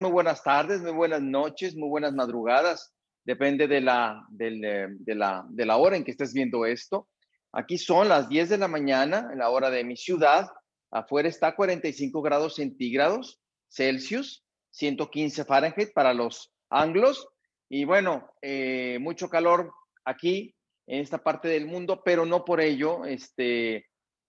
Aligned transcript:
muy 0.00 0.10
buenas 0.10 0.42
tardes, 0.44 0.80
muy 0.80 0.92
buenas 0.92 1.22
noches, 1.22 1.74
muy 1.74 1.88
buenas 1.88 2.12
madrugadas. 2.12 2.94
Depende 3.24 3.66
de 3.66 3.80
la, 3.80 4.24
eh, 4.38 4.86
de, 4.90 5.14
la, 5.14 5.44
de 5.48 5.66
la 5.66 5.76
hora 5.76 5.96
en 5.96 6.04
que 6.04 6.12
estés 6.12 6.32
viendo 6.32 6.64
esto. 6.66 7.08
Aquí 7.52 7.78
son 7.78 8.08
las 8.08 8.28
10 8.28 8.50
de 8.50 8.58
la 8.58 8.68
mañana, 8.68 9.28
en 9.32 9.38
la 9.38 9.50
hora 9.50 9.70
de 9.70 9.82
mi 9.82 9.96
ciudad. 9.96 10.48
Afuera 10.90 11.28
está 11.28 11.54
45 11.54 12.22
grados 12.22 12.54
centígrados 12.54 13.40
Celsius, 13.68 14.44
115 14.70 15.44
Fahrenheit 15.44 15.92
para 15.92 16.14
los 16.14 16.52
anglos. 16.70 17.26
Y 17.68 17.84
bueno, 17.84 18.30
eh, 18.40 18.98
mucho 19.00 19.28
calor 19.28 19.72
aquí 20.04 20.54
en 20.86 21.00
esta 21.00 21.18
parte 21.18 21.48
del 21.48 21.66
mundo, 21.66 22.02
pero 22.04 22.24
no 22.24 22.44
por 22.44 22.60
ello 22.60 23.04
este, 23.04 23.86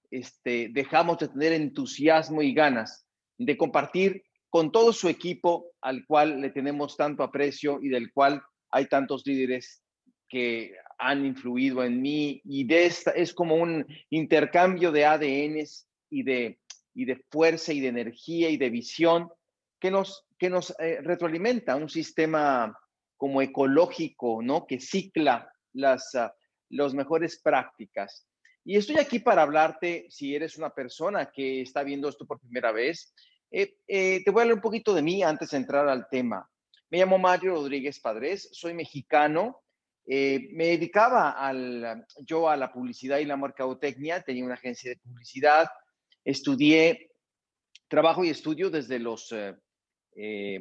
este, 0.09 0.69
dejamos 0.71 1.19
de 1.19 1.27
tener 1.27 1.53
entusiasmo 1.53 2.41
y 2.41 2.53
ganas 2.53 3.05
de 3.37 3.55
compartir 3.55 4.23
con 4.49 4.71
todo 4.71 4.93
su 4.93 5.09
equipo 5.09 5.71
al 5.81 6.05
cual 6.05 6.41
le 6.41 6.49
tenemos 6.49 6.97
tanto 6.97 7.23
aprecio 7.23 7.79
y 7.81 7.89
del 7.89 8.11
cual 8.11 8.41
hay 8.71 8.87
tantos 8.87 9.25
líderes 9.25 9.83
que 10.27 10.73
han 10.97 11.25
influido 11.25 11.83
en 11.83 12.01
mí 12.01 12.41
y 12.45 12.65
de 12.65 12.85
esta 12.85 13.11
es 13.11 13.33
como 13.33 13.55
un 13.55 13.85
intercambio 14.09 14.91
de 14.91 15.05
ADNs 15.05 15.87
y 16.09 16.23
de, 16.23 16.59
y 16.93 17.05
de 17.05 17.23
fuerza 17.29 17.73
y 17.73 17.79
de 17.79 17.87
energía 17.87 18.49
y 18.49 18.57
de 18.57 18.69
visión 18.69 19.29
que 19.79 19.91
nos, 19.91 20.25
que 20.37 20.49
nos 20.49 20.75
eh, 20.79 20.99
retroalimenta 21.01 21.75
un 21.75 21.89
sistema 21.89 22.77
como 23.19 23.41
ecológico, 23.41 24.41
¿no? 24.41 24.65
Que 24.65 24.79
cicla 24.79 25.51
las, 25.73 26.13
uh, 26.15 26.95
mejores 26.95 27.39
prácticas. 27.41 28.25
Y 28.63 28.77
estoy 28.77 28.97
aquí 28.97 29.19
para 29.19 29.41
hablarte, 29.41 30.05
si 30.09 30.35
eres 30.35 30.57
una 30.57 30.69
persona 30.69 31.31
que 31.31 31.61
está 31.61 31.83
viendo 31.83 32.07
esto 32.07 32.25
por 32.25 32.39
primera 32.39 32.71
vez, 32.71 33.13
eh, 33.51 33.77
eh, 33.87 34.21
te 34.23 34.31
voy 34.31 34.41
a 34.41 34.43
hablar 34.43 34.55
un 34.55 34.61
poquito 34.61 34.93
de 34.93 35.01
mí 35.01 35.23
antes 35.23 35.51
de 35.51 35.57
entrar 35.57 35.87
al 35.87 36.07
tema. 36.09 36.47
Me 36.89 36.99
llamo 36.99 37.17
Mario 37.17 37.53
Rodríguez 37.53 37.99
Padres, 37.99 38.49
soy 38.51 38.73
mexicano. 38.73 39.61
Eh, 40.05 40.49
me 40.53 40.67
dedicaba 40.67 41.31
al, 41.31 42.05
yo 42.25 42.49
a 42.49 42.57
la 42.57 42.71
publicidad 42.71 43.19
y 43.19 43.25
la 43.25 43.37
mercadotecnia, 43.37 44.21
tenía 44.21 44.45
una 44.45 44.55
agencia 44.55 44.91
de 44.91 44.97
publicidad, 44.97 45.67
estudié, 46.23 47.11
trabajo 47.87 48.23
y 48.23 48.29
estudio 48.29 48.69
desde 48.69 48.97
los, 48.97 49.33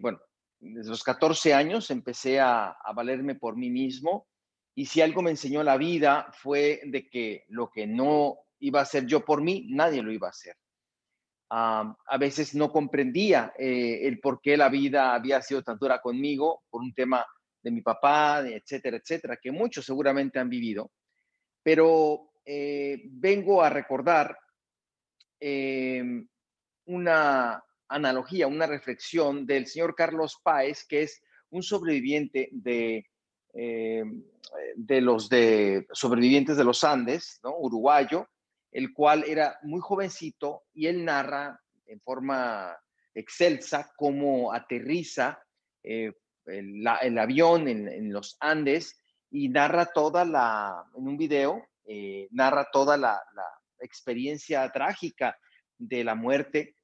bueno, 0.00 0.19
desde 0.58 0.91
los 0.91 1.02
14 1.02 1.55
años, 1.55 1.91
empecé 1.91 2.41
a, 2.41 2.70
a 2.73 2.92
valerme 2.92 3.36
por 3.36 3.56
mí 3.56 3.70
mismo 3.70 4.28
y 4.75 4.86
si 4.86 5.00
algo 5.00 5.23
me 5.23 5.30
enseñó 5.30 5.62
la 5.62 5.78
vida 5.78 6.30
fue 6.33 6.80
de 6.84 7.08
que 7.08 7.45
lo 7.48 7.70
que 7.70 7.86
no 7.86 8.39
iba 8.61 8.80
a 8.80 8.83
hacer 8.83 9.06
yo 9.06 9.25
por 9.25 9.42
mí, 9.42 9.67
nadie 9.70 10.02
lo 10.02 10.12
iba 10.12 10.27
a 10.27 10.30
hacer 10.30 10.56
a 11.51 12.19
veces 12.19 12.55
no 12.55 12.71
comprendía 12.71 13.53
eh, 13.59 14.07
el 14.07 14.21
por 14.21 14.41
qué 14.41 14.57
la 14.57 14.69
vida 14.69 15.15
había 15.15 15.41
sido 15.41 15.63
tan 15.63 15.79
dura 15.79 16.01
conmigo 16.01 16.63
por 16.69 16.83
un 16.83 16.93
tema 16.93 17.25
de 17.63 17.71
mi 17.71 17.81
papá, 17.81 18.45
etcétera, 18.47 18.99
etcétera, 18.99 19.39
que 19.41 19.51
muchos 19.51 19.85
seguramente 19.85 20.39
han 20.39 20.49
vivido. 20.49 20.91
Pero 21.63 22.33
eh, 22.45 23.03
vengo 23.05 23.63
a 23.63 23.71
recordar 23.71 24.37
em, 25.41 26.27
una 26.87 27.63
analogía, 27.89 28.47
una 28.47 28.67
reflexión 28.67 29.47
del 29.47 29.67
señor 29.67 29.95
Carlos 29.95 30.39
Páez, 30.43 30.85
que 30.87 31.03
es 31.03 31.23
un 31.51 31.63
sobreviviente 31.63 32.51
de, 32.53 33.07
em, 33.55 34.23
de 34.77 35.01
los 35.01 35.29
de 35.29 35.87
sobrevivientes 35.93 36.57
de 36.57 36.65
los 36.65 36.85
Andes, 36.85 37.41
¿no? 37.43 37.57
uruguayo, 37.57 38.29
el 38.70 38.92
cual 38.92 39.24
era 39.27 39.58
muy 39.62 39.80
jovencito 39.80 40.64
y 40.74 40.86
él 40.86 41.05
narra 41.05 41.61
en 41.86 42.00
forma 42.00 42.77
excelsa 43.14 43.92
cómo 43.97 44.52
aterriza 44.52 45.42
eh, 45.83 46.12
el, 46.47 46.86
avión 47.19 47.69
en, 47.69 48.12
los 48.12 48.36
Andes 48.41 49.00
y 49.30 49.48
narra 49.48 49.86
toda 49.86 50.24
la, 50.24 50.84
en 50.96 51.06
un 51.06 51.16
video, 51.16 51.66
eh, 51.84 52.28
narra 52.30 52.69
toda 52.72 52.96
la, 52.96 53.20
experiencia 53.80 54.68
trágica 54.73 55.39
de 55.77 56.02
la 56.02 56.17
muerte, 56.17 56.74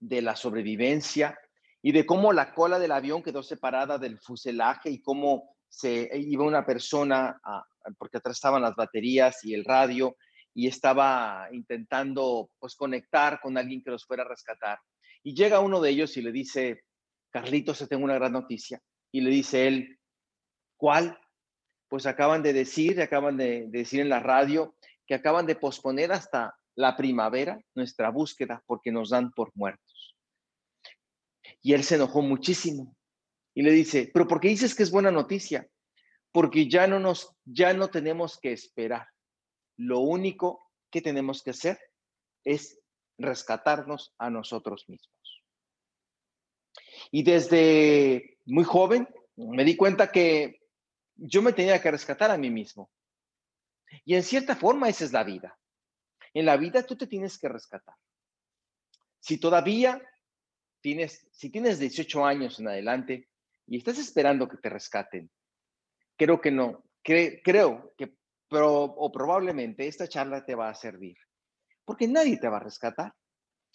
de 0.00 0.20
la 0.20 0.34
sobrevivencia 0.34 1.38
y 1.82 1.92
de 1.92 2.04
cómo 2.04 2.32
la 2.32 2.52
cola 2.52 2.80
del 2.80 2.90
avión 2.90 3.22
quedó 3.22 3.44
separada 3.44 3.96
del 3.96 4.18
fuselaje 4.18 4.90
y 4.90 5.00
cómo 5.00 5.54
se 5.68 6.10
iba 6.14 6.44
una 6.44 6.66
persona, 6.66 7.40
porque 7.96 8.16
atrás 8.16 8.38
estaban 8.38 8.62
las 8.62 8.74
baterías 8.74 9.44
y 9.44 9.54
el 9.54 9.64
radio, 9.64 10.16
y 10.58 10.66
estaba 10.66 11.46
intentando 11.52 12.50
pues 12.58 12.74
conectar 12.74 13.38
con 13.40 13.56
alguien 13.56 13.80
que 13.80 13.92
los 13.92 14.04
fuera 14.04 14.24
a 14.24 14.28
rescatar. 14.28 14.80
Y 15.22 15.32
llega 15.32 15.60
uno 15.60 15.80
de 15.80 15.90
ellos 15.90 16.16
y 16.16 16.20
le 16.20 16.32
dice, 16.32 16.82
Carlitos, 17.30 17.78
te 17.78 17.86
tengo 17.86 18.02
una 18.02 18.16
gran 18.16 18.32
noticia. 18.32 18.80
Y 19.12 19.20
le 19.20 19.30
dice 19.30 19.68
él, 19.68 20.00
¿cuál? 20.76 21.16
Pues 21.86 22.06
acaban 22.06 22.42
de 22.42 22.52
decir, 22.52 23.00
acaban 23.00 23.36
de, 23.36 23.66
decir 23.68 24.00
en 24.00 24.08
la 24.08 24.18
radio 24.18 24.74
que 25.06 25.14
acaban 25.14 25.46
de 25.46 25.54
posponer 25.54 26.10
hasta 26.10 26.56
la 26.74 26.96
primavera 26.96 27.60
nuestra 27.76 28.10
búsqueda 28.10 28.60
porque 28.66 28.90
nos 28.90 29.10
dan 29.10 29.30
por 29.30 29.52
muertos. 29.54 30.16
Y 31.62 31.74
él 31.74 31.84
se 31.84 31.94
enojó 31.94 32.20
muchísimo 32.20 32.96
y 33.54 33.62
le 33.62 33.70
dice, 33.70 34.10
pero 34.12 34.26
¿por 34.26 34.40
qué 34.40 34.48
dices 34.48 34.74
que 34.74 34.82
es 34.82 34.90
buena 34.90 35.12
noticia? 35.12 35.68
Porque 36.32 36.68
ya 36.68 36.88
no 36.88 36.98
nos, 36.98 37.30
ya 37.44 37.74
no 37.74 37.90
tenemos 37.90 38.40
que 38.40 38.50
esperar. 38.50 39.06
Lo 39.78 40.00
único 40.00 40.70
que 40.90 41.00
tenemos 41.00 41.42
que 41.42 41.50
hacer 41.50 41.78
es 42.44 42.78
rescatarnos 43.16 44.14
a 44.18 44.28
nosotros 44.28 44.88
mismos. 44.88 45.44
Y 47.10 47.22
desde 47.22 48.38
muy 48.44 48.64
joven 48.64 49.08
me 49.36 49.64
di 49.64 49.76
cuenta 49.76 50.10
que 50.10 50.62
yo 51.14 51.42
me 51.42 51.52
tenía 51.52 51.80
que 51.80 51.90
rescatar 51.90 52.30
a 52.30 52.38
mí 52.38 52.50
mismo. 52.50 52.90
Y 54.04 54.14
en 54.14 54.22
cierta 54.22 54.56
forma 54.56 54.88
esa 54.88 55.04
es 55.04 55.12
la 55.12 55.24
vida. 55.24 55.58
En 56.34 56.44
la 56.44 56.56
vida 56.56 56.84
tú 56.84 56.96
te 56.96 57.06
tienes 57.06 57.38
que 57.38 57.48
rescatar. 57.48 57.94
Si 59.20 59.38
todavía 59.38 60.00
tienes, 60.80 61.26
si 61.32 61.50
tienes 61.50 61.78
18 61.78 62.24
años 62.24 62.58
en 62.60 62.68
adelante 62.68 63.28
y 63.66 63.78
estás 63.78 63.98
esperando 63.98 64.48
que 64.48 64.56
te 64.56 64.68
rescaten, 64.68 65.30
creo 66.16 66.40
que 66.40 66.50
no, 66.50 66.84
creo 67.02 67.94
que 67.96 68.14
pero, 68.48 68.82
o 68.82 69.12
probablemente 69.12 69.86
esta 69.86 70.08
charla 70.08 70.44
te 70.44 70.54
va 70.54 70.68
a 70.70 70.74
servir, 70.74 71.16
porque 71.84 72.08
nadie 72.08 72.38
te 72.38 72.48
va 72.48 72.56
a 72.56 72.64
rescatar, 72.64 73.12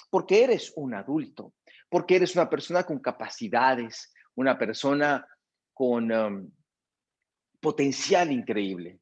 porque 0.10 0.44
eres 0.44 0.74
un 0.76 0.94
adulto, 0.94 1.54
porque 1.90 2.16
eres 2.16 2.36
una 2.36 2.50
persona 2.50 2.84
con 2.84 3.00
capacidades, 3.00 4.14
una 4.36 4.58
persona 4.58 5.28
con 5.74 6.12
um, 6.12 6.52
potencial 7.60 8.32
increíble. 8.32 9.00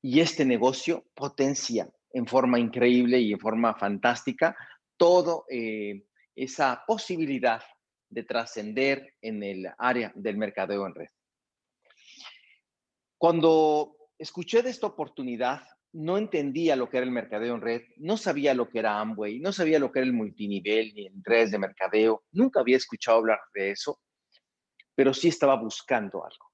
Y 0.00 0.20
este 0.20 0.44
negocio 0.44 1.06
potencia 1.14 1.90
en 2.12 2.26
forma 2.26 2.58
increíble 2.58 3.18
y 3.18 3.32
en 3.32 3.38
forma 3.38 3.74
fantástica 3.74 4.56
todo 4.96 5.44
eh, 5.50 6.04
esa 6.34 6.82
posibilidad 6.86 7.62
de 8.08 8.22
trascender 8.22 9.14
en 9.20 9.42
el 9.42 9.68
área 9.78 10.12
del 10.14 10.36
mercadeo 10.36 10.86
en 10.86 10.94
red. 10.94 11.08
Cuando 13.18 13.97
escuché 14.18 14.62
de 14.62 14.70
esta 14.70 14.88
oportunidad, 14.88 15.62
no 15.92 16.18
entendía 16.18 16.76
lo 16.76 16.90
que 16.90 16.98
era 16.98 17.06
el 17.06 17.12
mercadeo 17.12 17.54
en 17.54 17.60
red, 17.60 17.82
no 17.96 18.16
sabía 18.16 18.52
lo 18.52 18.68
que 18.68 18.80
era 18.80 19.00
Amway, 19.00 19.40
no 19.40 19.52
sabía 19.52 19.78
lo 19.78 19.90
que 19.90 20.00
era 20.00 20.06
el 20.06 20.12
multinivel 20.12 20.92
ni 20.94 21.08
redes 21.22 21.50
de 21.52 21.58
mercadeo, 21.58 22.24
nunca 22.32 22.60
había 22.60 22.76
escuchado 22.76 23.18
hablar 23.18 23.38
de 23.54 23.70
eso, 23.70 24.00
pero 24.94 25.14
sí 25.14 25.28
estaba 25.28 25.56
buscando 25.56 26.24
algo. 26.24 26.46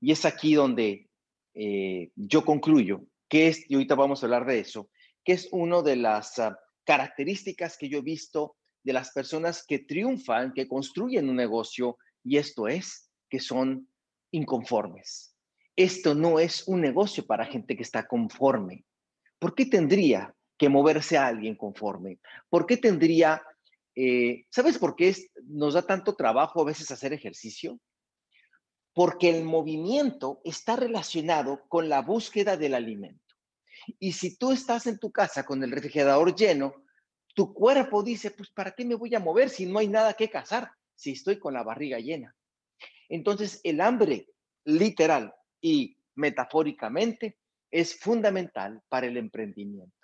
Y 0.00 0.12
es 0.12 0.24
aquí 0.24 0.54
donde 0.54 1.10
eh, 1.54 2.12
yo 2.14 2.44
concluyo 2.44 3.02
que 3.28 3.48
es, 3.48 3.68
y 3.68 3.74
ahorita 3.74 3.94
vamos 3.94 4.22
a 4.22 4.26
hablar 4.26 4.46
de 4.46 4.60
eso, 4.60 4.90
que 5.24 5.32
es 5.32 5.48
una 5.50 5.82
de 5.82 5.96
las 5.96 6.38
ah, 6.38 6.56
características 6.84 7.76
que 7.76 7.88
yo 7.88 7.98
he 7.98 8.02
visto 8.02 8.56
de 8.84 8.92
las 8.92 9.10
personas 9.10 9.64
que 9.66 9.80
triunfan, 9.80 10.52
que 10.52 10.68
construyen 10.68 11.28
un 11.28 11.36
negocio, 11.36 11.98
y 12.22 12.36
esto 12.36 12.68
es 12.68 13.10
que 13.28 13.40
son 13.40 13.90
inconformes 14.30 15.37
esto 15.78 16.16
no 16.16 16.40
es 16.40 16.66
un 16.66 16.80
negocio 16.80 17.24
para 17.24 17.46
gente 17.46 17.76
que 17.76 17.84
está 17.84 18.08
conforme. 18.08 18.84
¿Por 19.38 19.54
qué 19.54 19.64
tendría 19.64 20.34
que 20.58 20.68
moverse 20.68 21.16
a 21.16 21.28
alguien 21.28 21.54
conforme? 21.54 22.18
¿Por 22.48 22.66
qué 22.66 22.76
tendría, 22.76 23.40
eh, 23.94 24.44
¿sabes 24.50 24.76
por 24.76 24.96
qué 24.96 25.14
nos 25.44 25.74
da 25.74 25.82
tanto 25.82 26.16
trabajo 26.16 26.60
a 26.60 26.64
veces 26.64 26.90
hacer 26.90 27.12
ejercicio? 27.12 27.78
Porque 28.92 29.30
el 29.30 29.44
movimiento 29.44 30.40
está 30.42 30.74
relacionado 30.74 31.62
con 31.68 31.88
la 31.88 32.02
búsqueda 32.02 32.56
del 32.56 32.74
alimento. 32.74 33.36
Y 34.00 34.12
si 34.12 34.36
tú 34.36 34.50
estás 34.50 34.88
en 34.88 34.98
tu 34.98 35.12
casa 35.12 35.46
con 35.46 35.62
el 35.62 35.70
refrigerador 35.70 36.34
lleno, 36.34 36.74
tu 37.36 37.54
cuerpo 37.54 38.02
dice, 38.02 38.32
pues 38.32 38.50
¿para 38.50 38.72
qué 38.72 38.84
me 38.84 38.96
voy 38.96 39.14
a 39.14 39.20
mover 39.20 39.48
si 39.48 39.64
no 39.64 39.78
hay 39.78 39.86
nada 39.86 40.14
que 40.14 40.28
cazar? 40.28 40.72
Si 40.96 41.12
estoy 41.12 41.38
con 41.38 41.54
la 41.54 41.62
barriga 41.62 42.00
llena. 42.00 42.34
Entonces, 43.08 43.60
el 43.62 43.80
hambre 43.80 44.26
literal 44.64 45.32
y 45.60 45.96
metafóricamente 46.14 47.38
es 47.70 47.98
fundamental 47.98 48.82
para 48.88 49.06
el 49.06 49.16
emprendimiento. 49.16 49.94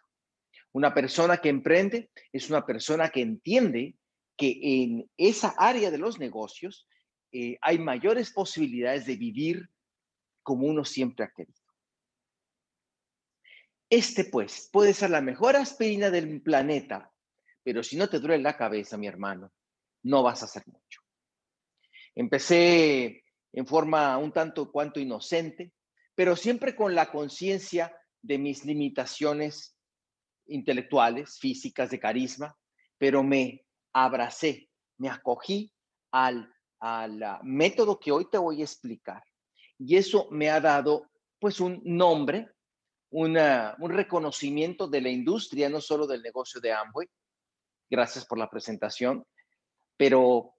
Una 0.72 0.92
persona 0.92 1.38
que 1.38 1.48
emprende 1.48 2.10
es 2.32 2.50
una 2.50 2.66
persona 2.66 3.08
que 3.08 3.20
entiende 3.20 3.96
que 4.36 4.58
en 4.62 5.10
esa 5.16 5.54
área 5.56 5.90
de 5.90 5.98
los 5.98 6.18
negocios 6.18 6.88
eh, 7.32 7.58
hay 7.60 7.78
mayores 7.78 8.32
posibilidades 8.32 9.06
de 9.06 9.16
vivir 9.16 9.68
como 10.42 10.66
uno 10.66 10.84
siempre 10.84 11.24
ha 11.24 11.30
querido. 11.30 11.58
Este, 13.90 14.24
pues, 14.24 14.68
puede 14.72 14.92
ser 14.94 15.10
la 15.10 15.20
mejor 15.20 15.56
aspirina 15.56 16.10
del 16.10 16.42
planeta, 16.42 17.12
pero 17.62 17.82
si 17.82 17.96
no 17.96 18.08
te 18.08 18.18
duele 18.18 18.42
la 18.42 18.56
cabeza, 18.56 18.96
mi 18.96 19.06
hermano, 19.06 19.52
no 20.02 20.22
vas 20.22 20.42
a 20.42 20.46
hacer 20.46 20.64
mucho. 20.66 21.00
Empecé 22.14 23.23
en 23.54 23.66
forma 23.66 24.18
un 24.18 24.32
tanto 24.32 24.70
cuanto 24.70 25.00
inocente, 25.00 25.72
pero 26.14 26.36
siempre 26.36 26.74
con 26.74 26.94
la 26.94 27.10
conciencia 27.10 27.96
de 28.20 28.38
mis 28.38 28.64
limitaciones 28.64 29.76
intelectuales, 30.46 31.38
físicas, 31.38 31.90
de 31.90 32.00
carisma, 32.00 32.56
pero 32.98 33.22
me 33.22 33.64
abracé, 33.92 34.68
me 34.98 35.08
acogí 35.08 35.72
al, 36.10 36.52
al 36.80 37.40
método 37.42 37.98
que 37.98 38.12
hoy 38.12 38.28
te 38.30 38.38
voy 38.38 38.60
a 38.60 38.64
explicar. 38.64 39.22
Y 39.78 39.96
eso 39.96 40.28
me 40.30 40.50
ha 40.50 40.60
dado 40.60 41.10
pues 41.38 41.60
un 41.60 41.80
nombre, 41.84 42.50
un 43.10 43.36
reconocimiento 43.90 44.88
de 44.88 45.00
la 45.00 45.10
industria, 45.10 45.68
no 45.68 45.80
solo 45.80 46.06
del 46.06 46.22
negocio 46.22 46.60
de 46.60 46.72
Amway. 46.72 47.08
Gracias 47.88 48.26
por 48.26 48.38
la 48.38 48.50
presentación, 48.50 49.24
pero 49.96 50.54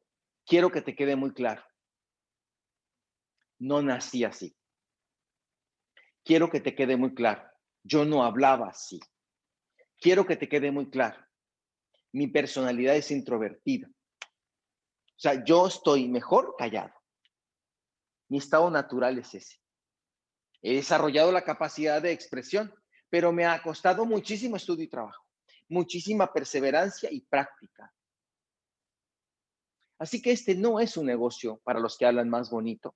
quiero 0.46 0.72
que 0.72 0.82
te 0.82 0.96
quede 0.96 1.18
muy 1.18 1.34
claro. 1.34 1.64
No 3.60 3.82
nací 3.82 4.24
así. 4.24 4.56
Quiero 6.24 6.50
que 6.50 6.60
te 6.60 6.76
quede 6.76 6.98
muy 6.98 7.14
claro. 7.14 7.44
Yo 7.84 8.04
no 8.04 8.24
hablaba 8.24 8.70
así. 8.70 9.00
Quiero 10.00 10.26
que 10.26 10.36
te 10.36 10.50
quede 10.50 10.72
muy 10.72 10.90
claro. 10.90 11.24
Mi 12.12 12.28
personalidad 12.28 12.96
es 12.96 13.12
introvertida. 13.12 13.88
O 13.88 15.20
sea, 15.20 15.44
yo 15.44 15.68
estoy 15.68 16.08
mejor 16.10 16.56
callado. 16.58 16.94
Mi 18.28 18.40
estado 18.40 18.70
natural 18.70 19.18
es 19.20 19.34
ese. 19.36 19.58
He 20.62 20.76
desarrollado 20.76 21.32
la 21.32 21.44
capacidad 21.44 22.02
de 22.02 22.12
expresión, 22.12 22.74
pero 23.10 23.32
me 23.32 23.46
ha 23.46 23.62
costado 23.62 24.06
muchísimo 24.06 24.56
estudio 24.56 24.86
y 24.86 24.90
trabajo, 24.90 25.24
muchísima 25.70 26.34
perseverancia 26.34 27.10
y 27.12 27.22
práctica. 27.22 27.94
Así 30.00 30.22
que 30.22 30.32
este 30.32 30.56
no 30.56 30.80
es 30.80 30.98
un 30.98 31.06
negocio 31.06 31.62
para 31.64 31.80
los 31.80 31.98
que 31.98 32.06
hablan 32.06 32.30
más 32.30 32.50
bonito, 32.50 32.96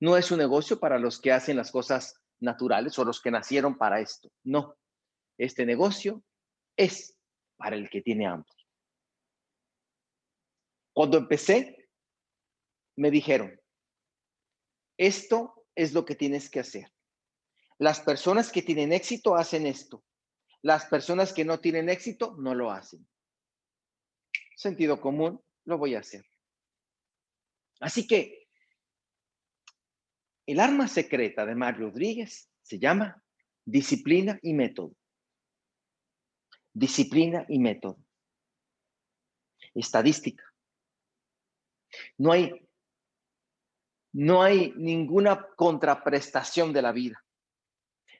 no 0.00 0.16
es 0.16 0.30
un 0.30 0.38
negocio 0.38 0.78
para 0.78 0.98
los 0.98 1.20
que 1.20 1.32
hacen 1.32 1.56
las 1.56 1.70
cosas 1.70 2.20
naturales 2.40 2.98
o 2.98 3.04
los 3.04 3.20
que 3.20 3.30
nacieron 3.30 3.76
para 3.76 4.00
esto. 4.00 4.30
No, 4.44 4.76
este 5.38 5.66
negocio 5.66 6.22
es 6.76 7.16
para 7.56 7.76
el 7.76 7.90
que 7.90 8.00
tiene 8.00 8.26
hambre. 8.26 8.52
Cuando 10.92 11.18
empecé, 11.18 11.88
me 12.96 13.10
dijeron, 13.10 13.60
esto 14.96 15.66
es 15.74 15.92
lo 15.92 16.04
que 16.04 16.16
tienes 16.16 16.50
que 16.50 16.60
hacer. 16.60 16.92
Las 17.78 18.00
personas 18.00 18.50
que 18.50 18.62
tienen 18.62 18.92
éxito 18.92 19.36
hacen 19.36 19.66
esto. 19.66 20.04
Las 20.62 20.86
personas 20.86 21.32
que 21.32 21.44
no 21.44 21.60
tienen 21.60 21.88
éxito 21.88 22.34
no 22.38 22.54
lo 22.54 22.72
hacen. 22.72 23.08
Sentido 24.56 25.00
común, 25.00 25.40
lo 25.64 25.78
voy 25.78 25.94
a 25.94 26.00
hacer. 26.00 26.24
Así 27.78 28.08
que 28.08 28.47
el 30.48 30.60
arma 30.60 30.88
secreta 30.88 31.44
de 31.44 31.54
Mario 31.54 31.90
Rodríguez 31.90 32.50
se 32.62 32.78
llama 32.78 33.22
disciplina 33.66 34.38
y 34.40 34.54
método. 34.54 34.96
Disciplina 36.72 37.44
y 37.50 37.58
método. 37.58 37.98
Estadística. 39.74 40.42
No 42.16 42.32
hay, 42.32 42.66
no 44.14 44.42
hay 44.42 44.72
ninguna 44.76 45.46
contraprestación 45.54 46.72
de 46.72 46.80
la 46.80 46.92
vida. 46.92 47.22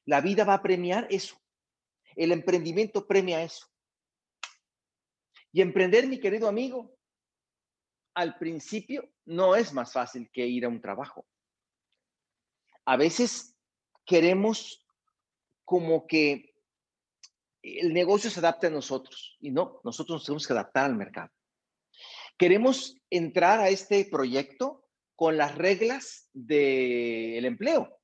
La 0.04 0.20
vida 0.20 0.44
va 0.44 0.52
a 0.52 0.62
premiar 0.62 1.06
eso. 1.08 1.40
El 2.14 2.32
emprendimiento 2.32 3.06
premia 3.06 3.42
eso. 3.42 3.66
Y 5.50 5.62
emprender, 5.62 6.06
mi 6.06 6.20
querido 6.20 6.46
amigo, 6.46 6.94
al 8.12 8.36
principio 8.36 9.10
no 9.24 9.56
es 9.56 9.72
más 9.72 9.94
fácil 9.94 10.28
que 10.31 10.46
ir 10.46 10.66
a 10.66 10.69
un 10.69 10.82
trabajo 10.82 11.26
a 12.88 12.96
veces 12.96 13.55
queremos 14.06 14.82
como 15.67 16.06
que 16.06 16.55
el 17.62 17.93
negocio 17.93 18.31
se 18.31 18.40
adapte 18.40 18.69
a 18.69 18.70
nosotros 18.70 19.37
y 19.40 19.50
no, 19.50 19.82
nosotros 19.85 20.17
nos 20.17 20.25
tenemos 20.25 20.46
que 20.46 20.55
adaptar 20.55 20.87
al 20.87 20.96
mercado. 20.96 21.29
Queremos 22.38 22.96
entrar 23.11 23.61
a 23.61 23.69
este 23.69 24.06
proyecto 24.11 24.87
con 25.17 25.37
las 25.37 25.55
reglas 25.55 26.31
del 26.32 27.44
empleo. 27.44 27.94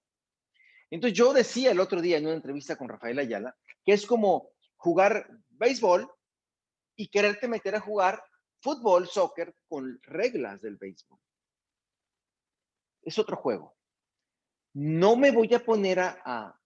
Entonces 0.91 1.17
yo 1.17 1.33
decía 1.33 1.71
el 1.71 1.81
otro 1.81 2.03
día 2.03 2.19
en 2.19 2.27
una 2.27 2.35
entrevista 2.35 2.77
con 2.77 2.91
Rafael 2.91 3.19
Ayala 3.19 3.57
que 3.87 3.95
es 3.95 4.05
como 4.05 4.51
jugar 4.77 5.31
béisbol 5.49 6.13
y 6.95 7.09
quererte 7.09 7.49
meter 7.49 7.75
a 7.77 7.81
jugar 7.81 8.23
fútbol, 8.61 9.09
soccer 9.09 9.55
con 9.67 9.99
reglas 10.03 10.61
del 10.61 10.77
béisbol. 10.77 11.19
Es 13.01 13.19
otro 13.19 13.39
juego 13.39 13.75
no 14.75 15.17
me 15.17 15.31
voy 15.31 15.55
a 15.55 15.65
poner 15.65 16.00
a, 16.00 16.61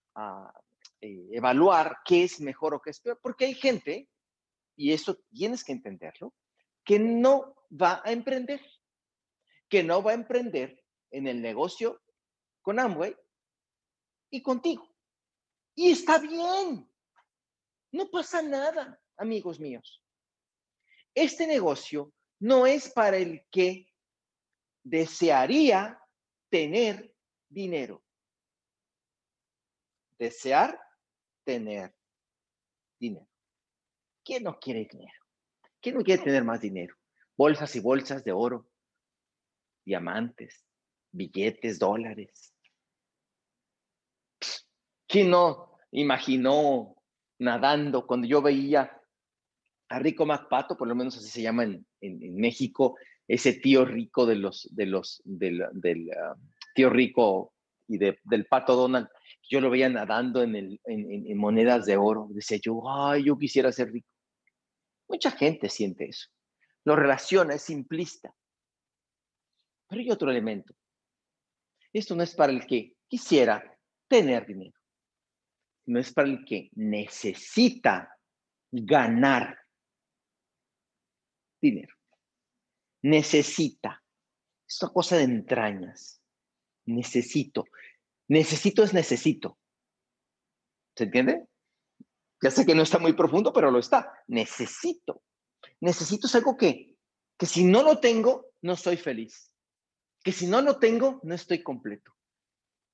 eh, 1.01 1.29
evaluar 1.31 1.99
qué 2.03 2.23
es 2.23 2.41
mejor 2.41 2.73
o 2.73 2.81
qué 2.81 2.89
es 2.89 2.99
peor, 2.99 3.19
porque 3.21 3.45
hay 3.45 3.53
gente, 3.53 4.09
y 4.75 4.91
eso 4.91 5.15
tienes 5.31 5.63
que 5.63 5.71
entenderlo, 5.71 6.33
que 6.83 6.99
no 6.99 7.55
va 7.71 8.01
a 8.03 8.11
emprender, 8.11 8.61
que 9.69 9.83
no 9.83 10.01
va 10.01 10.11
a 10.11 10.15
emprender 10.15 10.83
en 11.11 11.27
el 11.27 11.41
negocio 11.41 12.01
con 12.61 12.79
Amway 12.79 13.15
y 14.31 14.41
contigo. 14.41 14.89
Y 15.75 15.91
está 15.91 16.17
bien, 16.17 16.91
no 17.91 18.09
pasa 18.09 18.41
nada, 18.41 18.99
amigos 19.17 19.59
míos. 19.59 20.03
Este 21.13 21.47
negocio 21.47 22.11
no 22.39 22.65
es 22.65 22.89
para 22.89 23.17
el 23.17 23.45
que 23.51 23.87
desearía 24.83 26.01
tener 26.49 27.15
dinero. 27.49 28.03
Desear 30.17 30.79
tener 31.43 31.93
dinero. 32.99 33.27
¿Quién 34.23 34.43
no 34.43 34.59
quiere 34.59 34.85
dinero? 34.85 35.19
¿Quién 35.81 35.95
no 35.95 36.03
quiere 36.03 36.23
tener 36.23 36.43
más 36.43 36.61
dinero? 36.61 36.95
Bolsas 37.35 37.75
y 37.75 37.79
bolsas 37.79 38.23
de 38.23 38.31
oro, 38.31 38.69
diamantes, 39.85 40.65
billetes, 41.11 41.79
dólares. 41.79 42.53
¿Quién 45.07 45.31
no 45.31 45.79
imaginó 45.91 46.95
nadando 47.39 48.05
cuando 48.05 48.27
yo 48.27 48.41
veía 48.41 48.95
a 49.89 49.99
Rico 49.99 50.25
MacPato, 50.25 50.77
por 50.77 50.87
lo 50.87 50.95
menos 50.95 51.17
así 51.17 51.29
se 51.29 51.41
llama 51.41 51.63
en, 51.63 51.85
México, 52.35 52.97
ese 53.27 53.53
tío 53.53 53.85
rico 53.85 54.25
de 54.25 54.35
los, 54.35 54.67
de 54.71 54.85
los, 54.85 55.21
del, 55.25 55.61
ah, 55.63 56.35
tío 56.73 56.89
rico 56.89 57.53
y 57.87 57.97
del 57.97 58.45
pato 58.47 58.75
Donald, 58.75 59.07
yo 59.49 59.59
lo 59.59 59.69
veía 59.71 59.89
nadando 59.89 60.43
en, 60.43 60.79
en, 60.85 61.37
monedas 61.37 61.85
de 61.87 61.97
oro. 61.97 62.27
Decía 62.29 62.59
yo, 62.61 62.81
ay, 62.87 63.25
yo 63.25 63.37
quisiera 63.37 63.71
ser 63.71 63.91
rico. 63.91 64.07
Mucha 65.07 65.31
gente 65.31 65.69
siente 65.69 66.05
eso. 66.05 66.29
Lo 66.85 66.95
relaciona, 66.95 67.55
es 67.55 67.63
simplista. 67.63 68.33
Pero 69.87 70.01
hay 70.01 70.11
otro 70.11 70.29
elemento. 70.29 70.75
Esto 71.91 72.15
no 72.15 72.21
es 72.21 72.35
para 72.35 72.51
el 72.51 72.67
que 72.67 72.95
quisiera 73.07 73.75
tener 74.07 74.45
dinero. 74.45 74.77
No 75.87 75.99
es 75.99 76.13
para 76.13 76.29
el 76.29 76.45
que 76.45 76.69
necesita 76.73 78.15
ganar 78.71 79.57
dinero. 81.59 81.95
Necesita. 83.01 84.03
Es 84.67 84.79
una 84.83 84.93
cosa 84.93 85.17
de 85.17 85.23
entrañas 85.23 86.18
necesito. 86.89 87.65
Necesito 88.27 88.83
es 88.83 88.93
necesito. 88.93 89.57
¿Se 90.95 91.05
entiende? 91.05 91.47
Ya 92.41 92.51
sé 92.51 92.65
que 92.65 92.75
no 92.75 92.83
está 92.83 92.99
muy 92.99 93.13
profundo, 93.13 93.51
pero 93.51 93.71
lo 93.71 93.79
está. 93.79 94.13
Necesito. 94.27 95.23
Necesito 95.81 96.27
es 96.27 96.35
algo 96.35 96.55
que, 96.57 96.97
que 97.37 97.45
si 97.45 97.63
no 97.63 97.83
lo 97.83 97.99
tengo, 97.99 98.51
no 98.61 98.75
soy 98.75 98.97
feliz. 98.97 99.51
Que 100.23 100.31
si 100.31 100.47
no 100.47 100.61
lo 100.61 100.79
tengo, 100.79 101.19
no 101.23 101.35
estoy 101.35 101.63
completo. 101.63 102.13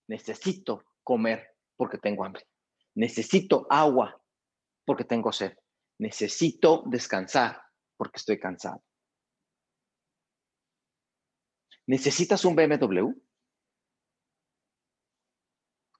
Necesito 0.08 0.84
comer 1.04 1.56
porque 1.76 1.98
tengo 1.98 2.24
hambre. 2.24 2.48
Necesito 2.96 3.68
agua 3.70 4.22
porque 4.86 5.04
tengo 5.04 5.32
sed. 5.32 5.58
Necesito 6.00 6.84
descansar 6.88 7.62
porque 7.98 8.18
estoy 8.18 8.40
cansado. 8.40 8.84
¿Necesitas 11.88 12.46
un 12.46 12.56
BMW? 12.56 13.25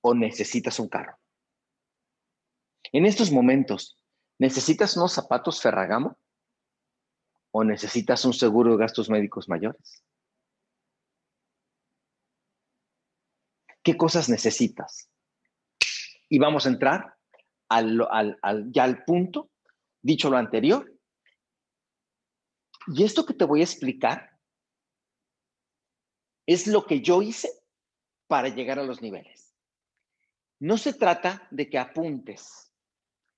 O 0.08 0.14
necesitas 0.14 0.80
un 0.80 0.88
carro. 0.88 1.18
En 2.92 3.08
estos 3.08 3.32
momentos, 3.32 3.98
¿necesitas 4.38 4.96
unos 4.98 5.14
zapatos 5.14 5.60
Ferragamo 5.60 6.20
¿O 7.50 7.64
necesitas 7.64 8.24
un 8.26 8.34
seguro 8.34 8.74
de 8.74 8.78
gastos 8.78 9.10
médicos 9.10 9.48
mayores? 9.48 10.04
¿Qué 13.82 13.96
cosas 13.96 14.28
necesitas? 14.28 15.10
Y 16.28 16.38
vamos 16.38 16.66
a 16.66 16.70
entrar 16.70 17.16
al, 17.70 17.98
ya 18.74 18.84
al 18.84 19.06
punto, 19.06 19.50
dicho 20.02 20.30
lo 20.30 20.38
anterior. 20.38 20.94
Y 22.88 23.06
esto 23.06 23.26
que 23.26 23.34
te 23.34 23.46
voy 23.46 23.62
a 23.62 23.64
explicar 23.64 24.38
es 26.46 26.68
lo 26.68 26.86
que 26.86 27.02
yo 27.02 27.22
hice 27.22 27.50
para 28.28 28.50
llegar 28.50 28.80
a 28.80 28.84
los 28.84 29.02
niveles. 29.02 29.45
No 30.60 30.78
se 30.78 30.94
trata 30.94 31.48
de 31.52 31.70
que 31.70 31.78
apuntes, 31.78 32.72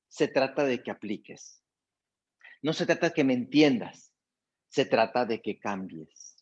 se 0.08 0.28
trata 0.28 0.64
de 0.64 0.84
que 0.84 0.92
apliques. 0.92 1.64
No 2.62 2.74
se 2.74 2.86
trata 2.86 3.10
de 3.10 3.14
que 3.14 3.24
me 3.24 3.34
entiendas, 3.34 4.14
se 4.70 4.86
trata 4.86 5.26
de 5.26 5.42
que 5.42 5.60
cambies. 5.60 6.36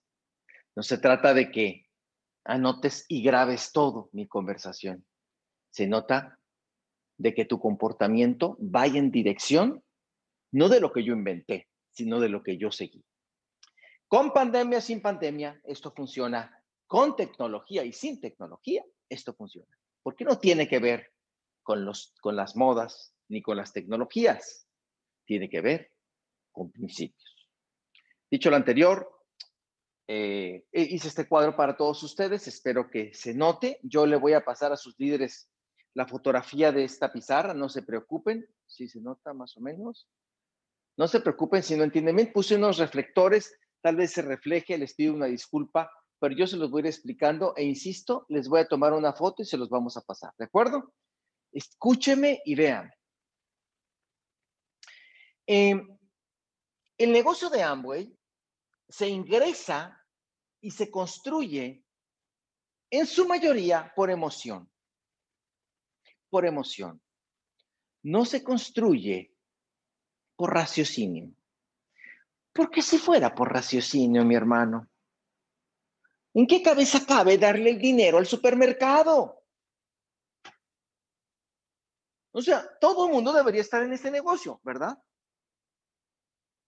No 0.76 0.84
se 0.84 0.98
trata 0.98 1.34
de 1.34 1.52
que 1.52 1.88
anotes 2.44 3.06
y 3.08 3.24
grabes 3.24 3.72
todo 3.72 4.10
mi 4.12 4.28
conversación. 4.28 5.06
Se 5.72 5.88
nota 5.88 6.40
de 7.18 7.34
que 7.34 7.46
tu 7.46 7.60
comportamiento 7.60 8.58
vaya 8.60 9.00
en 9.00 9.12
dirección 9.12 9.84
no 10.52 10.70
de 10.70 10.80
lo 10.80 10.92
que 10.92 11.04
yo 11.04 11.14
inventé, 11.14 11.68
sino 11.92 12.20
de 12.20 12.30
lo 12.30 12.44
que 12.44 12.58
yo 12.58 12.72
seguí. 12.72 13.04
Con 14.08 14.32
pandemia, 14.32 14.80
sin 14.80 15.02
pandemia, 15.02 15.60
esto 15.64 15.92
funciona. 15.92 16.64
Con 16.88 17.16
tecnología 17.16 17.84
y 17.84 17.92
sin 17.92 18.22
tecnología, 18.22 18.84
esto 19.10 19.34
funciona. 19.34 19.76
Porque 20.06 20.24
no 20.24 20.38
tiene 20.38 20.68
que 20.68 20.78
ver 20.78 21.12
con, 21.64 21.84
los, 21.84 22.14
con 22.22 22.36
las 22.36 22.56
modas 22.56 23.16
ni 23.28 23.42
con 23.42 23.58
las 23.58 23.74
tecnologías. 23.74 24.70
Tiene 25.26 25.50
que 25.50 25.62
ver 25.62 25.94
con 26.52 26.72
principios. 26.72 27.50
Dicho 28.30 28.52
lo 28.52 28.56
anterior, 28.56 29.12
eh, 30.08 30.64
hice 30.72 31.08
este 31.08 31.28
cuadro 31.28 31.56
para 31.56 31.76
todos 31.76 32.04
ustedes. 32.04 32.48
Espero 32.48 32.88
que 32.92 33.16
se 33.16 33.34
note. 33.34 33.80
Yo 33.82 34.06
le 34.06 34.16
voy 34.16 34.34
a 34.34 34.46
pasar 34.46 34.72
a 34.72 34.78
sus 34.78 34.94
líderes 35.00 35.50
la 35.96 36.06
fotografía 36.06 36.72
de 36.72 36.84
esta 36.84 37.12
pizarra. 37.12 37.56
No 37.56 37.68
se 37.68 37.82
preocupen. 37.82 38.48
Si 38.68 38.88
se 38.88 39.02
nota 39.02 39.34
más 39.34 39.58
o 39.58 39.62
menos. 39.62 40.08
No 40.98 41.08
se 41.08 41.20
preocupen 41.20 41.64
si 41.64 41.76
no 41.76 41.84
entienden 41.84 42.16
bien. 42.16 42.32
Puse 42.32 42.58
unos 42.58 42.78
reflectores. 42.78 43.58
Tal 43.82 43.96
vez 43.96 44.12
se 44.12 44.22
refleje. 44.22 44.78
Les 44.78 44.94
pido 44.94 45.16
una 45.16 45.26
disculpa. 45.26 45.90
Pero 46.20 46.36
yo 46.36 46.48
se 46.48 46.58
los 46.58 46.72
voy 46.72 46.80
a 46.80 46.82
ir 46.82 46.88
explicando. 46.88 47.54
E 47.56 47.64
insisto, 47.64 48.26
les 48.30 48.48
voy 48.48 48.62
a 48.62 48.68
tomar 48.68 48.94
una 48.94 49.14
foto 49.14 49.42
y 49.42 49.46
se 49.46 49.58
los 49.58 49.70
vamos 49.70 49.98
a 49.98 50.02
pasar. 50.02 50.34
¿De 50.38 50.46
acuerdo? 50.46 50.94
Escúcheme 51.52 52.42
y 52.46 52.56
vean. 52.56 52.92
Em, 55.48 55.98
el 56.98 57.12
negocio 57.12 57.50
de 57.50 57.62
Amway 57.62 58.18
se 58.88 59.08
ingresa 59.10 60.02
y 60.62 60.72
se 60.72 60.90
construye 60.90 61.84
en 62.90 63.06
su 63.06 63.28
mayoría 63.28 63.92
por 63.96 64.10
emoción. 64.10 64.72
Por 66.30 66.46
emoción. 66.46 67.02
No 68.04 68.26
se 68.26 68.44
construye 68.44 69.36
por 70.36 70.54
raciocinio. 70.54 71.32
Porque 72.54 72.82
si 72.82 72.98
fuera 72.98 73.36
por 73.36 73.52
raciocinio, 73.52 74.24
mi 74.24 74.36
hermano, 74.36 74.90
¿en 76.36 76.46
qué 76.46 76.62
cabeza 76.62 77.06
cabe 77.06 77.38
darle 77.38 77.72
el 77.72 77.80
dinero 77.80 78.18
al 78.18 78.28
supermercado? 78.28 79.42
O 82.32 82.42
sea, 82.42 82.70
todo 82.80 83.08
el 83.08 83.14
mundo 83.14 83.32
debería 83.32 83.62
estar 83.62 83.82
en 83.82 83.94
este 83.94 84.12
negocio, 84.12 84.60
¿verdad? 84.64 85.02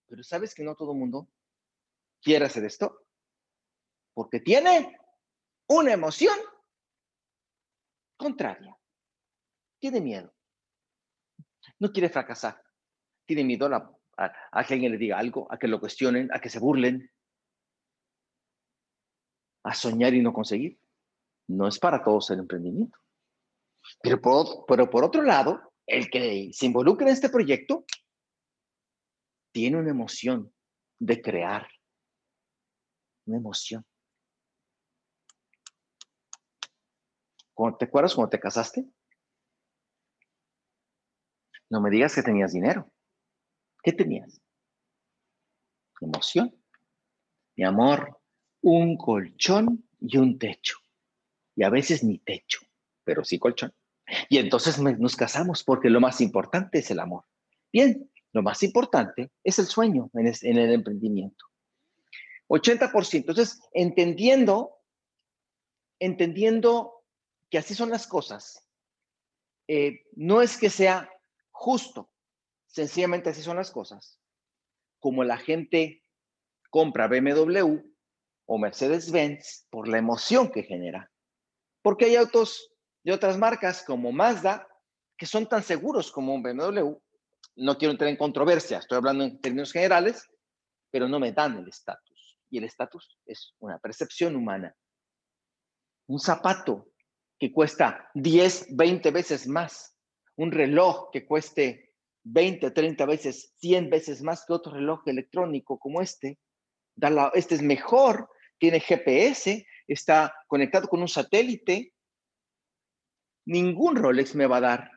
Pero 0.06 0.24
sabes 0.24 0.54
que 0.54 0.64
no 0.64 0.74
todo 0.74 0.92
el 0.92 0.98
mundo 0.98 1.28
quiere 2.22 2.46
hacer 2.46 2.64
esto 2.64 3.06
porque 4.14 4.40
tiene 4.40 4.98
una 5.68 5.92
emoción 5.92 6.36
contraria. 8.16 8.76
Tiene 9.78 10.00
miedo. 10.00 10.34
No 11.78 11.92
quiere 11.92 12.08
fracasar. 12.08 12.64
Tiene 13.26 13.44
miedo 13.44 13.66
a, 13.66 13.94
a, 14.16 14.64
que 14.64 14.74
alguien 14.74 14.92
le 14.92 14.98
diga 14.98 15.18
algo, 15.18 15.46
a 15.52 15.58
que 15.58 15.68
lo 15.68 15.78
cuestionen, 15.78 16.30
a 16.32 16.40
que 16.40 16.48
se 16.48 16.58
burlen, 16.58 17.12
a 19.68 19.74
soñar 19.74 20.14
y 20.14 20.22
no 20.22 20.32
conseguir. 20.32 20.78
No 21.48 21.68
es 21.68 21.78
para 21.78 22.02
todos 22.02 22.30
el 22.30 22.40
emprendimiento. 22.40 22.98
Pero 24.02 24.20
por, 24.20 24.64
pero 24.66 24.88
por 24.88 25.04
otro 25.04 25.22
lado, 25.22 25.60
el 25.86 26.10
que 26.10 26.50
se 26.52 26.66
involucra 26.66 27.06
en 27.06 27.12
este 27.12 27.28
proyecto 27.28 27.84
tiene 29.52 29.78
una 29.78 29.90
emoción 29.90 30.52
de 30.98 31.20
crear. 31.20 31.68
Una 33.26 33.38
emoción. 33.38 33.84
¿Te 37.78 37.84
acuerdas 37.84 38.14
cuando 38.14 38.30
te 38.30 38.40
casaste? 38.40 38.86
No 41.70 41.80
me 41.80 41.90
digas 41.90 42.14
que 42.14 42.22
tenías 42.22 42.52
dinero. 42.52 42.90
¿Qué 43.82 43.92
tenías? 43.92 44.40
Emoción. 46.00 46.54
Mi 47.56 47.64
amor, 47.64 48.17
un 48.76 48.96
colchón 48.96 49.88
y 50.00 50.18
un 50.18 50.38
techo. 50.38 50.78
Y 51.54 51.64
a 51.64 51.70
veces 51.70 52.04
ni 52.04 52.18
techo, 52.18 52.60
pero 53.04 53.24
sí 53.24 53.38
colchón. 53.38 53.72
Y 54.28 54.38
entonces 54.38 54.78
nos 54.78 55.16
casamos 55.16 55.64
porque 55.64 55.90
lo 55.90 56.00
más 56.00 56.20
importante 56.20 56.78
es 56.78 56.90
el 56.90 57.00
amor. 57.00 57.24
Bien, 57.72 58.10
lo 58.32 58.42
más 58.42 58.62
importante 58.62 59.30
es 59.42 59.58
el 59.58 59.66
sueño 59.66 60.10
en, 60.14 60.58
el 60.58 60.72
emprendimiento. 60.72 61.46
80%. 62.48 63.14
Entonces, 63.14 63.60
entendiendo, 63.72 64.76
entendiendo 65.98 67.04
que 67.50 67.58
así 67.58 67.74
son 67.74 67.90
las 67.90 68.06
cosas, 68.06 68.66
eh, 69.66 70.06
no 70.12 70.40
es 70.40 70.56
que 70.56 70.70
sea 70.70 71.10
justo, 71.50 72.10
sencillamente 72.66 73.30
así 73.30 73.42
son 73.42 73.56
las 73.56 73.70
cosas. 73.70 74.18
Como 74.98 75.24
la 75.24 75.36
gente 75.36 76.04
compra 76.70 77.08
BMW 77.08 77.78
o 78.48 78.58
Mercedes-Benz 78.58 79.66
por 79.70 79.88
la 79.88 79.98
emoción 79.98 80.50
que 80.50 80.62
genera. 80.62 81.10
Porque 81.82 82.06
hay 82.06 82.16
autos 82.16 82.70
de 83.04 83.12
otras 83.12 83.38
marcas 83.38 83.82
como 83.84 84.10
Mazda 84.12 84.66
que 85.16 85.26
son 85.26 85.48
tan 85.48 85.62
seguros 85.62 86.12
como 86.12 86.34
un 86.34 86.42
BMW 86.42 86.96
no 87.58 87.76
quiero 87.76 87.92
entrar 87.92 88.08
en 88.08 88.16
controversia, 88.16 88.78
estoy 88.78 88.98
hablando 88.98 89.24
en 89.24 89.40
términos 89.40 89.72
generales, 89.72 90.28
pero 90.90 91.08
no 91.08 91.18
me 91.18 91.32
dan 91.32 91.58
el 91.58 91.68
estatus. 91.68 92.38
Y 92.50 92.58
el 92.58 92.64
estatus 92.64 93.18
es 93.26 93.54
una 93.58 93.78
percepción 93.78 94.36
humana. 94.36 94.74
Un 96.06 96.20
zapato 96.20 96.88
que 97.38 97.52
cuesta 97.52 98.10
10, 98.14 98.76
20 98.76 99.10
veces 99.10 99.46
más, 99.48 99.96
un 100.36 100.52
reloj 100.52 101.10
que 101.12 101.26
cueste 101.26 101.92
20, 102.24 102.70
30 102.70 103.06
veces, 103.06 103.52
100 103.58 103.90
veces 103.90 104.22
más 104.22 104.44
que 104.46 104.52
otro 104.52 104.72
reloj 104.72 105.02
electrónico 105.06 105.78
como 105.78 106.00
este, 106.00 106.38
este 107.34 107.54
es 107.56 107.62
mejor, 107.62 108.28
tiene 108.58 108.80
GPS, 108.80 109.66
está 109.86 110.34
conectado 110.46 110.88
con 110.88 111.00
un 111.00 111.08
satélite. 111.08 111.92
Ningún 113.46 113.96
Rolex 113.96 114.34
me 114.34 114.46
va 114.46 114.58
a 114.58 114.60
dar 114.60 114.90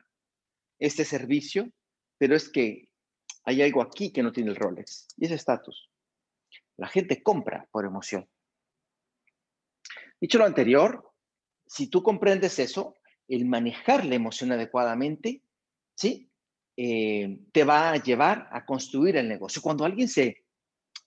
este 0.78 1.04
servicio 1.04 1.72
pero 2.22 2.36
es 2.36 2.48
que 2.48 2.88
hay 3.46 3.62
algo 3.62 3.82
aquí 3.82 4.12
que 4.12 4.22
no 4.22 4.30
tiene 4.30 4.50
el 4.50 4.56
Rolex 4.56 5.08
y 5.16 5.26
es 5.26 5.32
estatus. 5.32 5.90
La 6.76 6.86
gente 6.86 7.20
compra 7.20 7.68
por 7.72 7.84
emoción. 7.84 8.30
Dicho 10.20 10.38
lo 10.38 10.44
anterior, 10.44 11.12
si 11.66 11.88
tú 11.88 12.00
comprendes 12.04 12.60
eso, 12.60 12.96
el 13.26 13.44
manejar 13.46 14.06
la 14.06 14.14
emoción 14.14 14.52
adecuadamente, 14.52 15.42
¿sí? 15.96 16.30
Eh, 16.76 17.40
te 17.50 17.64
va 17.64 17.90
a 17.90 17.96
llevar 17.96 18.48
a 18.52 18.64
construir 18.64 19.16
el 19.16 19.28
negocio. 19.28 19.60
Cuando 19.60 19.84
alguien 19.84 20.06
se, 20.06 20.44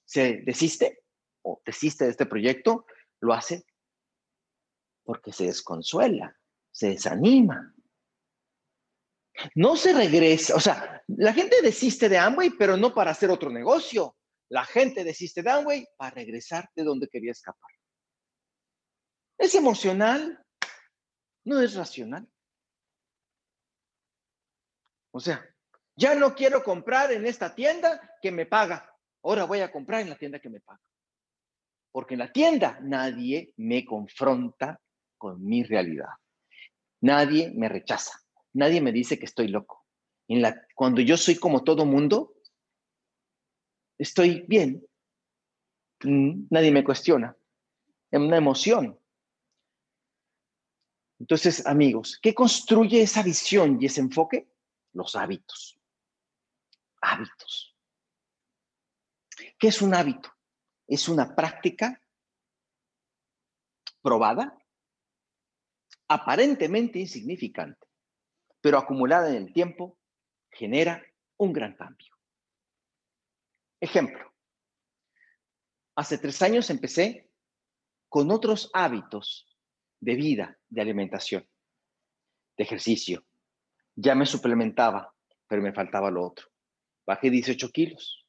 se 0.03 0.41
desiste 0.45 1.04
o 1.45 1.61
desiste 1.63 2.05
de 2.05 2.11
este 2.11 2.25
proyecto, 2.25 2.85
lo 3.21 3.33
hace 3.33 3.65
porque 5.03 5.31
se 5.31 5.45
desconsuela, 5.45 6.35
se 6.71 6.89
desanima, 6.89 7.73
no 9.53 9.75
se 9.75 9.93
regresa, 9.93 10.55
o 10.55 10.59
sea, 10.59 11.03
la 11.07 11.33
gente 11.33 11.61
desiste 11.61 12.09
de 12.09 12.17
Amway, 12.17 12.51
pero 12.57 12.75
no 12.75 12.93
para 12.93 13.11
hacer 13.11 13.29
otro 13.29 13.51
negocio. 13.51 14.17
La 14.49 14.65
gente 14.65 15.03
desiste 15.03 15.43
de 15.43 15.51
Amway 15.51 15.87
para 15.97 16.11
regresar 16.11 16.69
de 16.75 16.83
donde 16.83 17.07
quería 17.07 17.31
escapar. 17.31 17.69
Es 19.37 19.53
emocional, 19.53 20.43
no 21.43 21.61
es 21.61 21.75
racional. 21.75 22.27
O 25.11 25.19
sea, 25.19 25.47
ya 25.95 26.15
no 26.15 26.33
quiero 26.33 26.63
comprar 26.63 27.11
en 27.11 27.25
esta 27.25 27.53
tienda 27.53 28.17
que 28.21 28.31
me 28.31 28.45
paga. 28.45 28.91
Ahora 29.23 29.43
voy 29.45 29.59
a 29.59 29.71
comprar 29.71 30.01
en 30.01 30.09
la 30.09 30.17
tienda 30.17 30.39
que 30.39 30.49
me 30.49 30.61
paga. 30.61 30.81
Porque 31.95 32.15
en 32.15 32.19
la 32.19 32.33
tienda 32.33 32.77
nadie 32.81 33.53
me 33.55 33.85
confronta 33.85 34.81
con 35.17 35.41
mi 35.45 35.63
realidad. 35.63 36.09
Nadie 36.99 37.53
me 37.55 37.69
rechaza 37.69 38.19
nadie 38.51 38.81
me 38.81 38.91
dice 38.91 39.19
que 39.19 39.25
estoy 39.25 39.49
loco. 39.49 39.85
En 40.29 40.41
la, 40.41 40.65
cuando 40.75 41.01
yo 41.01 41.17
soy 41.17 41.35
como 41.35 41.63
todo 41.63 41.85
mundo, 41.85 42.35
estoy 43.97 44.45
bien, 44.47 44.81
Mm, 46.03 46.47
nadie 46.49 46.71
me 46.71 46.83
cuestiona. 46.83 47.35
Es 48.11 48.19
una 48.19 48.37
emoción. 48.37 48.99
Entonces, 51.19 51.65
amigos, 51.65 52.19
¿qué 52.21 52.33
construye 52.33 53.01
esa 53.01 53.23
visión 53.23 53.77
y 53.81 53.85
ese 53.85 54.01
enfoque? 54.01 54.47
Los 54.93 55.15
hábitos. 55.15 55.79
Hábitos. 57.01 57.75
¿Qué 59.57 59.67
es 59.67 59.81
un 59.81 59.93
hábito? 59.93 60.34
Es 60.87 61.09
una 61.09 61.35
práctica 61.35 62.01
probada, 64.01 64.57
aparentemente 66.07 66.99
insignificante, 66.99 67.87
pero 68.61 68.77
acumulada 68.77 69.29
en 69.29 69.37
el 69.37 69.53
tiempo, 69.53 69.97
genera 70.51 71.03
un 71.37 71.53
gran 71.53 71.75
cambio. 71.75 72.15
Ejemplo, 73.79 74.33
hace 75.95 76.17
tres 76.17 76.41
años 76.41 76.69
empecé 76.69 77.29
con 78.09 78.31
otros 78.31 78.69
hábitos 78.73 79.47
de 79.99 80.15
vida, 80.15 80.59
de 80.69 80.81
alimentación, 80.81 81.47
de 82.57 82.63
ejercicio. 82.63 83.25
Ya 83.95 84.15
me 84.15 84.25
suplementaba, 84.25 85.13
pero 85.47 85.61
me 85.61 85.73
faltaba 85.73 86.11
lo 86.11 86.25
otro. 86.25 86.47
Bajé 87.05 87.29
18 87.29 87.69
kilos. 87.71 88.24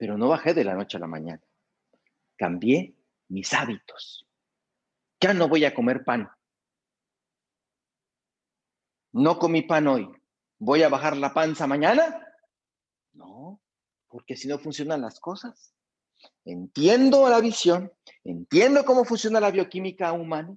Pero 0.00 0.16
no 0.16 0.28
bajé 0.28 0.54
de 0.54 0.64
la 0.64 0.74
noche 0.74 0.96
a 0.96 1.00
la 1.00 1.06
mañana. 1.06 1.42
Cambié 2.38 2.96
mis 3.28 3.52
hábitos. 3.52 4.26
Ya 5.20 5.34
no 5.34 5.46
voy 5.46 5.66
a 5.66 5.74
comer 5.74 6.04
pan. 6.04 6.26
No 9.12 9.38
comí 9.38 9.60
pan 9.60 9.88
hoy. 9.88 10.10
¿Voy 10.58 10.82
a 10.82 10.88
bajar 10.88 11.18
la 11.18 11.34
panza 11.34 11.66
mañana? 11.66 12.26
No, 13.12 13.60
porque 14.08 14.38
si 14.38 14.48
no 14.48 14.58
funcionan 14.58 15.02
las 15.02 15.20
cosas. 15.20 15.74
Entiendo 16.46 17.28
la 17.28 17.40
visión, 17.40 17.92
entiendo 18.24 18.86
cómo 18.86 19.04
funciona 19.04 19.38
la 19.38 19.50
bioquímica 19.50 20.12
humana 20.12 20.56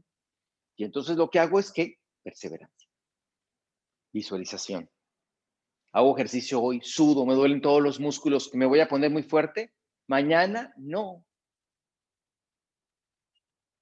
y 0.78 0.86
entonces 0.86 1.18
lo 1.18 1.30
que 1.30 1.40
hago 1.40 1.60
es 1.60 1.70
que 1.70 2.00
perseverancia, 2.24 2.90
visualización. 4.14 4.90
Hago 5.94 6.18
ejercicio 6.18 6.60
hoy, 6.60 6.82
sudo, 6.84 7.24
me 7.24 7.36
duelen 7.36 7.62
todos 7.62 7.82
los 7.82 8.00
músculos, 8.00 8.50
me 8.56 8.66
voy 8.66 8.80
a 8.80 8.88
poner 8.88 9.12
muy 9.12 9.22
fuerte. 9.22 9.76
Mañana 10.08 10.74
no. 10.76 11.24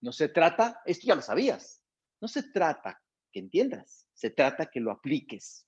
No 0.01 0.11
se 0.11 0.27
trata, 0.27 0.81
esto 0.85 1.07
ya 1.07 1.15
lo 1.15 1.21
sabías, 1.21 1.81
no 2.19 2.27
se 2.27 2.43
trata 2.51 3.01
que 3.31 3.39
entiendas, 3.39 4.07
se 4.13 4.29
trata 4.29 4.65
que 4.65 4.81
lo 4.81 4.91
apliques. 4.91 5.65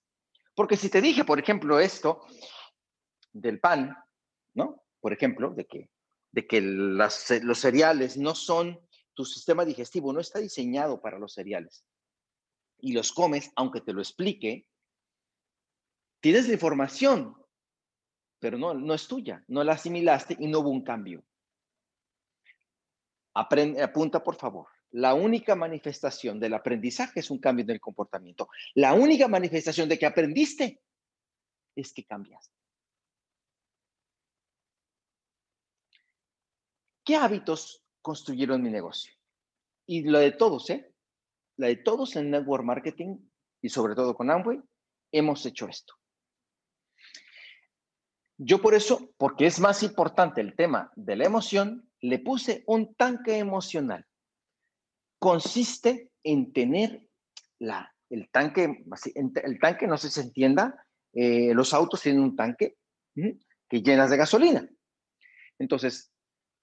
Porque 0.54 0.76
si 0.76 0.90
te 0.90 1.02
dije, 1.02 1.24
por 1.24 1.40
ejemplo, 1.40 1.80
esto 1.80 2.26
del 3.32 3.62
pan, 3.62 3.96
¿no? 4.54 4.84
Por 5.00 5.14
ejemplo, 5.14 5.52
de 5.52 5.66
que, 5.66 5.90
de 6.32 6.46
que 6.46 6.60
los 6.62 7.60
cereales 7.60 8.18
no 8.18 8.36
son, 8.36 8.80
tu 9.14 9.24
sistema 9.24 9.64
digestivo 9.64 10.12
no 10.12 10.20
está 10.20 10.40
diseñado 10.40 11.00
para 11.00 11.20
los 11.20 11.34
cereales. 11.34 11.86
Y 12.80 12.92
los 12.92 13.14
comes, 13.14 13.50
aunque 13.56 13.80
te 13.80 13.94
lo 13.94 14.02
explique, 14.02 14.68
tienes 16.24 16.48
la 16.48 16.53
información, 16.53 17.36
pero 18.39 18.58
no, 18.58 18.74
no 18.74 18.94
es 18.94 19.10
tuya, 19.10 19.44
no 19.50 19.62
la 19.62 19.74
asimilaste 19.74 20.38
y 20.39 20.48
no 20.48 20.60
hubo 20.60 20.70
un 20.70 20.82
cambio. 20.82 21.22
Aprende, 23.34 23.84
apunta, 23.84 24.24
por 24.24 24.36
favor. 24.38 24.68
La 24.92 25.15
única 25.15 25.53
manifestación 25.53 26.39
del 26.39 26.53
aprendizaje 26.53 27.20
es 27.20 27.30
un 27.30 27.39
cambio 27.39 27.63
en 27.63 27.72
el 27.72 27.82
comportamiento. 27.82 28.48
La 28.75 28.94
única 28.94 29.27
manifestación 29.27 29.89
de 29.89 30.00
que 30.00 30.06
aprendiste 30.06 30.82
es 31.75 31.92
que 31.92 32.06
cambiaste. 32.06 32.56
¿Qué 37.03 37.18
hábitos 37.18 37.84
construyeron 38.01 38.62
mi 38.62 38.70
negocio? 38.70 39.13
Y 39.86 40.03
lo 40.03 40.20
de 40.20 40.31
todos, 40.31 40.70
¿eh? 40.70 40.94
La 41.57 41.68
de 41.68 41.75
todos 41.75 42.16
en 42.16 42.31
Network 42.31 42.64
Marketing 42.64 43.18
y 43.62 43.68
sobre 43.68 43.94
todo 43.94 44.16
con 44.16 44.31
Amway, 44.31 44.62
hemos 45.12 45.46
hecho 45.46 45.68
esto. 45.68 45.96
Yo 48.37 48.61
por 48.61 48.74
eso, 48.74 49.11
porque 49.17 49.46
es 49.46 49.59
más 49.59 49.83
importante 49.83 50.41
el 50.41 50.55
tema 50.55 50.91
de 50.96 51.15
la 51.15 51.25
emoción, 51.25 51.89
le 52.01 52.19
puse 52.19 52.63
un 52.67 52.96
tanque 52.96 53.37
emocional. 53.37 54.05
Consiste 55.19 56.11
en 56.24 56.51
tener 56.51 57.07
la, 57.59 57.93
el 58.09 58.29
tanque, 58.29 58.83
el 59.43 59.59
tanque, 59.59 59.87
no 59.87 59.98
sé 59.98 60.09
si 60.09 60.15
se 60.15 60.27
entienda, 60.27 60.85
eh, 61.13 61.53
los 61.53 61.74
autos 61.74 62.01
tienen 62.01 62.22
un 62.22 62.35
tanque 62.35 62.77
que 63.15 63.81
llenas 63.81 64.09
de 64.09 64.17
gasolina. 64.17 64.69
Entonces, 65.59 66.11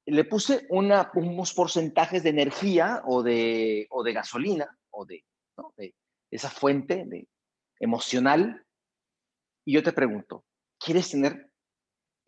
le 0.07 0.25
puse 0.25 0.67
una, 0.71 1.11
unos 1.15 1.55
porcentajes 1.55 2.23
de 2.23 2.31
energía 2.31 3.03
o 3.07 3.23
de, 3.23 3.87
o 3.91 4.03
de 4.03 4.13
gasolina 4.13 4.79
o 4.91 5.05
de, 5.05 5.25
de 5.77 5.95
esa 6.31 6.51
fuente 6.51 7.05
de, 7.07 7.29
emocional. 7.79 8.65
Y 9.65 9.75
yo 9.75 9.83
te 9.83 9.93
pregunto, 9.93 10.45
¿quieres 10.79 11.11
tener 11.11 11.50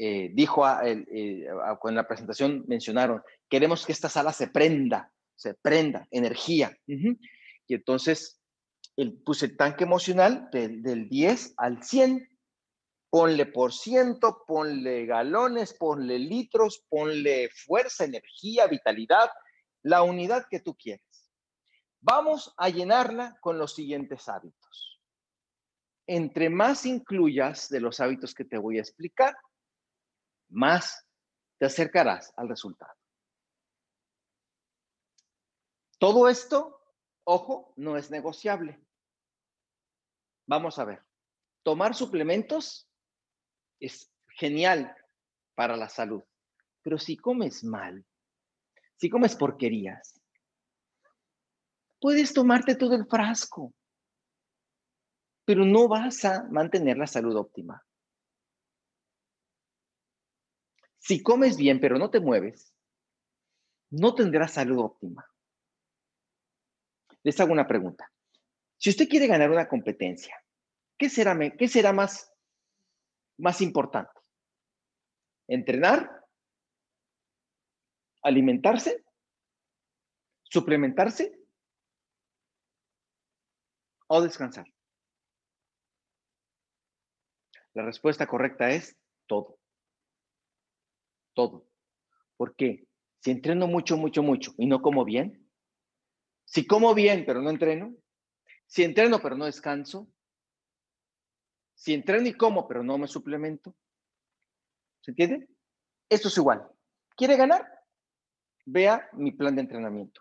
eh, 0.04 0.30
dijo 0.34 0.68
eh, 0.68 1.06
en 1.06 1.94
la 1.94 2.08
presentación, 2.08 2.64
mencionaron, 2.66 3.22
queremos 3.48 3.86
que 3.86 3.92
esta 3.92 4.08
sala 4.08 4.32
se 4.32 4.48
prenda, 4.48 5.12
se 5.36 5.54
prenda, 5.54 6.08
energía. 6.10 6.76
Y 6.88 7.74
entonces 7.74 8.40
el, 8.96 9.22
puse 9.22 9.46
el 9.46 9.56
tanque 9.56 9.84
emocional 9.84 10.48
del 10.50 11.08
10 11.08 11.54
al 11.56 11.84
100. 11.84 12.28
Ponle 13.10 13.46
por 13.46 13.72
ciento, 13.72 14.42
ponle 14.44 15.06
galones, 15.06 15.72
ponle 15.74 16.18
litros, 16.18 16.84
ponle 16.88 17.48
fuerza, 17.50 18.04
energía, 18.04 18.66
vitalidad, 18.66 19.30
la 19.84 20.02
unidad 20.02 20.46
que 20.50 20.58
tú 20.58 20.74
quieres. 20.74 21.30
Vamos 22.00 22.52
a 22.56 22.70
llenarla 22.70 23.38
con 23.40 23.56
los 23.56 23.76
siguientes 23.76 24.28
hábitos. 24.28 25.00
Entre 26.08 26.50
más 26.50 26.86
incluyas 26.86 27.68
de 27.68 27.78
los 27.78 28.00
hábitos 28.00 28.34
que 28.34 28.44
te 28.44 28.58
voy 28.58 28.78
a 28.78 28.80
explicar, 28.80 29.36
más 30.52 31.06
te 31.58 31.66
acercarás 31.66 32.32
al 32.36 32.48
resultado. 32.48 32.94
Todo 35.98 36.28
esto, 36.28 36.80
ojo, 37.24 37.72
no 37.76 37.96
es 37.96 38.10
negociable. 38.10 38.80
Vamos 40.46 40.78
a 40.78 40.84
ver. 40.84 41.02
Tomar 41.62 41.94
suplementos 41.94 42.88
es 43.78 44.12
genial 44.28 44.96
para 45.54 45.76
la 45.76 45.88
salud, 45.88 46.22
pero 46.82 46.98
si 46.98 47.16
comes 47.16 47.62
mal, 47.62 48.04
si 48.96 49.08
comes 49.08 49.36
porquerías, 49.36 50.20
puedes 52.00 52.32
tomarte 52.34 52.74
todo 52.74 52.96
el 52.96 53.06
frasco, 53.06 53.72
pero 55.44 55.64
no 55.64 55.86
vas 55.86 56.24
a 56.24 56.44
mantener 56.50 56.98
la 56.98 57.06
salud 57.06 57.36
óptima. 57.36 57.84
Si 61.02 61.20
comes 61.20 61.56
bien 61.56 61.80
pero 61.80 61.98
no 61.98 62.10
te 62.10 62.20
mueves, 62.20 62.72
no 63.90 64.14
tendrás 64.14 64.52
salud 64.52 64.78
óptima. 64.78 65.28
Les 67.24 67.38
hago 67.40 67.52
una 67.52 67.66
pregunta. 67.66 68.10
Si 68.78 68.90
usted 68.90 69.08
quiere 69.08 69.26
ganar 69.26 69.50
una 69.50 69.68
competencia, 69.68 70.36
¿qué 70.96 71.08
será, 71.08 71.34
más 71.92 73.60
importante? 73.60 74.12
¿Entrenar? 75.48 76.24
¿Alimentarse? 78.22 79.04
¿Suplementarse? 80.44 81.36
¿O 84.06 84.20
descansar? 84.20 84.66
La 87.74 87.84
respuesta 87.84 88.28
correcta 88.28 88.70
es 88.70 88.96
todo 89.26 89.61
todo. 91.34 91.68
¿Por 92.36 92.54
qué? 92.56 92.88
Si 93.20 93.30
entreno 93.30 93.66
mucho, 93.66 93.96
mucho, 93.96 94.22
mucho 94.22 94.52
y 94.58 94.66
no 94.66 94.82
como 94.82 95.04
bien, 95.04 95.48
si 96.44 96.66
como 96.66 96.94
bien 96.94 97.24
pero 97.24 97.40
no 97.40 97.50
entreno, 97.50 97.94
si 98.66 98.82
entreno 98.82 99.20
pero 99.22 99.36
no 99.36 99.44
descanso, 99.44 100.08
si 101.74 101.94
entreno 101.94 102.26
y 102.28 102.34
como 102.34 102.66
pero 102.66 102.82
no 102.82 102.98
me 102.98 103.06
suplemento, 103.06 103.74
¿se 105.00 105.12
entiende? 105.12 105.48
Esto 106.08 106.28
es 106.28 106.36
igual. 106.36 106.68
¿Quiere 107.16 107.36
ganar? 107.36 107.66
Vea 108.64 109.08
mi 109.12 109.32
plan 109.32 109.54
de 109.54 109.62
entrenamiento. 109.62 110.20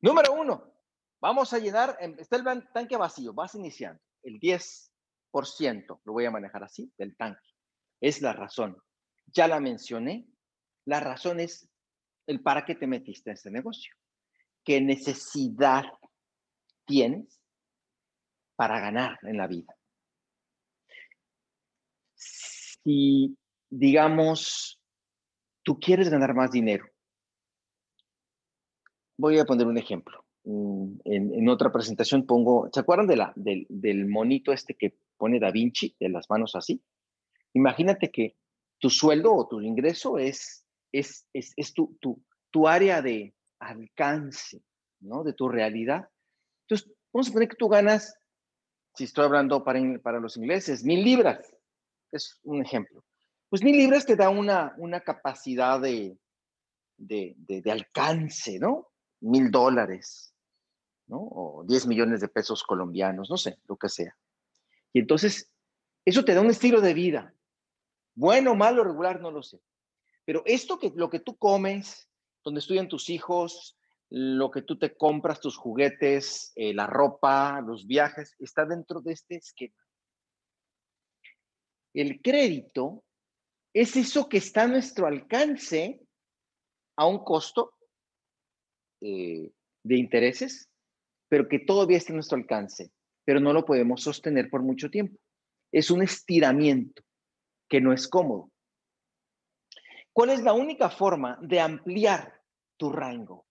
Número 0.00 0.32
uno, 0.32 0.72
vamos 1.20 1.52
a 1.52 1.58
llenar, 1.58 1.98
está 2.18 2.36
el 2.36 2.68
tanque 2.72 2.96
vacío, 2.96 3.34
vas 3.34 3.54
iniciando, 3.54 4.00
el 4.22 4.38
10%, 4.38 6.00
lo 6.04 6.12
voy 6.12 6.24
a 6.24 6.30
manejar 6.30 6.62
así, 6.62 6.92
del 6.96 7.16
tanque 7.16 7.57
es 8.00 8.22
la 8.22 8.32
razón. 8.32 8.76
Ya 9.26 9.48
la 9.48 9.60
mencioné. 9.60 10.26
La 10.84 11.00
razón 11.00 11.40
es 11.40 11.68
el 12.26 12.40
para 12.42 12.64
qué 12.64 12.74
te 12.74 12.86
metiste 12.86 13.30
en 13.30 13.34
este 13.34 13.50
negocio. 13.50 13.94
¿Qué 14.64 14.80
necesidad 14.80 15.84
tienes 16.86 17.40
para 18.56 18.80
ganar 18.80 19.18
en 19.22 19.36
la 19.36 19.46
vida? 19.46 19.78
si, 22.88 23.36
digamos, 23.70 24.80
tú 25.62 25.78
quieres 25.78 26.08
ganar 26.08 26.34
más 26.34 26.50
dinero. 26.50 26.86
Voy 29.16 29.38
a 29.38 29.44
poner 29.44 29.66
un 29.66 29.78
ejemplo. 29.78 30.24
Mm, 30.44 31.00
en, 31.04 31.48
otra 31.48 31.72
presentación 31.72 32.26
pongo, 32.26 32.68
¿se 32.72 32.80
acuerdan 32.80 33.06
del, 33.06 33.66
del 33.68 34.06
monito 34.06 34.52
este 34.52 34.74
que 34.74 34.96
pone 35.16 35.40
Da 35.40 35.50
Vinci, 35.50 35.94
de 35.98 36.08
las 36.08 36.30
manos 36.30 36.54
así? 36.54 36.82
Imagínate 37.54 38.10
que 38.10 38.36
tu 38.78 38.90
sueldo 38.90 39.34
o 39.34 39.48
tu 39.48 39.60
ingreso 39.60 40.18
es, 40.18 40.66
es, 40.92 41.26
es, 41.32 41.52
es 41.56 41.74
tu, 41.74 41.96
tu, 42.00 42.22
tu, 42.50 42.68
área 42.68 43.02
de 43.02 43.34
alcance, 43.58 44.62
¿no? 45.00 45.24
De 45.24 45.32
tu 45.32 45.48
realidad. 45.48 46.08
Entonces, 46.66 46.92
vamos 47.12 47.28
a 47.28 47.32
poner 47.32 47.48
que 47.48 47.56
tú 47.56 47.68
ganas, 47.68 48.14
si 48.94 49.04
estoy 49.04 49.24
hablando 49.24 49.64
para, 49.64 49.80
para 50.00 50.20
los 50.20 50.36
ingleses, 50.36 50.84
mil 50.84 51.02
libras. 51.02 51.52
Es 52.12 52.38
un 52.44 52.62
ejemplo. 52.62 53.04
Pues 53.48 53.62
mil 53.62 53.76
libras 53.76 54.06
te 54.06 54.16
da 54.16 54.28
una, 54.28 54.74
una 54.76 55.00
capacidad 55.00 55.80
de, 55.80 56.18
de, 56.98 57.34
de, 57.36 57.70
alcance, 57.70 58.58
¿no? 58.58 58.88
Mil 59.20 59.50
dólares, 59.50 60.34
¿no? 61.06 61.18
O 61.18 61.64
10 61.66 61.86
millones 61.86 62.20
de 62.20 62.28
pesos 62.28 62.62
colombianos, 62.62 63.30
no 63.30 63.36
sé, 63.36 63.58
lo 63.66 63.76
que 63.76 63.88
sea. 63.88 64.16
Y 64.92 65.00
entonces, 65.00 65.50
eso 66.04 66.24
te 66.24 66.34
da 66.34 66.40
un 66.40 66.50
estilo 66.50 66.80
de 66.80 66.94
vida. 66.94 67.34
Bueno, 68.18 68.56
malo, 68.56 68.82
regular, 68.82 69.20
no 69.20 69.30
lo 69.30 69.44
sé. 69.44 69.60
Pero 70.24 70.42
esto 70.44 70.76
que 70.76 70.90
lo 70.96 71.08
que 71.08 71.20
tú 71.20 71.36
comes, 71.36 72.10
donde 72.42 72.58
estudian 72.58 72.88
tus 72.88 73.10
hijos, 73.10 73.78
lo 74.10 74.50
que 74.50 74.62
tú 74.62 74.76
te 74.76 74.96
compras, 74.96 75.40
tus 75.40 75.56
juguetes, 75.56 76.50
eh, 76.56 76.74
la 76.74 76.88
ropa, 76.88 77.60
los 77.60 77.86
viajes, 77.86 78.34
está 78.40 78.66
dentro 78.66 79.00
de 79.00 79.12
este 79.12 79.36
esquema. 79.36 79.76
El 81.94 82.20
crédito 82.20 83.04
es 83.72 83.94
eso 83.94 84.28
que 84.28 84.38
está 84.38 84.64
a 84.64 84.68
nuestro 84.68 85.06
alcance 85.06 86.00
a 86.96 87.06
un 87.06 87.22
costo 87.22 87.72
eh, 89.00 89.52
de 89.84 89.96
intereses, 89.96 90.68
pero 91.28 91.48
que 91.48 91.60
todavía 91.60 91.98
está 91.98 92.12
a 92.12 92.16
nuestro 92.16 92.36
alcance, 92.36 92.90
pero 93.24 93.38
no 93.38 93.52
lo 93.52 93.64
podemos 93.64 94.02
sostener 94.02 94.50
por 94.50 94.64
mucho 94.64 94.90
tiempo. 94.90 95.20
Es 95.70 95.92
un 95.92 96.02
estiramiento 96.02 97.04
que 97.68 97.80
no 97.80 97.92
es 97.92 98.08
cómodo. 98.08 98.50
¿Cuál 100.12 100.30
es 100.30 100.42
la 100.42 100.52
única 100.52 100.90
forma 100.90 101.38
de 101.40 101.60
ampliar 101.60 102.42
tu 102.76 102.90
rango? 102.90 103.46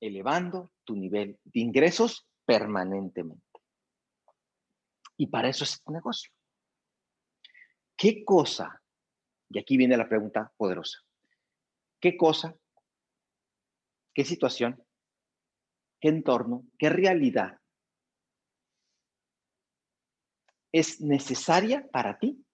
Elevando 0.00 0.72
tu 0.84 0.96
nivel 0.96 1.38
de 1.44 1.60
ingresos 1.60 2.26
permanentemente. 2.44 3.42
Y 5.16 5.28
para 5.28 5.48
eso 5.48 5.64
es 5.64 5.82
tu 5.82 5.92
negocio. 5.92 6.30
¿Qué 7.96 8.24
cosa? 8.24 8.82
Y 9.48 9.58
aquí 9.58 9.76
viene 9.76 9.96
la 9.96 10.08
pregunta 10.08 10.52
poderosa. 10.56 10.98
¿Qué 12.00 12.16
cosa? 12.16 12.54
¿Qué 14.12 14.24
situación? 14.24 14.84
¿Qué 16.00 16.08
entorno? 16.08 16.66
¿Qué 16.76 16.90
realidad 16.90 17.58
es 20.74 21.00
necesaria 21.00 21.86
para 21.92 22.18
ti 22.18 22.44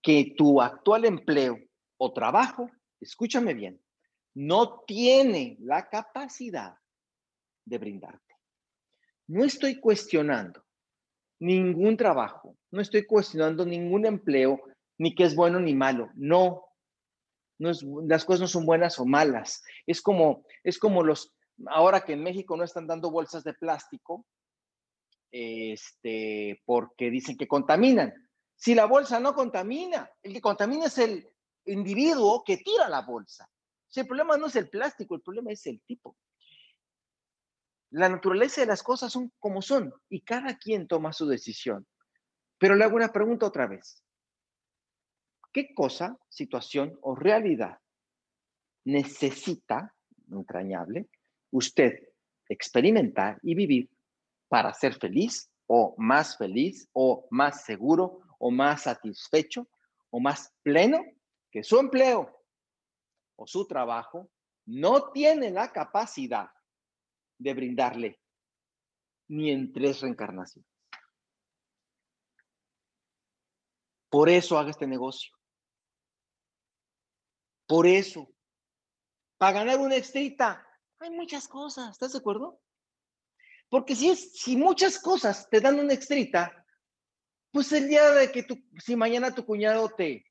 que 0.00 0.32
tu 0.34 0.62
actual 0.62 1.04
empleo 1.04 1.58
o 1.98 2.10
trabajo, 2.14 2.70
escúchame 3.02 3.52
bien, 3.52 3.78
no 4.32 4.80
tiene 4.86 5.58
la 5.60 5.90
capacidad 5.90 6.74
de 7.66 7.76
brindarte. 7.76 8.34
No 9.26 9.44
estoy 9.44 9.78
cuestionando 9.78 10.64
ningún 11.38 11.98
trabajo, 11.98 12.56
no 12.70 12.80
estoy 12.80 13.04
cuestionando 13.04 13.66
ningún 13.66 14.06
empleo, 14.06 14.62
ni 14.96 15.14
que 15.14 15.24
es 15.24 15.36
bueno 15.36 15.60
ni 15.60 15.74
malo. 15.74 16.08
No, 16.14 16.64
no 17.58 17.68
es, 17.68 17.82
las 18.06 18.24
cosas 18.24 18.40
no 18.40 18.48
son 18.48 18.64
buenas 18.64 18.98
o 18.98 19.04
malas. 19.04 19.62
Es 19.86 20.00
como, 20.00 20.46
es 20.62 20.78
como 20.78 21.02
los, 21.02 21.34
ahora 21.66 22.06
que 22.06 22.14
en 22.14 22.22
México 22.22 22.56
no 22.56 22.64
están 22.64 22.86
dando 22.86 23.10
bolsas 23.10 23.44
de 23.44 23.52
plástico, 23.52 24.24
este, 25.36 26.62
porque 26.64 27.10
dicen 27.10 27.36
que 27.36 27.48
contaminan. 27.48 28.14
Si 28.54 28.72
la 28.72 28.84
bolsa 28.84 29.18
no 29.18 29.34
contamina, 29.34 30.08
el 30.22 30.32
que 30.32 30.40
contamina 30.40 30.86
es 30.86 30.96
el 30.98 31.28
individuo 31.64 32.44
que 32.44 32.58
tira 32.58 32.88
la 32.88 33.02
bolsa. 33.02 33.50
Si 33.88 33.98
el 33.98 34.06
problema 34.06 34.36
no 34.36 34.46
es 34.46 34.54
el 34.54 34.70
plástico, 34.70 35.16
el 35.16 35.22
problema 35.22 35.50
es 35.50 35.66
el 35.66 35.80
tipo. 35.82 36.16
La 37.90 38.08
naturaleza 38.08 38.60
de 38.60 38.68
las 38.68 38.84
cosas 38.84 39.12
son 39.12 39.32
como 39.40 39.60
son 39.60 39.92
y 40.08 40.20
cada 40.20 40.56
quien 40.56 40.86
toma 40.86 41.12
su 41.12 41.26
decisión. 41.26 41.84
Pero 42.56 42.76
le 42.76 42.84
hago 42.84 42.94
una 42.94 43.12
pregunta 43.12 43.46
otra 43.46 43.66
vez. 43.66 44.04
¿Qué 45.52 45.74
cosa, 45.74 46.16
situación 46.28 46.96
o 47.02 47.16
realidad 47.16 47.78
necesita, 48.84 49.92
entrañable, 50.30 51.08
usted 51.50 52.08
experimentar 52.48 53.40
y 53.42 53.56
vivir 53.56 53.90
para 54.48 54.72
ser 54.74 54.94
feliz 54.94 55.50
o 55.66 55.94
más 55.98 56.36
feliz 56.36 56.88
o 56.92 57.26
más 57.30 57.64
seguro 57.64 58.20
o 58.38 58.50
más 58.50 58.82
satisfecho 58.82 59.68
o 60.10 60.20
más 60.20 60.52
pleno 60.62 61.04
que 61.50 61.64
su 61.64 61.78
empleo 61.78 62.42
o 63.36 63.46
su 63.46 63.66
trabajo 63.66 64.30
no 64.66 65.10
tiene 65.10 65.50
la 65.50 65.72
capacidad 65.72 66.48
de 67.38 67.54
brindarle 67.54 68.20
ni 69.28 69.50
en 69.50 69.72
tres 69.72 70.00
reencarnaciones. 70.00 70.70
Por 74.10 74.28
eso 74.28 74.58
haga 74.58 74.70
este 74.70 74.86
negocio. 74.86 75.34
Por 77.66 77.86
eso. 77.86 78.28
Para 79.38 79.58
ganar 79.58 79.80
una 79.80 79.96
extrita, 79.96 80.64
hay 81.00 81.10
muchas 81.10 81.48
cosas. 81.48 81.90
¿Estás 81.90 82.12
de 82.12 82.18
acuerdo? 82.18 82.60
Porque 83.74 83.96
si, 83.96 84.08
es, 84.08 84.30
si 84.40 84.56
muchas 84.56 85.00
cosas 85.00 85.48
te 85.50 85.60
dan 85.60 85.80
una 85.80 85.94
extrita, 85.94 86.64
pues 87.50 87.72
el 87.72 87.88
día 87.88 88.08
de 88.12 88.30
que 88.30 88.44
tu, 88.44 88.56
si 88.78 88.94
mañana 88.94 89.34
tu 89.34 89.44
cuñado 89.44 89.88
te, 89.88 90.24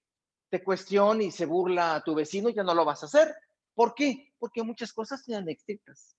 te 0.49 0.63
cuestiona 0.63 1.23
y 1.23 1.29
se 1.29 1.45
burla 1.45 1.95
a 1.95 2.01
tu 2.05 2.15
vecino, 2.15 2.47
ya 2.47 2.63
no 2.63 2.73
lo 2.73 2.85
vas 2.85 3.03
a 3.03 3.07
hacer. 3.07 3.35
¿Por 3.73 3.95
qué? 3.95 4.33
Porque 4.39 4.63
muchas 4.63 4.93
cosas 4.93 5.25
te 5.25 5.33
dan 5.33 5.49
extritas. 5.49 6.15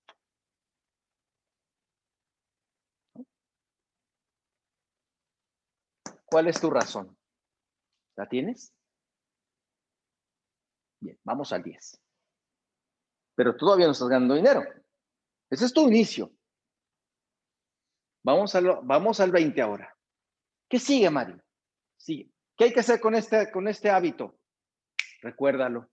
¿Cuál 6.26 6.48
es 6.48 6.60
tu 6.60 6.68
razón? 6.68 7.16
¿La 8.16 8.28
tienes? 8.28 8.70
Bien, 11.00 11.18
vamos 11.24 11.54
al 11.54 11.62
10. 11.62 12.02
Pero 13.34 13.56
todavía 13.56 13.86
no 13.86 13.92
estás 13.92 14.08
ganando 14.08 14.34
dinero. 14.34 14.62
Ese 15.48 15.64
es 15.64 15.72
tu 15.72 15.88
inicio. 15.88 16.30
Vamos, 18.24 18.56
vamos 18.84 19.20
al 19.20 19.30
20 19.30 19.60
ahora. 19.60 19.94
¿Qué 20.68 20.78
sigue, 20.78 21.10
Mari? 21.10 21.34
Sigue. 21.96 22.32
¿Qué 22.56 22.64
hay 22.64 22.72
que 22.72 22.80
hacer 22.80 22.98
con 22.98 23.14
este, 23.14 23.52
con 23.52 23.68
este 23.68 23.90
hábito? 23.90 24.40
Recuérdalo. 25.20 25.90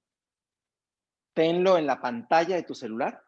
Tenlo 1.33 1.77
en 1.77 1.85
la 1.85 1.99
pantalla 1.99 2.55
de 2.55 2.63
tu 2.63 2.73
celular. 2.73 3.21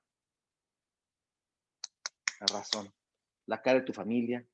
La 2.39 2.47
razón. 2.47 2.93
La 3.47 3.61
cara 3.61 3.79
de 3.79 3.85
tu 3.85 3.93
familia. 3.93 4.45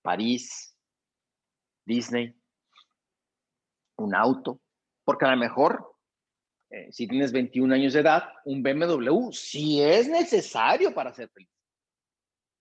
París. 0.00 0.74
Disney. 1.84 2.34
Un 3.96 4.14
auto. 4.14 4.62
Porque 5.04 5.26
a 5.26 5.32
lo 5.32 5.36
mejor, 5.36 5.96
eh, 6.70 6.90
si 6.90 7.06
tienes 7.06 7.30
21 7.30 7.74
años 7.74 7.92
de 7.92 8.00
edad, 8.00 8.24
un 8.46 8.62
BMW 8.62 9.32
sí 9.32 9.82
es 9.82 10.08
necesario 10.08 10.94
para 10.94 11.12
ser 11.12 11.28
feliz 11.28 11.51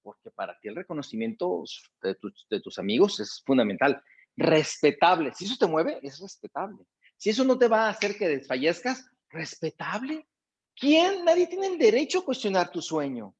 porque 0.01 0.31
para 0.31 0.57
ti 0.59 0.67
el 0.67 0.75
reconocimiento 0.75 1.63
de, 2.01 2.59
tus 2.61 2.79
amigos 2.79 3.19
es 3.19 3.41
fundamental. 3.45 4.01
Respetable. 4.35 5.33
Si 5.33 5.45
eso 5.45 5.57
te 5.57 5.67
mueve, 5.67 5.99
es 6.01 6.19
respetable. 6.19 6.85
Si 7.17 7.29
eso 7.29 7.43
no 7.43 7.57
te 7.57 7.67
va 7.67 7.85
a 7.85 7.89
hacer 7.89 8.17
que 8.17 8.27
desfallezcas, 8.27 9.09
respetable. 9.29 10.27
¿Quién? 10.75 11.25
Nadie 11.25 11.47
tiene 11.47 11.67
el 11.67 11.77
derecho 11.77 12.19
a 12.19 12.25
cuestionar 12.25 12.71
tu 12.71 12.81
sueño. 12.81 13.35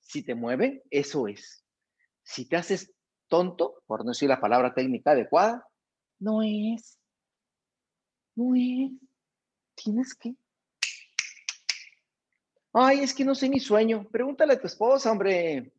Si 0.00 0.22
te 0.22 0.34
mueve, 0.34 0.82
eso 0.90 1.28
es. 1.28 1.64
Si 2.22 2.48
te 2.48 2.56
haces 2.56 2.92
tonto, 3.28 3.82
por 3.86 4.04
no 4.04 4.10
decir 4.10 4.28
la 4.28 4.40
palabra 4.40 4.74
técnica 4.74 5.12
adecuada, 5.12 5.66
no 6.18 6.42
es. 6.42 6.98
No 8.34 8.54
es. 8.54 8.92
Tienes 9.74 10.14
que 10.14 10.34
Ay, 12.74 13.00
es 13.00 13.14
que 13.14 13.24
no 13.24 13.34
sé 13.34 13.48
mi 13.48 13.60
sueño. 13.60 14.06
Pregúntale 14.10 14.54
a 14.54 14.60
tu 14.60 14.66
esposa, 14.66 15.12
hombre. 15.12 15.72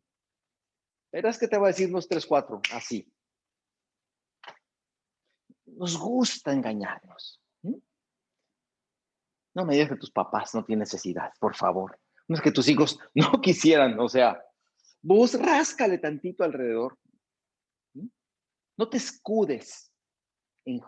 Verás 1.12 1.38
que 1.38 1.46
te 1.46 1.58
va 1.58 1.66
a 1.66 1.68
decir 1.68 1.90
unos 1.90 2.08
tres, 2.08 2.24
cuatro, 2.26 2.60
así. 2.72 3.06
Nos 5.66 5.98
gusta 5.98 6.52
engañarnos. 6.52 7.40
No 9.54 9.64
me 9.64 9.74
digas 9.74 9.90
que 9.90 9.96
tus 9.96 10.10
papás 10.10 10.54
no 10.54 10.64
tienen 10.64 10.80
necesidad, 10.80 11.32
por 11.38 11.54
favor. 11.54 11.98
No 12.28 12.36
es 12.36 12.42
que 12.42 12.52
tus 12.52 12.68
hijos 12.68 12.98
no 13.14 13.40
quisieran, 13.40 13.98
o 14.00 14.08
sea, 14.08 14.42
vos 15.02 15.38
ráscale 15.40 15.98
tantito 15.98 16.44
alrededor. 16.44 16.98
No 18.78 18.88
te 18.88 18.96
escudes 18.98 19.90
en, 20.64 20.80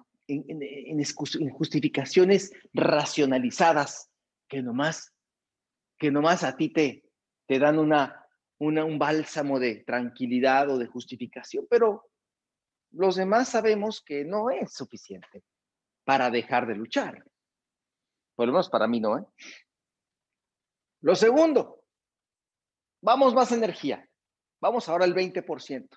justificaciones 1.51 2.53
racionalizadas 2.75 4.11
que 4.49 4.62
nomás, 4.62 5.14
que 5.98 6.11
nomás 6.11 6.44
a 6.44 6.56
ti 6.56 6.70
te, 6.70 7.04
te 7.46 7.58
dan 7.58 7.78
una, 7.78 8.26
un 8.58 8.98
bálsamo 8.98 9.58
de 9.58 9.84
tranquilidad 9.84 10.70
o 10.70 10.78
de 10.78 10.87
justificación, 10.87 11.66
pero 11.68 12.11
los 12.92 13.16
demás 13.16 13.48
sabemos 13.48 14.02
que 14.02 14.24
no 14.24 14.50
es 14.50 14.72
suficiente 14.72 15.44
para 16.04 16.30
dejar 16.30 16.66
de 16.66 16.74
luchar. 16.74 17.24
Por 18.34 18.46
lo 18.46 18.52
menos 18.52 18.68
para 18.70 18.87
mí 18.87 19.00
no, 19.00 19.18
¿eh? 19.18 19.24
Lo 21.00 21.14
segundo, 21.14 21.84
vamos 23.00 23.34
más 23.34 23.52
energía. 23.52 24.08
Vamos 24.61 24.88
ahora 24.88 25.04
al 25.04 25.14
20%. 25.14 25.88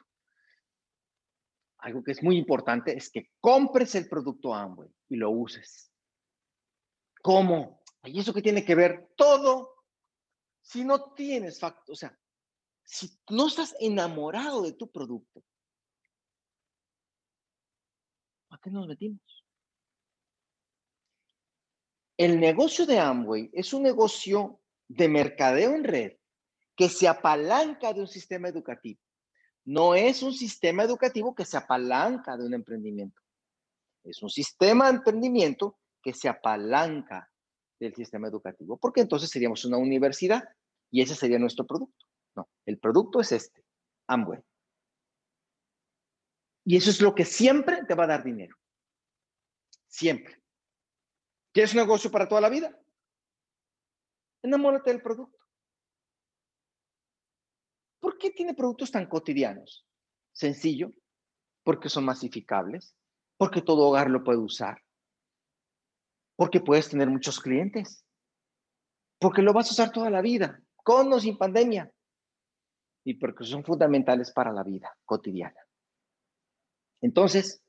Algo 1.80 2.04
que 2.04 2.12
es 2.12 2.22
muy 2.22 2.38
importante 2.38 2.96
es 2.96 3.10
que 3.10 3.32
compres 3.40 3.96
el 3.96 4.08
producto 4.08 4.54
Amway 4.54 4.90
y 5.10 5.16
lo 5.16 5.32
uses. 5.32 5.92
¿Cómo? 7.24 7.82
¿Y 8.04 8.20
eso 8.20 8.34
que 8.34 8.42
tiene 8.42 8.64
que 8.64 8.76
ver? 8.76 9.10
Todo. 9.16 9.81
Si 10.62 10.84
no 10.84 11.14
tienes 11.14 11.60
facto, 11.60 11.94
o 11.94 11.96
sea, 11.96 12.18
si 12.84 13.10
no 13.30 13.48
estás 13.48 13.76
enamorado 13.80 14.62
de 14.62 14.74
tu 14.74 14.92
producto, 14.92 15.44
¿a 18.50 18.58
qué 18.60 18.70
nos 18.70 18.88
metimos? 18.88 19.46
El 22.18 22.40
negocio 22.40 22.86
de 22.86 23.00
Amway 23.00 23.50
es 23.54 23.74
un 23.74 23.84
negocio 23.84 24.62
de 24.88 25.08
mercadeo 25.08 25.74
en 25.74 25.84
red 25.84 26.18
que 26.76 26.90
se 26.90 27.08
apalanca 27.08 27.94
de 27.94 28.02
un 28.02 28.08
sistema 28.08 28.48
educativo. 28.48 29.00
No 29.66 29.96
es 29.96 30.22
un 30.22 30.34
sistema 30.34 30.84
educativo 30.84 31.34
que 31.34 31.46
se 31.46 31.58
apalanca 31.58 32.36
de 32.38 32.46
un 32.46 32.54
emprendimiento. 32.54 33.22
Es 34.04 34.22
un 34.22 34.30
sistema 34.30 34.86
de 34.86 34.98
emprendimiento 34.98 35.80
que 36.02 36.14
se 36.14 36.28
apalanca 36.28 37.31
del 37.82 37.96
sistema 37.96 38.28
educativo, 38.28 38.78
porque 38.78 39.02
entonces 39.02 39.30
seríamos 39.30 39.66
una 39.66 39.78
universidad 39.78 40.44
y 40.92 41.02
ese 41.02 41.16
sería 41.16 41.40
nuestro 41.40 41.66
producto. 41.66 42.06
No, 42.36 42.48
el 42.66 42.78
producto 42.78 43.20
es 43.20 43.32
este, 43.32 43.66
Amway. 44.08 44.40
Y 46.64 46.78
eso 46.78 46.92
es 46.92 47.02
lo 47.02 47.16
que 47.16 47.26
siempre 47.26 47.84
te 47.86 47.96
va 47.96 48.04
a 48.04 48.08
dar 48.08 48.24
dinero. 48.24 48.56
Siempre. 49.88 50.42
¿Quieres 51.52 51.74
un 51.74 51.80
negocio 51.80 52.12
para 52.12 52.30
toda 52.30 52.40
la 52.40 52.50
vida? 52.50 52.80
Enamórate 54.44 54.92
del 54.92 55.02
producto. 55.02 55.40
¿Por 58.00 58.18
qué 58.18 58.30
tiene 58.30 58.54
productos 58.54 58.92
tan 58.92 59.08
cotidianos? 59.08 59.86
Sencillo, 60.32 60.94
porque 61.64 61.90
son 61.90 62.06
masificables, 62.06 62.96
porque 63.38 63.62
todo 63.62 63.88
hogar 63.88 64.10
lo 64.10 64.24
puede 64.24 64.40
usar, 64.40 64.82
porque 66.42 66.60
puedes 66.60 66.90
tener 66.90 67.08
muchos 67.08 67.40
clientes, 67.40 68.04
porque 69.20 69.44
lo 69.44 69.54
vas 69.54 69.68
a 69.68 69.74
usar 69.74 69.92
toda 69.92 70.10
la 70.10 70.24
vida, 70.24 70.60
con 70.76 71.14
o 71.14 71.20
sin 71.20 71.38
pandemia 71.38 71.94
y 73.04 73.14
porque 73.14 73.44
son 73.44 73.64
fundamentales 73.64 74.32
para 74.32 74.52
la 74.52 74.64
vida 74.64 74.92
cotidiana. 75.06 75.60
Entonces, 77.00 77.64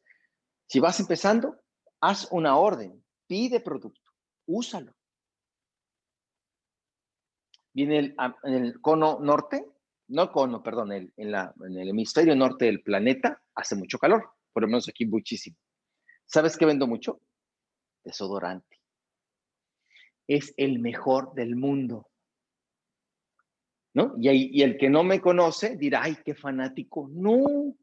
si 0.66 0.80
vas 0.80 0.98
empezando, 1.00 1.61
haz 2.00 2.28
una 2.30 2.56
orden, 2.56 3.04
pide 3.26 3.61
producto, 3.61 4.11
úsalo. 4.46 4.94
Viene 7.74 7.98
el, 7.98 8.16
en 8.44 8.54
el 8.54 8.80
cono 8.80 9.18
norte, 9.20 9.66
no 10.08 10.32
cono, 10.32 10.62
perdón, 10.62 10.92
en 10.92 11.12
el 11.18 11.88
hemisferio 11.90 12.35
norte 12.35 12.64
del 12.64 12.82
planeta 12.82 13.42
hace 13.54 13.76
mucho 13.76 13.98
calor, 13.98 14.30
por 14.50 14.62
lo 14.62 14.68
menos 14.68 14.88
aquí 14.88 15.04
muchísimo. 15.04 15.58
¿Sabes 16.24 16.56
qué 16.56 16.64
vendo 16.64 16.87
mucho? 16.87 17.20
Desodorante. 18.04 18.80
Es 20.26 20.54
el 20.56 20.78
mejor 20.78 21.34
del 21.34 21.56
mundo. 21.56 22.12
¿no? 23.94 24.14
Y, 24.18 24.62
el 24.62 24.78
que 24.78 24.88
no 24.88 25.02
me 25.02 25.20
conoce 25.20 25.76
dirá, 25.76 26.02
ay, 26.02 26.16
qué 26.24 26.34
fanático. 26.34 27.08
No, 27.12 27.74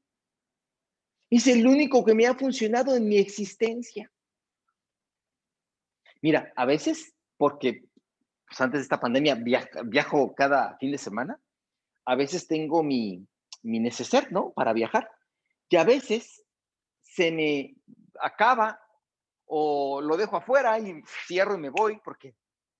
es 1.29 1.47
el 1.47 1.67
único 1.67 2.03
que 2.03 2.15
me 2.15 2.25
ha 2.25 2.33
funcionado 2.33 2.95
en 2.95 3.07
mi 3.07 3.17
existencia. 3.17 4.11
Mira, 6.21 6.51
a 6.55 6.65
veces, 6.65 7.13
porque 7.37 7.85
pues, 8.47 8.59
antes 8.59 8.79
de 8.79 8.83
esta 8.83 8.99
pandemia 8.99 9.35
viajo 9.85 10.33
cada 10.33 10.77
fin 10.77 10.91
de 10.91 10.97
semana, 10.97 11.39
a 12.05 12.15
veces 12.15 12.47
tengo 12.47 12.81
mi, 12.81 13.25
mi 13.61 13.79
neceser, 13.79 14.31
¿no? 14.31 14.51
Para 14.51 14.73
viajar. 14.73 15.09
Y 15.69 15.75
a 15.75 15.83
veces 15.83 16.43
se 17.01 17.31
me 17.31 17.75
acaba 18.19 18.79
o 19.51 19.99
lo 20.01 20.15
dejo 20.15 20.37
afuera 20.37 20.77
y 20.79 21.01
cierro 21.27 21.55
y 21.55 21.59
me 21.59 21.69
voy 21.69 21.99
porque, 22.03 22.35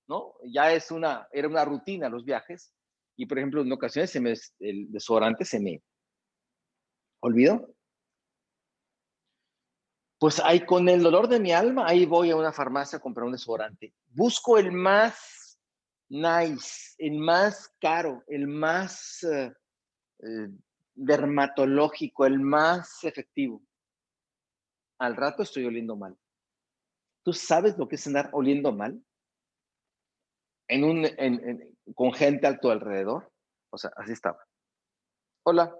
¿no? 0.08 0.34
Ya 0.44 0.72
es 0.72 0.90
una, 0.90 1.28
era 1.32 1.48
una 1.48 1.64
rutina 1.64 2.08
los 2.08 2.24
viajes 2.24 2.72
y 3.16 3.26
por 3.26 3.38
ejemplo, 3.38 3.60
en 3.60 3.72
ocasiones 3.72 4.14
el 4.60 4.90
desodorante 4.90 5.44
se 5.44 5.60
me 5.60 5.82
olvidó. 7.20 7.74
Pues 10.18 10.38
ahí 10.40 10.64
con 10.64 10.88
el 10.88 11.02
dolor 11.02 11.28
de 11.28 11.40
mi 11.40 11.52
alma, 11.52 11.86
ahí 11.86 12.06
voy 12.06 12.30
a 12.30 12.36
una 12.36 12.52
farmacia 12.52 12.98
a 12.98 13.00
comprar 13.00 13.26
un 13.26 13.32
desodorante. 13.32 13.92
Busco 14.08 14.58
el 14.58 14.70
más 14.70 15.58
nice, 16.08 16.94
el 16.98 17.18
más 17.18 17.74
caro, 17.80 18.22
el 18.28 18.46
más 18.46 19.22
eh, 19.24 19.52
eh, 20.20 20.48
dermatológico, 20.94 22.26
el 22.26 22.38
más 22.38 23.02
efectivo. 23.04 23.62
Al 24.98 25.16
rato 25.16 25.42
estoy 25.42 25.64
oliendo 25.64 25.96
mal. 25.96 26.16
¿Tú 27.22 27.32
sabes 27.32 27.76
lo 27.76 27.88
que 27.88 27.96
es 27.96 28.06
andar 28.06 28.30
oliendo 28.32 28.72
mal? 28.72 29.04
En 30.68 30.84
un, 30.84 31.06
con 31.94 32.12
gente 32.12 32.46
a 32.46 32.58
tu 32.58 32.70
alrededor. 32.70 33.30
O 33.70 33.78
sea, 33.78 33.90
así 33.96 34.12
estaba. 34.12 34.38
Hola. 35.42 35.74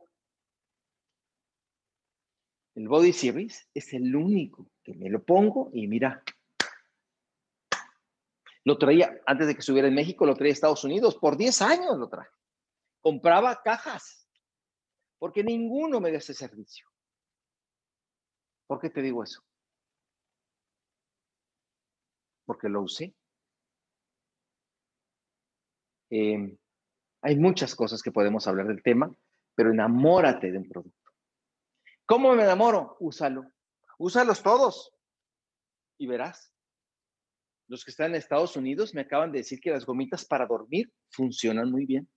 El 2.75 2.89
Body 2.89 3.13
Series 3.13 3.69
es 3.75 3.93
el 3.93 4.15
único 4.15 4.71
que 4.83 4.95
me 4.95 5.11
lo 5.11 5.23
pongo 5.23 5.71
y 5.73 5.87
mira. 5.87 6.23
Lo 8.65 8.79
traía, 8.79 9.21
antes 9.27 9.47
de 9.47 9.55
que 9.55 9.61
estuviera 9.61 9.89
en 9.89 9.95
México, 9.95 10.27
lo 10.27 10.35
traía 10.35 10.53
a 10.53 10.55
Estados 10.55 10.85
Unidos. 10.85 11.17
Por 11.17 11.37
10 11.37 11.63
años 11.63 11.97
lo 11.97 12.09
traje. 12.09 12.31
Compraba 13.01 13.63
cajas. 13.63 14.29
Porque 15.19 15.43
ninguno 15.43 16.01
me 16.01 16.13
da 16.13 16.19
ese 16.19 16.35
servicio. 16.35 16.87
¿Por 18.67 18.81
qué 18.81 18.91
te 18.91 19.03
digo 19.03 19.25
eso? 19.25 19.43
Porque 22.51 22.69
lo 22.69 22.83
usé. 22.83 23.15
Em, 26.11 26.59
hay 27.23 27.37
muchas 27.37 27.77
cosas 27.77 28.03
que 28.03 28.11
podemos 28.11 28.49
hablar 28.49 28.67
del 28.67 28.83
tema, 28.83 29.15
pero 29.55 29.71
enamórate 29.71 30.51
de 30.51 30.59
un 30.59 30.69
producto. 30.69 31.13
¿Cómo 32.07 32.35
me 32.35 32.43
enamoro? 32.43 32.97
Úsalo. 32.99 33.53
Úsalos 33.99 34.43
todos 34.43 34.93
y 35.97 36.09
verás. 36.09 36.53
Los 37.69 37.85
que 37.85 37.93
están 37.93 38.11
en 38.11 38.17
Estados 38.17 38.57
Unidos 38.57 38.95
me 38.95 39.03
acaban 39.03 39.31
de 39.31 39.39
decir 39.39 39.61
que 39.61 39.71
las 39.71 39.87
gomitas 39.87 40.25
para 40.25 40.45
dormir 40.45 40.93
funcionan 41.11 41.71
muy 41.71 41.87
bien. 41.87 42.11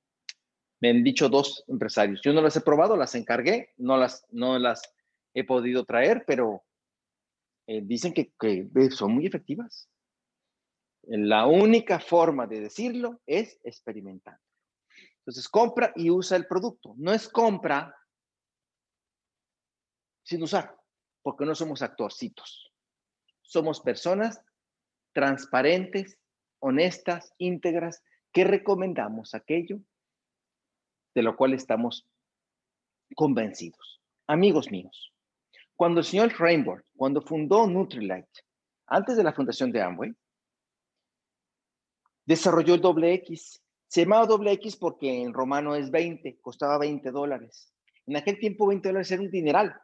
Me 0.82 0.90
han 0.90 1.04
dicho 1.04 1.30
dos 1.30 1.64
empresarios. 1.68 2.22
Yo 2.24 2.34
no 2.34 2.42
las 2.42 2.56
he 2.56 2.62
probado, 2.62 2.98
las 2.98 3.14
encargué, 3.14 3.72
no 3.78 3.98
las, 3.98 4.26
no 4.32 4.58
las 4.58 4.82
he 5.36 5.44
podido 5.44 5.86
traer, 5.86 6.24
pero 6.26 6.64
eh, 7.68 7.82
dicen 7.84 8.16
que, 8.16 8.34
que 8.40 8.68
son 8.90 9.14
muy 9.14 9.28
efectivas. 9.28 9.93
La 11.04 11.48
única 11.48 12.00
forma 12.00 12.48
de 12.48 12.62
decirlo 12.62 13.22
es 13.26 13.60
experimentando. 13.64 14.42
Entonces, 15.20 15.48
compra 15.50 15.92
y 15.96 16.10
usa 16.10 16.38
el 16.38 16.48
producto. 16.48 16.94
No 16.98 17.14
es 17.14 17.28
compra 17.28 17.96
sin 20.24 20.42
usar, 20.44 20.78
porque 21.22 21.46
no 21.46 21.56
somos 21.56 21.82
actorcitos. 21.82 22.72
Somos 23.42 23.82
personas 23.82 24.42
transparentes, 25.14 26.18
honestas, 26.60 27.34
íntegras, 27.38 28.02
que 28.32 28.44
recomendamos 28.46 29.36
aquello 29.36 29.80
de 31.14 31.22
lo 31.22 31.36
cual 31.36 31.54
estamos 31.54 32.08
convencidos. 33.16 34.02
Amigos 34.28 34.72
míos, 34.72 35.14
cuando 35.76 36.00
el 36.00 36.06
señor 36.06 36.34
Rainbow, 36.40 36.82
cuando 36.96 37.22
fundó 37.22 37.68
Nutrilite, 37.68 38.42
antes 38.88 39.18
de 39.18 39.24
la 39.24 39.34
fundación 39.34 39.72
de 39.72 39.82
Amway, 39.82 40.16
desarrolló 42.26 42.76
el 42.76 42.82
doble 42.82 43.14
X. 43.16 43.62
Se 43.88 44.02
llamaba 44.02 44.26
doble 44.26 44.52
X 44.54 44.76
porque 44.76 45.22
en 45.22 45.34
romano 45.34 45.76
es 45.76 45.92
20, 45.92 46.40
costaba 46.42 46.78
20 46.80 47.12
dólares. 47.12 47.74
En 48.06 48.16
aquel 48.16 48.40
tiempo 48.40 48.68
20 48.68 48.90
dólares 48.90 49.12
era 49.12 49.22
un 49.22 49.32
dineral. 49.32 49.76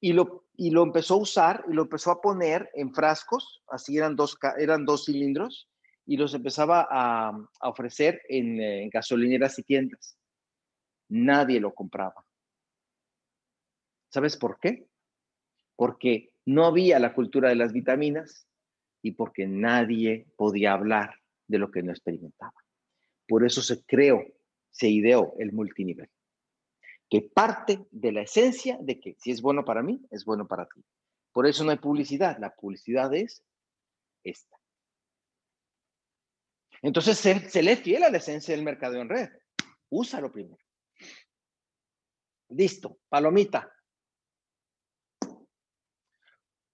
Y 0.00 0.12
lo, 0.14 0.46
y 0.56 0.70
lo 0.70 0.82
empezó 0.82 1.14
a 1.14 1.18
usar 1.18 1.64
y 1.68 1.74
lo 1.74 1.82
empezó 1.82 2.10
a 2.10 2.20
poner 2.20 2.70
en 2.74 2.94
frascos, 2.94 3.62
así 3.68 3.98
eran 3.98 4.16
dos, 4.16 4.38
eran 4.58 4.86
dos 4.86 5.04
cilindros, 5.04 5.68
y 6.06 6.16
los 6.16 6.32
empezaba 6.34 6.88
a, 6.90 7.32
ofrecer 7.60 8.22
en, 8.28 8.60
en 8.60 8.88
gasolineras 8.88 9.58
y 9.58 9.62
tiendas. 9.62 10.16
Nadie 11.08 11.60
lo 11.60 11.74
compraba. 11.74 12.24
¿Sabes 14.08 14.36
por 14.36 14.58
qué? 14.58 14.88
Porque 15.76 16.32
no 16.46 16.64
había 16.64 16.98
la 16.98 17.14
cultura 17.14 17.50
de 17.50 17.54
las 17.56 17.72
vitaminas 17.72 18.48
y 19.02 19.12
porque 19.12 19.46
nadie 19.46 20.26
podía 20.36 20.72
hablar 20.72 21.14
de 21.46 21.58
lo 21.58 21.70
que 21.70 21.82
no 21.82 21.90
experimentaba. 21.90 22.54
Por 23.26 23.44
eso 23.44 23.62
se 23.62 23.82
creó, 23.84 24.24
se 24.70 24.88
ideó 24.88 25.34
el 25.38 25.52
multinivel, 25.52 26.08
que 27.08 27.22
parte 27.22 27.86
de 27.90 28.12
la 28.12 28.22
esencia 28.22 28.78
de 28.80 29.00
que 29.00 29.14
si 29.18 29.30
es 29.30 29.40
bueno 29.40 29.64
para 29.64 29.82
mí, 29.82 30.00
es 30.10 30.24
bueno 30.24 30.46
para 30.46 30.66
ti. 30.66 30.84
Por 31.32 31.46
eso 31.46 31.64
no 31.64 31.70
hay 31.70 31.78
publicidad, 31.78 32.38
la 32.38 32.54
publicidad 32.54 33.12
es 33.14 33.42
esta. 34.24 34.56
Entonces, 36.82 37.18
se, 37.18 37.48
se 37.48 37.62
le 37.62 37.76
fiel 37.76 38.02
a 38.04 38.10
la 38.10 38.18
esencia 38.18 38.54
del 38.54 38.64
mercado 38.64 38.96
en 39.00 39.08
red. 39.08 39.28
Úsalo 39.90 40.32
primero. 40.32 40.62
Listo, 42.48 42.98
palomita. 43.08 43.70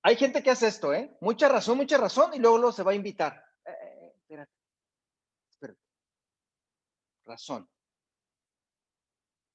Hay 0.06 0.14
gente 0.14 0.40
que 0.40 0.50
hace 0.50 0.68
esto, 0.68 0.94
¿eh? 0.94 1.10
Mucha 1.20 1.48
razón, 1.48 1.78
mucha 1.78 1.98
razón, 1.98 2.32
y 2.32 2.38
luego, 2.38 2.58
luego 2.58 2.70
se 2.70 2.84
va 2.84 2.92
a 2.92 2.94
invitar. 2.94 3.44
Eh, 3.64 3.70
eh, 3.70 3.98
eh, 4.02 4.12
espérate. 4.14 4.52
Espérate. 5.50 5.80
Razón. 7.24 7.68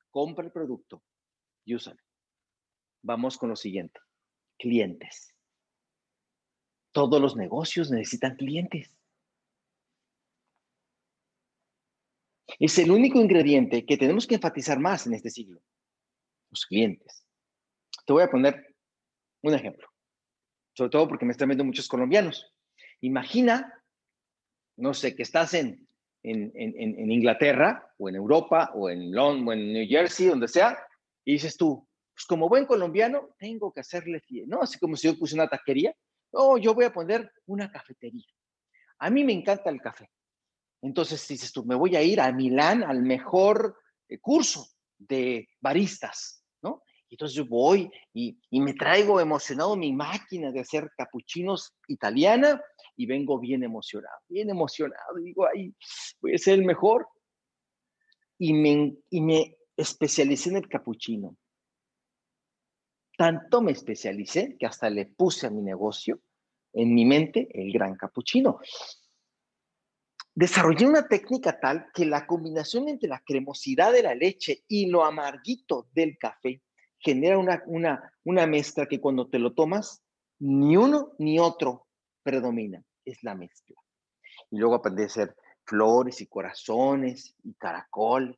Compra 0.09 0.43
el 0.43 0.51
producto 0.51 1.01
y 1.63 1.75
úsalo. 1.75 2.01
Vamos 3.01 3.37
con 3.37 3.47
lo 3.47 3.55
siguiente. 3.55 4.01
Clientes. 4.59 5.33
Todos 6.91 7.21
los 7.21 7.37
negocios 7.37 7.89
necesitan 7.89 8.35
clientes. 8.35 8.93
Es 12.59 12.77
el 12.77 12.91
único 12.91 13.21
ingrediente 13.21 13.85
que 13.85 13.95
tenemos 13.95 14.27
que 14.27 14.35
enfatizar 14.35 14.81
más 14.81 15.07
en 15.07 15.13
este 15.13 15.29
siglo 15.29 15.61
los 16.49 16.65
clientes. 16.65 17.25
Te 18.05 18.11
voy 18.11 18.23
a 18.23 18.29
poner 18.29 18.75
un 19.43 19.53
ejemplo, 19.53 19.90
sobre 20.73 20.89
todo 20.89 21.07
porque 21.07 21.25
me 21.25 21.31
están 21.31 21.49
viendo 21.49 21.63
muchos 21.63 21.87
colombianos. 21.87 22.51
Imagina, 23.01 23.73
no 24.77 24.93
sé, 24.93 25.15
que 25.15 25.23
estás 25.23 25.53
en, 25.53 25.87
en, 26.23 26.51
en, 26.55 27.11
Inglaterra 27.11 27.93
o 27.97 28.09
en 28.09 28.15
Europa 28.15 28.71
o 28.75 28.89
en 28.89 29.11
Londres 29.11 29.47
o 29.47 29.53
en 29.53 29.73
New 29.73 29.87
Jersey, 29.87 30.27
donde 30.27 30.47
sea, 30.47 30.77
y 31.25 31.33
dices 31.33 31.57
tú, 31.57 31.87
pues 32.13 32.25
como 32.25 32.49
buen 32.49 32.65
colombiano, 32.65 33.29
tengo 33.37 33.71
que 33.71 33.79
hacerle 33.79 34.19
fiel, 34.21 34.47
¿no? 34.47 34.61
Así 34.61 34.77
como 34.77 34.95
si 34.95 35.07
yo 35.07 35.17
puse 35.17 35.35
una 35.35 35.47
taquería, 35.47 35.95
oh, 36.31 36.57
yo 36.57 36.73
voy 36.73 36.85
a 36.85 36.93
poner 36.93 37.31
una 37.45 37.71
cafetería. 37.71 38.27
A 38.99 39.09
mí 39.09 39.23
me 39.23 39.33
encanta 39.33 39.69
el 39.69 39.81
café. 39.81 40.09
Entonces 40.81 41.27
dices 41.27 41.51
tú, 41.51 41.63
me 41.63 41.75
voy 41.75 41.95
a 41.95 42.01
ir 42.01 42.19
a 42.19 42.31
Milán 42.31 42.83
al 42.83 43.01
mejor 43.01 43.77
eh, 44.07 44.19
curso 44.19 44.67
de 44.97 45.49
baristas. 45.59 46.40
Y 47.11 47.15
entonces 47.15 47.35
yo 47.35 47.45
voy 47.45 47.91
y, 48.13 48.37
me 48.51 48.73
traigo 48.73 49.19
emocionado 49.19 49.75
mi 49.75 49.91
máquina 49.91 50.49
de 50.49 50.61
hacer 50.61 50.89
capuchinos 50.95 51.75
italiana 51.89 52.61
y 52.95 53.05
vengo 53.05 53.37
bien 53.37 53.65
emocionado, 53.65 54.17
bien 54.29 54.49
emocionado. 54.49 55.19
Y 55.19 55.25
digo, 55.25 55.45
ay, 55.45 55.75
voy 56.21 56.35
a 56.35 56.37
ser 56.37 56.59
el 56.59 56.63
mejor. 56.63 57.09
Y 58.37 58.53
me, 58.53 58.95
y 59.09 59.19
me 59.19 59.57
especialicé 59.75 60.51
en 60.51 60.55
el 60.55 60.69
capuchino. 60.69 61.35
Tanto 63.17 63.61
me 63.61 63.73
especialicé 63.73 64.55
que 64.57 64.65
hasta 64.65 64.89
le 64.89 65.07
puse 65.07 65.47
a 65.47 65.49
mi 65.49 65.61
negocio 65.61 66.21
en 66.71 66.95
mi 66.95 67.03
mente 67.03 67.49
el 67.51 67.73
gran 67.73 67.97
capuchino. 67.97 68.61
Desarrollé 70.33 70.87
una 70.87 71.09
técnica 71.09 71.59
tal 71.59 71.87
que 71.93 72.05
la 72.05 72.25
combinación 72.25 72.87
entre 72.87 73.09
la 73.09 73.19
cremosidad 73.19 73.91
de 73.91 74.03
la 74.03 74.15
leche 74.15 74.63
y 74.69 74.85
lo 74.85 75.03
amarguito 75.03 75.89
del 75.91 76.17
café 76.17 76.61
genera 77.01 77.37
una, 77.37 77.61
una, 77.65 78.13
una 78.23 78.47
mezcla 78.47 78.85
que 78.85 79.01
cuando 79.01 79.27
te 79.27 79.39
lo 79.39 79.53
tomas, 79.53 80.03
ni 80.39 80.77
uno 80.77 81.13
ni 81.19 81.39
otro 81.39 81.87
predomina, 82.23 82.83
es 83.05 83.23
la 83.23 83.35
mezcla. 83.35 83.75
Y 84.49 84.57
luego 84.57 84.75
aprendí 84.75 85.03
a 85.03 85.07
hacer 85.07 85.35
flores 85.65 86.21
y 86.21 86.27
corazones 86.27 87.35
y 87.43 87.53
caracoles. 87.55 88.37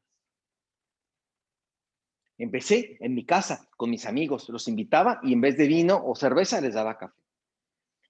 Empecé 2.37 2.97
en 2.99 3.13
mi 3.13 3.25
casa 3.25 3.69
con 3.77 3.89
mis 3.89 4.05
amigos, 4.05 4.49
los 4.49 4.67
invitaba 4.67 5.19
y 5.23 5.33
en 5.33 5.41
vez 5.41 5.57
de 5.57 5.67
vino 5.67 6.01
o 6.03 6.15
cerveza 6.15 6.59
les 6.61 6.73
daba 6.73 6.97
café. 6.97 7.21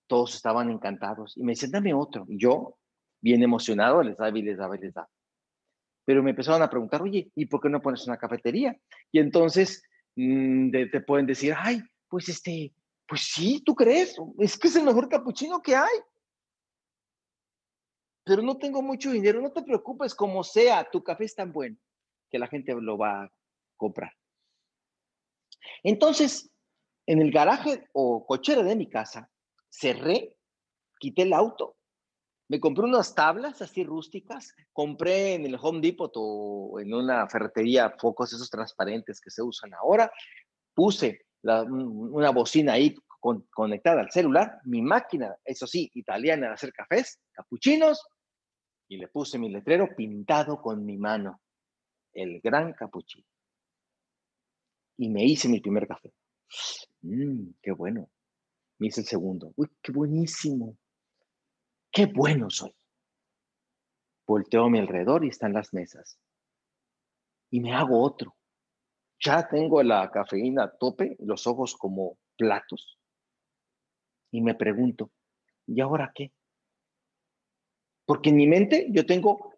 Todos 0.08 0.36
estaban 0.36 0.70
encantados 0.70 1.36
y 1.38 1.44
me 1.44 1.54
decían, 1.54 1.72
dame 1.72 1.94
otro. 1.94 2.26
Y 2.28 2.38
yo, 2.38 2.78
bien 3.22 3.44
emocionado, 3.44 4.02
les 4.02 4.18
daba 4.18 4.38
y 4.38 4.42
les 4.42 4.58
daba 4.58 4.76
y 4.76 4.80
les 4.80 4.94
daba. 4.94 5.10
Pero 6.06 6.22
me 6.22 6.32
empezaron 6.32 6.62
a 6.62 6.70
preguntar, 6.70 7.02
oye, 7.02 7.32
¿y 7.36 7.46
por 7.46 7.62
qué 7.62 7.70
no 7.70 7.82
pones 7.82 8.06
una 8.08 8.18
cafetería? 8.18 8.78
Y 9.12 9.20
entonces 9.20 9.84
Mm, 10.16 10.72
te 10.72 11.02
pueden 11.02 11.26
decir, 11.26 11.54
ay, 11.58 11.82
pues 12.08 12.30
este, 12.30 12.74
pues 13.08 13.22
sí, 13.22 13.62
¿tú 13.66 13.76
crees? 13.76 14.16
Es 14.40 14.58
que 14.58 14.68
es 14.68 14.76
el 14.76 14.84
mejor 14.84 15.10
capuchino 15.10 15.62
que 15.62 15.76
hay. 15.76 16.00
Pero 18.26 18.42
no 18.42 18.58
tengo 18.58 18.82
mucho 18.82 19.12
dinero, 19.12 19.42
no 19.42 19.52
te 19.52 19.64
preocupes, 19.64 20.16
como 20.16 20.44
sea, 20.44 20.90
tu 20.90 21.04
café 21.04 21.26
es 21.26 21.36
tan 21.36 21.52
bueno 21.52 21.78
que 22.30 22.40
la 22.40 22.48
gente 22.48 22.74
lo 22.74 22.98
va 22.98 23.24
a 23.24 23.32
comprar. 23.76 24.12
Entonces, 25.84 26.50
en 27.06 27.22
el 27.22 27.32
garaje 27.32 27.88
o 27.92 28.26
cochera 28.26 28.64
de 28.64 28.76
mi 28.76 28.90
casa, 28.90 29.30
cerré, 29.70 30.38
quité 31.00 31.24
el 31.24 31.34
auto 31.34 31.78
me 32.54 32.60
compré 32.60 32.84
unas 32.84 33.16
tablas 33.16 33.60
así 33.64 33.84
rústicas, 33.84 34.54
compré 34.72 35.34
en 35.34 35.48
el 35.48 35.58
Home 35.60 35.82
Depot 35.82 36.12
o 36.14 36.80
en 36.80 36.94
una 36.94 37.28
ferretería 37.28 37.96
focos 37.98 38.32
esos 38.32 38.48
transparentes 38.48 39.20
que 39.20 39.32
se 39.32 39.42
usan 39.42 39.74
ahora, 39.74 40.12
puse 40.76 41.26
una 41.42 42.30
bocina 42.30 42.74
ahí 42.74 42.94
conectada 43.50 44.02
al 44.02 44.12
celular, 44.12 44.60
mi 44.66 44.84
máquina, 44.84 45.36
eso 45.44 45.66
sí, 45.66 45.90
italiana 45.96 46.50
de 46.50 46.54
hacer 46.54 46.72
cafés, 46.74 47.20
capuchinos, 47.32 48.06
y 48.88 48.98
le 48.98 49.08
puse 49.08 49.40
mi 49.40 49.50
letrero 49.50 49.88
pintado 49.98 50.62
con 50.62 50.86
mi 50.86 51.00
mano, 51.00 51.42
el 52.14 52.40
gran 52.40 52.74
capuchino. 52.74 53.26
Y 54.98 55.10
me 55.10 55.26
hice 55.26 55.50
mi 55.50 55.60
primer 55.60 55.88
café. 55.88 56.14
Mmm, 57.02 57.54
qué 57.64 57.72
bueno. 57.72 58.12
Me 58.78 58.88
hice 58.90 59.02
el 59.02 59.08
segundo. 59.08 59.54
Uy, 59.56 59.72
qué 59.82 59.92
buenísimo 59.92 60.78
qué 61.94 62.08
bueno 62.08 62.50
soy. 62.50 62.76
Volteo 64.28 64.66
a 64.66 64.70
mi 64.70 64.80
alrededor 64.80 65.24
y 65.24 65.30
están 65.30 65.54
las 65.54 65.74
mesas. 65.74 66.20
Y 67.52 67.62
me 67.62 67.74
hago 67.74 68.02
otro. 68.02 68.36
Ya 69.24 69.48
tengo 69.48 69.82
la 69.84 70.10
cafeína 70.10 70.64
a 70.64 70.72
tope, 70.76 71.16
los 71.20 71.46
ojos 71.46 71.76
como 71.76 72.18
platos. 72.36 73.00
Y 74.32 74.42
me 74.42 74.56
pregunto, 74.56 75.12
¿y 75.68 75.80
ahora 75.80 76.12
qué? 76.14 76.34
Porque 78.06 78.32
en 78.32 78.38
mi 78.38 78.48
mente 78.48 78.88
yo 78.90 79.06
tengo, 79.06 79.54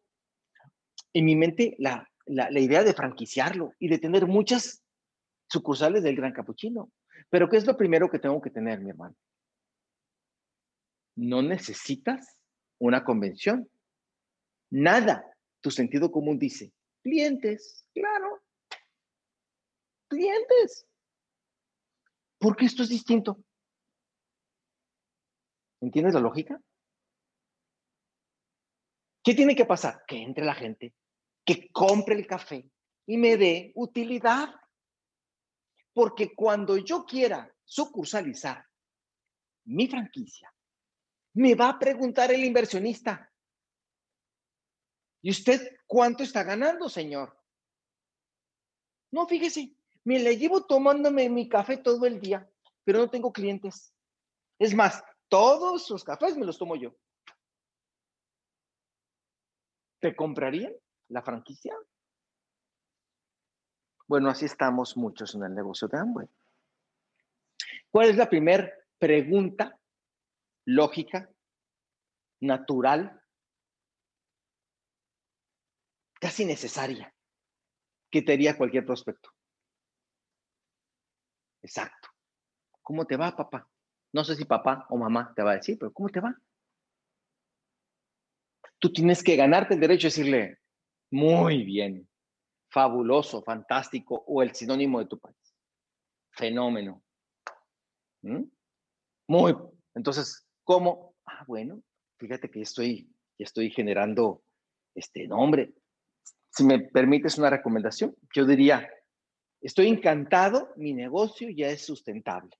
en 1.13 1.25
mi 1.25 1.35
mente 1.35 1.75
la, 1.79 2.07
la, 2.25 2.51
la 2.51 2.59
idea 2.59 2.83
de 2.83 2.93
franquiciarlo 2.93 3.71
y 3.79 3.87
de 3.87 3.97
tener 3.97 4.27
muchas 4.27 4.83
sucursales 5.47 6.03
del 6.03 6.17
Gran 6.17 6.33
Capuchino. 6.33 6.91
Pero 7.29 7.49
¿qué 7.49 7.57
es 7.57 7.65
lo 7.65 7.77
primero 7.77 8.09
que 8.09 8.19
tengo 8.19 8.41
que 8.41 8.49
tener, 8.49 8.81
mi 8.81 8.89
hermano? 8.89 9.15
No 11.15 11.41
necesitas 11.41 12.37
una 12.79 13.03
convención. 13.03 13.69
Nada. 14.69 15.25
Tu 15.61 15.71
sentido 15.71 16.11
común 16.11 16.37
dice, 16.37 16.73
clientes, 17.01 17.87
claro. 17.93 18.43
Clientes. 20.07 20.87
Porque 22.37 22.65
esto 22.65 22.83
es 22.83 22.89
distinto. 22.89 23.43
¿Entiendes 25.81 26.13
la 26.13 26.19
lógica? 26.19 26.61
¿Qué 29.23 29.33
tiene 29.33 29.55
que 29.55 29.65
pasar? 29.65 30.03
Que 30.07 30.21
entre 30.21 30.45
la 30.45 30.53
gente, 30.53 30.93
que 31.43 31.69
compre 31.71 32.15
el 32.15 32.27
café 32.27 32.69
y 33.07 33.17
me 33.17 33.37
dé 33.37 33.71
utilidad. 33.75 34.53
Porque 35.93 36.35
cuando 36.35 36.77
yo 36.77 37.05
quiera 37.05 37.51
sucursalizar 37.63 38.65
mi 39.63 39.87
franquicia, 39.87 40.54
me 41.35 41.53
va 41.53 41.69
a 41.69 41.79
preguntar 41.79 42.31
el 42.31 42.43
inversionista. 42.43 43.31
¿Y 45.21 45.31
usted 45.31 45.79
cuánto 45.85 46.23
está 46.23 46.43
ganando, 46.43 46.87
señor? 46.87 47.37
No, 49.11 49.27
fíjese, 49.27 49.75
me 50.03 50.19
le 50.19 50.37
llevo 50.37 50.65
tomándome 50.65 51.29
mi 51.29 51.49
café 51.49 51.77
todo 51.77 52.05
el 52.05 52.19
día, 52.19 52.49
pero 52.83 52.99
no 52.99 53.09
tengo 53.09 53.33
clientes. 53.33 53.93
Es 54.59 54.73
más, 54.73 55.03
todos 55.27 55.85
sus 55.85 56.03
cafés 56.03 56.37
me 56.37 56.45
los 56.45 56.57
tomo 56.57 56.75
yo. 56.75 56.95
¿Te 59.99 60.15
comprarían 60.15 60.73
la 61.09 61.21
franquicia? 61.21 61.75
Bueno, 64.07 64.29
así 64.29 64.45
estamos 64.45 64.95
muchos 64.95 65.35
en 65.35 65.43
el 65.43 65.53
negocio 65.53 65.87
de 65.87 65.97
Amway. 65.97 66.29
¿Cuál 67.89 68.09
es 68.09 68.15
la 68.15 68.29
primera 68.29 68.71
pregunta 68.99 69.77
lógica, 70.65 71.29
natural, 72.41 73.21
casi 76.19 76.45
necesaria 76.45 77.13
que 78.11 78.21
te 78.21 78.33
haría 78.33 78.57
cualquier 78.57 78.85
prospecto. 78.85 79.29
Exacto. 81.61 82.09
¿Cómo 82.81 83.05
te 83.05 83.17
va, 83.17 83.35
papá? 83.35 83.69
No 84.13 84.23
sé 84.23 84.35
si 84.35 84.45
papá 84.45 84.85
o 84.89 84.97
mamá 84.97 85.33
te 85.35 85.43
va 85.43 85.51
a 85.51 85.55
decir, 85.55 85.77
pero 85.79 85.91
¿cómo 85.91 86.09
te 86.09 86.19
va? 86.19 86.35
Tú 88.79 88.93
tienes 88.93 89.23
que 89.23 89.35
ganarte 89.35 89.73
el 89.73 89.79
derecho 89.79 90.07
de 90.07 90.09
decirle, 90.09 90.59
muy 91.11 91.63
bien, 91.63 92.07
fabuloso, 92.69 93.41
fantástico, 93.41 94.23
o 94.27 94.43
el 94.43 94.53
sinónimo 94.53 94.99
de 94.99 95.07
tu 95.07 95.19
país. 95.19 95.55
Fenómeno. 96.31 97.03
¿Mm? 98.21 98.43
Muy. 99.27 99.55
Entonces, 99.95 100.44
¿cómo? 100.65 101.15
Ah, 101.25 101.45
bueno, 101.47 101.81
fíjate 102.17 102.49
que 102.49 102.61
estoy, 102.61 103.09
estoy 103.37 103.71
generando 103.71 104.43
este 104.93 105.27
nombre. 105.27 105.73
Si 106.49 106.65
me 106.65 106.79
permites 106.79 107.37
una 107.37 107.49
recomendación, 107.49 108.15
yo 108.33 108.45
diría, 108.45 108.89
estoy 109.61 109.87
encantado, 109.87 110.73
mi 110.75 110.93
negocio 110.93 111.49
ya 111.49 111.69
es 111.69 111.85
sustentable. 111.85 112.51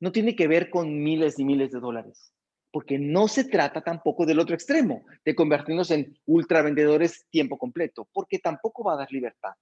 No 0.00 0.10
tiene 0.10 0.34
que 0.34 0.48
ver 0.48 0.68
con 0.68 1.02
miles 1.02 1.38
y 1.38 1.44
miles 1.44 1.70
de 1.70 1.78
dólares, 1.78 2.34
porque 2.72 2.98
no 2.98 3.28
se 3.28 3.44
trata 3.44 3.82
tampoco 3.82 4.26
del 4.26 4.40
otro 4.40 4.54
extremo, 4.54 5.04
de 5.24 5.34
convertirnos 5.34 5.90
en 5.92 6.18
ultra 6.26 6.62
vendedores 6.62 7.26
tiempo 7.30 7.56
completo, 7.56 8.08
porque 8.12 8.40
tampoco 8.40 8.82
va 8.82 8.94
a 8.94 8.98
dar 8.98 9.12
libertad. 9.12 9.52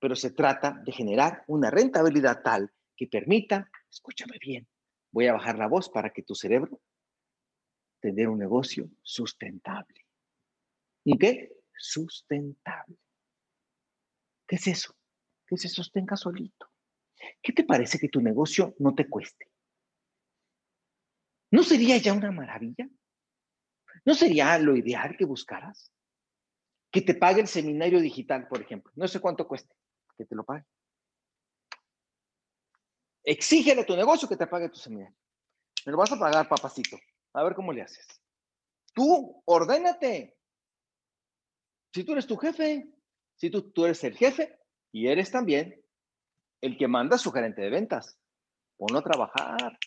Pero 0.00 0.16
se 0.16 0.32
trata 0.32 0.82
de 0.84 0.90
generar 0.90 1.44
una 1.46 1.70
rentabilidad 1.70 2.42
tal 2.42 2.72
que 2.96 3.06
permita, 3.06 3.70
escúchame 3.88 4.38
bien, 4.40 4.66
voy 5.12 5.26
a 5.26 5.34
bajar 5.34 5.58
la 5.58 5.68
voz 5.68 5.88
para 5.88 6.10
que 6.10 6.22
tu 6.22 6.34
cerebro 6.34 6.80
tener 8.00 8.28
un 8.28 8.38
negocio 8.38 8.90
sustentable. 9.02 10.06
¿Y 11.04 11.16
qué? 11.16 11.52
Sustentable. 11.76 12.96
¿Qué 14.46 14.56
es 14.56 14.66
eso? 14.66 14.96
Que 15.46 15.56
se 15.56 15.68
sostenga 15.68 16.16
solito. 16.16 16.68
¿Qué 17.40 17.52
te 17.52 17.64
parece 17.64 17.98
que 17.98 18.08
tu 18.08 18.20
negocio 18.20 18.74
no 18.78 18.94
te 18.94 19.08
cueste? 19.08 19.48
¿No 21.52 21.62
sería 21.62 21.96
ya 21.98 22.12
una 22.12 22.32
maravilla? 22.32 22.88
¿No 24.04 24.14
sería 24.14 24.58
lo 24.58 24.76
ideal 24.76 25.16
que 25.16 25.24
buscaras? 25.24 25.92
Que 26.90 27.02
te 27.02 27.14
pague 27.14 27.40
el 27.40 27.46
seminario 27.46 28.00
digital, 28.00 28.48
por 28.48 28.60
ejemplo. 28.60 28.92
No 28.96 29.06
sé 29.06 29.20
cuánto 29.20 29.46
cueste, 29.46 29.74
que 30.16 30.24
te 30.24 30.34
lo 30.34 30.44
pague. 30.44 30.64
Exígele 33.24 33.82
a 33.82 33.86
tu 33.86 33.96
negocio 33.96 34.28
que 34.28 34.36
te 34.36 34.46
pague 34.46 34.68
tu 34.68 34.78
seminario. 34.78 35.16
Me 35.86 35.92
lo 35.92 35.98
vas 35.98 36.12
a 36.12 36.18
pagar, 36.18 36.48
papacito. 36.48 36.98
A 37.34 37.42
ver 37.42 37.54
cómo 37.54 37.72
le 37.72 37.82
haces. 37.82 38.06
Tú, 38.92 39.42
ordénate. 39.46 40.36
Si 41.94 42.04
tú 42.04 42.12
eres 42.12 42.26
tu 42.26 42.36
jefe, 42.36 42.88
si 43.36 43.50
tú, 43.50 43.70
tú 43.70 43.84
eres 43.84 44.02
el 44.04 44.16
jefe 44.16 44.58
y 44.92 45.08
eres 45.08 45.30
también 45.30 45.84
el 46.60 46.76
que 46.76 46.88
manda 46.88 47.16
a 47.16 47.18
su 47.18 47.30
gerente 47.32 47.62
de 47.62 47.70
ventas, 47.70 48.18
ponlo 48.76 48.98
a 48.98 49.02
trabajar. 49.02 49.78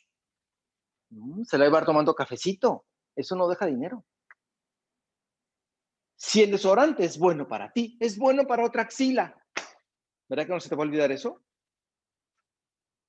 Mm, 1.09 1.43
se 1.43 1.57
la 1.57 1.69
va 1.69 1.79
a 1.79 1.81
ir 1.81 1.85
tomando 1.85 2.13
cafecito. 2.13 2.85
Eso 3.15 3.35
no 3.35 3.47
deja 3.47 3.65
dinero. 3.65 4.05
Si 6.17 6.41
el 6.41 6.51
desodorante 6.51 7.05
es 7.05 7.17
bueno 7.17 7.47
para 7.47 7.71
ti, 7.71 7.97
es 7.99 8.17
bueno 8.17 8.45
para 8.45 8.65
otra 8.65 8.83
axila. 8.83 9.35
¿Verdad 10.27 10.45
que 10.45 10.53
no 10.53 10.59
se 10.59 10.69
te 10.69 10.75
va 10.75 10.83
a 10.83 10.87
olvidar 10.87 11.11
eso? 11.11 11.43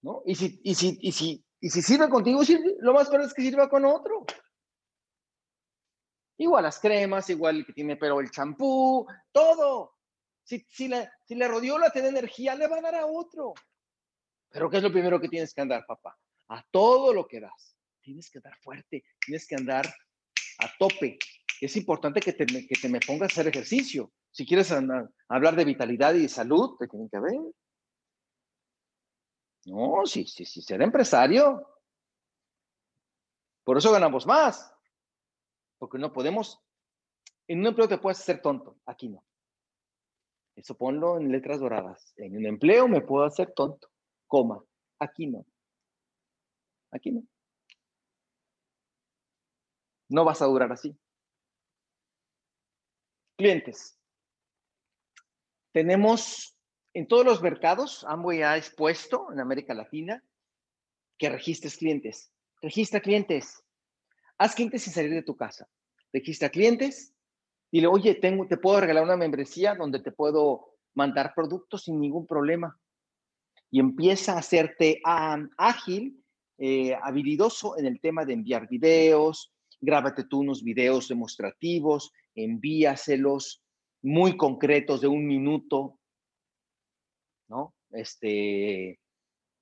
¿No? 0.07 0.23
Y 0.25 0.37
si, 0.37 0.61
y 0.63 0.75
si, 0.77 0.99
y 1.03 1.11
si 1.11 1.45
y 1.61 1.69
si 1.69 1.83
sirve 1.83 2.09
contigo, 2.09 2.43
lo 2.79 2.93
más 2.93 3.09
probable 3.09 3.27
es 3.27 3.35
que 3.35 3.43
sirva 3.43 3.69
con 3.69 3.85
otro. 3.85 4.25
Igual 6.39 6.63
las 6.63 6.79
cremas, 6.79 7.29
igual 7.29 7.57
el 7.57 7.67
que 7.67 7.73
tiene 7.73 7.97
pero 7.97 8.21
el 8.21 8.31
champú, 8.31 9.05
todo. 9.33 9.95
Si, 10.45 10.65
si, 10.69 10.87
le, 10.87 11.11
si 11.25 11.35
le 11.35 11.49
rodiola 11.49 11.91
te 11.91 12.03
da 12.03 12.09
energía, 12.09 12.55
le 12.55 12.69
va 12.69 12.77
a 12.77 12.83
dar 12.83 12.95
a 12.95 13.07
otro. 13.07 13.55
Pero 14.51 14.71
¿qué 14.71 14.77
es 14.77 14.83
lo 14.85 14.93
primero 14.93 15.21
que 15.21 15.29
tienes 15.29 15.53
que 15.53 15.63
andar, 15.63 15.85
papá? 15.87 16.17
A 16.51 16.65
todo 16.71 17.13
lo 17.13 17.27
que 17.27 17.41
das. 17.41 17.77
Tienes 18.01 18.31
que 18.31 18.39
andar 18.39 18.57
fuerte, 18.59 19.03
tienes 19.25 19.45
que 19.45 19.57
andar 19.57 19.87
a 20.59 20.79
tope. 20.79 21.19
Es 21.61 21.75
importante 21.77 22.21
que 22.21 22.33
te, 22.33 22.47
que 22.47 22.77
te 22.81 22.89
me 22.89 23.01
pongas 23.01 23.31
a 23.31 23.33
hacer 23.33 23.49
ejercicio. 23.49 24.13
Si 24.31 24.47
quieres 24.47 24.73
hablar 25.29 25.57
de 25.57 25.65
vitalidad 25.65 26.15
y 26.15 26.23
de 26.23 26.29
salud, 26.29 26.77
te 26.79 26.87
tienen 26.87 27.09
que 27.09 27.19
ver. 27.19 27.41
No, 29.67 30.07
sí, 30.07 30.25
sí, 30.25 30.45
sí, 30.45 30.63
ser 30.63 30.81
empresario. 30.81 31.69
Por 33.65 33.77
eso 33.77 33.91
ganamos 33.91 34.25
más. 34.25 34.73
Porque 35.79 35.99
no 35.99 36.13
podemos. 36.13 36.63
En 37.49 37.61
un 37.61 37.67
empleo 37.67 37.89
te 37.89 37.99
puedes 37.99 38.21
hacer 38.21 38.41
tonto, 38.41 38.79
aquí 38.87 39.09
no. 39.09 39.25
Eso 40.55 40.77
ponlo 40.77 41.19
en 41.19 41.31
letras 41.31 41.61
doradas. 41.61 42.15
En 42.17 42.37
un 42.37 42.47
empleo 42.47 42.89
me 42.89 43.01
puedo 43.01 43.25
hacer 43.25 43.53
tonto, 43.55 43.91
coma. 44.27 44.65
Aquí 45.01 45.27
no. 45.27 45.45
Aquí 46.93 47.11
no. 47.11 47.23
No 50.09 50.25
vas 50.25 50.41
a 50.43 50.47
durar 50.47 50.73
así. 50.73 50.97
Clientes. 53.37 53.99
Tenemos 55.73 56.56
en 56.97 57.07
todos 57.07 57.27
los 57.27 57.43
mercados, 57.43 58.07
Amway 58.09 58.41
ha 58.41 58.57
expuesto 58.57 59.31
en 59.31 59.39
América 59.39 59.75
Latina 59.75 60.25
que 61.19 61.29
registres 61.29 61.77
clientes. 61.77 62.33
Registra 62.63 63.01
clientes. 63.01 63.63
Haz 64.39 64.55
clientes 64.55 64.85
sin 64.85 64.95
salir 64.95 65.11
de 65.11 65.23
tu 65.23 65.37
casa. 65.37 65.69
Registra 66.11 66.49
clientes. 66.49 67.15
Dile, 67.71 67.87
oye, 67.87 68.15
tengo, 68.15 68.47
te 68.47 68.57
puedo 68.57 68.81
regalar 68.81 69.05
una 69.05 69.19
membresía 69.19 69.75
donde 69.75 70.01
te 70.01 70.11
puedo 70.11 70.71
mandar 70.95 71.35
productos 71.35 71.83
sin 71.83 72.01
ningún 72.01 72.27
problema. 72.27 72.81
Y 73.71 73.79
empieza 73.79 74.33
a 74.33 74.39
hacerte 74.39 75.03
ágil, 75.05 76.25
eh, 76.57 76.95
habilidoso 77.03 77.77
en 77.77 77.85
el 77.85 78.01
tema 78.01 78.25
de 78.25 78.33
enviar 78.33 78.71
videos. 78.71 79.53
Grábate 79.83 80.25
tú 80.25 80.41
unos 80.41 80.63
videos 80.65 81.09
demostrativos, 81.09 82.11
envíaselos 82.35 83.63
muy 84.01 84.39
concretos 84.39 85.03
de 85.03 85.09
un 85.09 85.27
minuto 85.27 85.96
¿no? 87.49 87.75
Este, 87.91 89.01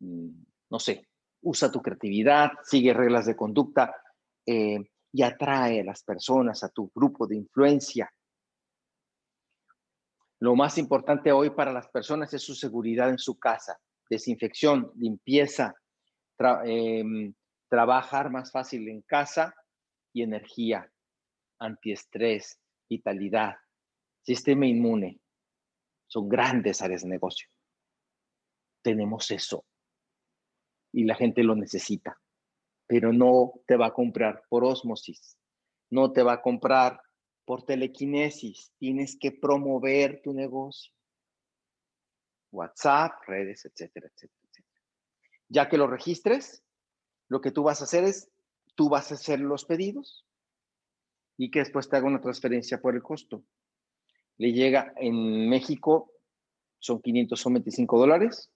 mm, 0.00 0.44
no 0.70 0.78
sé, 0.78 1.08
usa 1.42 1.70
tu 1.70 1.80
creatividad, 1.82 2.52
sigue 2.62 2.94
reglas 2.94 3.26
de 3.26 3.36
conducta 3.36 3.94
eh, 4.46 4.78
y 5.12 5.22
atrae 5.22 5.80
a 5.80 5.84
las 5.84 6.02
personas 6.02 6.64
a 6.64 6.70
tu 6.70 6.90
grupo 6.94 7.26
de 7.26 7.36
influencia. 7.36 8.10
Lo 10.40 10.56
más 10.56 10.78
importante 10.78 11.32
hoy 11.32 11.50
para 11.50 11.72
las 11.72 11.88
personas 11.88 12.32
es 12.34 12.42
su 12.42 12.54
seguridad 12.54 13.08
en 13.08 13.18
su 13.18 13.38
casa, 13.38 13.78
desinfección, 14.10 14.90
limpieza, 14.96 15.74
em, 16.64 17.32
trabajar 17.68 18.30
más 18.30 18.50
fácil 18.50 18.88
en 18.88 19.02
casa 19.02 19.54
y 20.12 20.22
energía, 20.22 20.90
antiestrés, 21.60 22.58
vitalidad, 22.88 23.54
sistema 24.22 24.66
inmune. 24.66 25.20
Son 26.06 26.28
grandes 26.28 26.82
áreas 26.82 27.02
de 27.02 27.08
negocio 27.08 27.48
tenemos 28.84 29.30
eso 29.30 29.64
y 30.92 31.04
la 31.04 31.16
gente 31.16 31.42
lo 31.42 31.56
necesita, 31.56 32.20
pero 32.86 33.12
no 33.12 33.54
te 33.66 33.76
va 33.76 33.86
a 33.86 33.94
comprar 33.94 34.44
por 34.48 34.62
osmosis, 34.64 35.36
no 35.90 36.12
te 36.12 36.22
va 36.22 36.34
a 36.34 36.42
comprar 36.42 37.00
por 37.44 37.64
telequinesis, 37.64 38.72
tienes 38.78 39.18
que 39.18 39.32
promover 39.32 40.20
tu 40.22 40.32
negocio. 40.32 40.92
WhatsApp, 42.52 43.12
redes, 43.26 43.64
etcétera, 43.64 44.06
etcétera, 44.06 44.48
etcétera. 44.48 44.82
Ya 45.48 45.68
que 45.68 45.76
lo 45.76 45.88
registres, 45.88 46.62
lo 47.28 47.40
que 47.40 47.50
tú 47.50 47.64
vas 47.64 47.80
a 47.80 47.84
hacer 47.84 48.04
es, 48.04 48.30
tú 48.76 48.88
vas 48.88 49.10
a 49.10 49.14
hacer 49.14 49.40
los 49.40 49.64
pedidos 49.64 50.24
y 51.36 51.50
que 51.50 51.58
después 51.58 51.88
te 51.88 51.96
haga 51.96 52.06
una 52.06 52.20
transferencia 52.20 52.80
por 52.80 52.94
el 52.94 53.02
costo. 53.02 53.44
Le 54.36 54.52
llega 54.52 54.92
en 54.96 55.48
México, 55.48 56.12
son 56.78 57.02
525 57.02 57.98
dólares, 57.98 58.52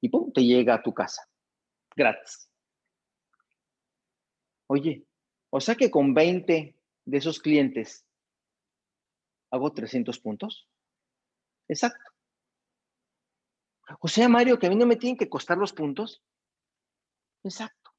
y 0.00 0.08
pum, 0.08 0.32
te 0.32 0.44
llega 0.44 0.74
a 0.74 0.82
tu 0.82 0.92
casa, 0.92 1.28
gratis. 1.94 2.48
Oye, 4.68 5.06
o 5.50 5.60
sea 5.60 5.74
que 5.74 5.90
con 5.90 6.14
20 6.14 6.76
de 7.04 7.16
esos 7.16 7.40
clientes 7.40 8.06
hago 9.50 9.72
300 9.72 10.18
puntos. 10.20 10.68
Exacto. 11.68 12.10
O 14.00 14.08
sea, 14.08 14.28
Mario, 14.28 14.58
que 14.58 14.66
a 14.66 14.70
mí 14.70 14.76
no 14.76 14.86
me 14.86 14.96
tienen 14.96 15.16
que 15.16 15.30
costar 15.30 15.56
los 15.56 15.72
puntos. 15.72 16.22
Exacto. 17.42 17.90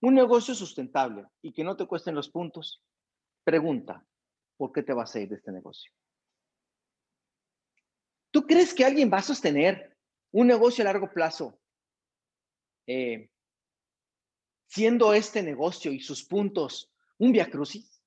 Un 0.00 0.14
negocio 0.14 0.54
sustentable 0.54 1.28
y 1.42 1.52
que 1.52 1.62
no 1.62 1.76
te 1.76 1.86
cuesten 1.86 2.16
los 2.16 2.28
puntos. 2.28 2.82
Pregunta, 3.44 4.04
¿por 4.56 4.72
qué 4.72 4.82
te 4.82 4.92
vas 4.92 5.14
a 5.14 5.20
ir 5.20 5.28
de 5.28 5.36
este 5.36 5.52
negocio? 5.52 5.92
¿Tú 8.32 8.46
crees 8.46 8.74
que 8.74 8.84
alguien 8.84 9.12
va 9.12 9.18
a 9.18 9.22
sostener 9.22 9.91
un 10.32 10.46
negocio 10.46 10.82
a 10.82 10.86
largo 10.86 11.12
plazo, 11.12 11.58
eh, 12.86 13.30
siendo 14.66 15.12
este 15.14 15.42
negocio 15.42 15.92
y 15.92 16.00
sus 16.00 16.24
puntos 16.24 16.90
un 17.18 17.32
viacrucis, 17.32 18.02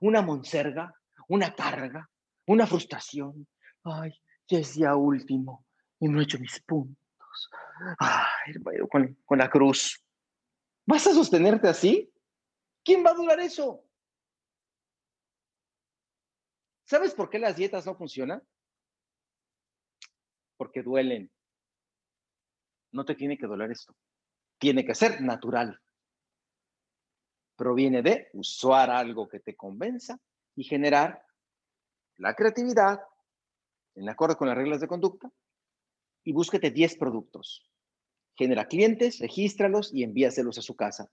una 0.00 0.22
monserga, 0.22 0.94
una 1.28 1.54
carga, 1.54 2.08
una 2.46 2.66
frustración. 2.66 3.48
Ay, 3.82 4.12
ya 4.46 4.58
es 4.58 4.74
día 4.74 4.94
último. 4.94 5.66
y 5.98 6.08
no 6.08 6.20
he 6.20 6.24
hecho 6.24 6.38
mis 6.38 6.60
puntos. 6.60 7.50
Ay, 7.98 8.54
con, 8.90 9.14
con 9.24 9.38
la 9.38 9.50
cruz. 9.50 10.04
¿Vas 10.86 11.06
a 11.06 11.14
sostenerte 11.14 11.68
así? 11.68 12.12
¿Quién 12.84 13.04
va 13.04 13.10
a 13.10 13.14
durar 13.14 13.40
eso? 13.40 13.82
¿Sabes 16.84 17.14
por 17.14 17.28
qué 17.28 17.40
las 17.40 17.56
dietas 17.56 17.84
no 17.84 17.96
funcionan? 17.96 18.46
Porque 20.56 20.82
duelen. 20.82 21.32
No 22.92 23.04
te 23.04 23.14
tiene 23.14 23.36
que 23.36 23.46
doler 23.46 23.70
esto. 23.70 23.94
Tiene 24.58 24.84
que 24.84 24.94
ser 24.94 25.20
natural. 25.20 25.80
Proviene 27.56 28.02
de 28.02 28.28
usar 28.32 28.90
algo 28.90 29.28
que 29.28 29.40
te 29.40 29.54
convenza 29.56 30.18
y 30.54 30.64
generar 30.64 31.24
la 32.16 32.34
creatividad 32.34 33.00
en 33.94 34.08
acuerdo 34.08 34.36
con 34.36 34.48
las 34.48 34.56
reglas 34.56 34.80
de 34.80 34.88
conducta 34.88 35.30
y 36.24 36.32
búsquete 36.32 36.70
10 36.70 36.96
productos. 36.96 37.70
Genera 38.34 38.66
clientes, 38.66 39.18
regístralos 39.20 39.92
y 39.94 40.02
envíaselos 40.02 40.58
a 40.58 40.62
su 40.62 40.76
casa. 40.76 41.10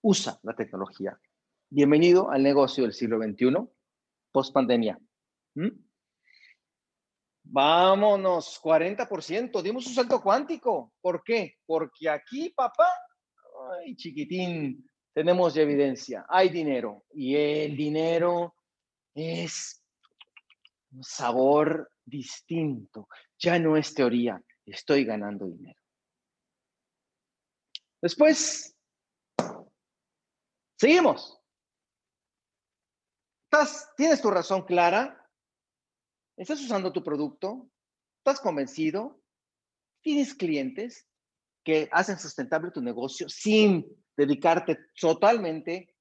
Usa 0.00 0.38
la 0.42 0.54
tecnología. 0.54 1.20
Bienvenido 1.68 2.30
al 2.30 2.42
negocio 2.42 2.84
del 2.84 2.94
siglo 2.94 3.18
XXI, 3.18 3.68
post 4.32 4.54
pandemia. 4.54 4.98
¿Mm? 5.54 5.87
Vámonos, 7.50 8.60
40%, 8.62 9.62
dimos 9.62 9.86
un 9.86 9.94
salto 9.94 10.20
cuántico. 10.20 10.92
¿Por 11.00 11.22
qué? 11.24 11.56
Porque 11.64 12.10
aquí, 12.10 12.50
papá, 12.50 12.92
ay, 13.72 13.96
chiquitín, 13.96 14.86
tenemos 15.14 15.56
evidencia, 15.56 16.26
hay 16.28 16.50
dinero 16.50 17.06
y 17.10 17.34
el 17.34 17.74
dinero 17.74 18.54
es 19.14 19.82
un 20.92 21.02
sabor 21.02 21.90
distinto. 22.04 23.08
Ya 23.38 23.58
no 23.58 23.78
es 23.78 23.94
teoría, 23.94 24.42
estoy 24.66 25.04
ganando 25.04 25.46
dinero. 25.46 25.80
Después, 28.02 28.76
seguimos. 30.76 31.40
¿Estás, 33.50 33.90
¿Tienes 33.96 34.20
tu 34.20 34.30
razón 34.30 34.66
clara? 34.66 35.18
¿Estás 36.38 36.60
usando 36.60 36.92
tu 36.92 37.02
producto? 37.02 37.68
¿Estás 38.18 38.40
convencido? 38.40 39.20
¿Tienes 40.00 40.34
clientes 40.34 41.08
que 41.64 41.88
hacen 41.90 42.16
sustentable 42.16 42.70
tu 42.70 42.80
negocio 42.80 43.28
sin 43.28 43.84
dedicarte 44.16 44.78
totalmente 45.00 45.96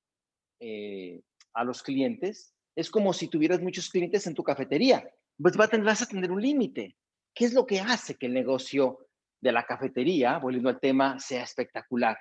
eh, 0.59 1.23
a 1.55 1.63
los 1.63 1.81
clientes? 1.81 2.53
Es 2.75 2.91
como 2.91 3.13
si 3.13 3.29
tuvieras 3.29 3.61
muchos 3.61 3.89
clientes 3.89 4.27
en 4.27 4.35
tu 4.35 4.43
cafetería. 4.43 5.09
Pues 5.41 5.57
vas 5.57 6.01
a 6.03 6.07
tener 6.07 6.31
un 6.31 6.41
límite. 6.41 6.95
¿Qué 7.33 7.45
es 7.45 7.53
lo 7.55 7.65
que 7.65 7.79
hace 7.79 8.15
que 8.15 8.27
el 8.27 8.33
negocio 8.35 9.07
de 9.41 9.51
la 9.51 9.63
cafetería, 9.65 10.38
volviendo 10.38 10.69
al 10.69 10.79
tema, 10.79 11.19
sea 11.19 11.41
espectacular? 11.41 12.15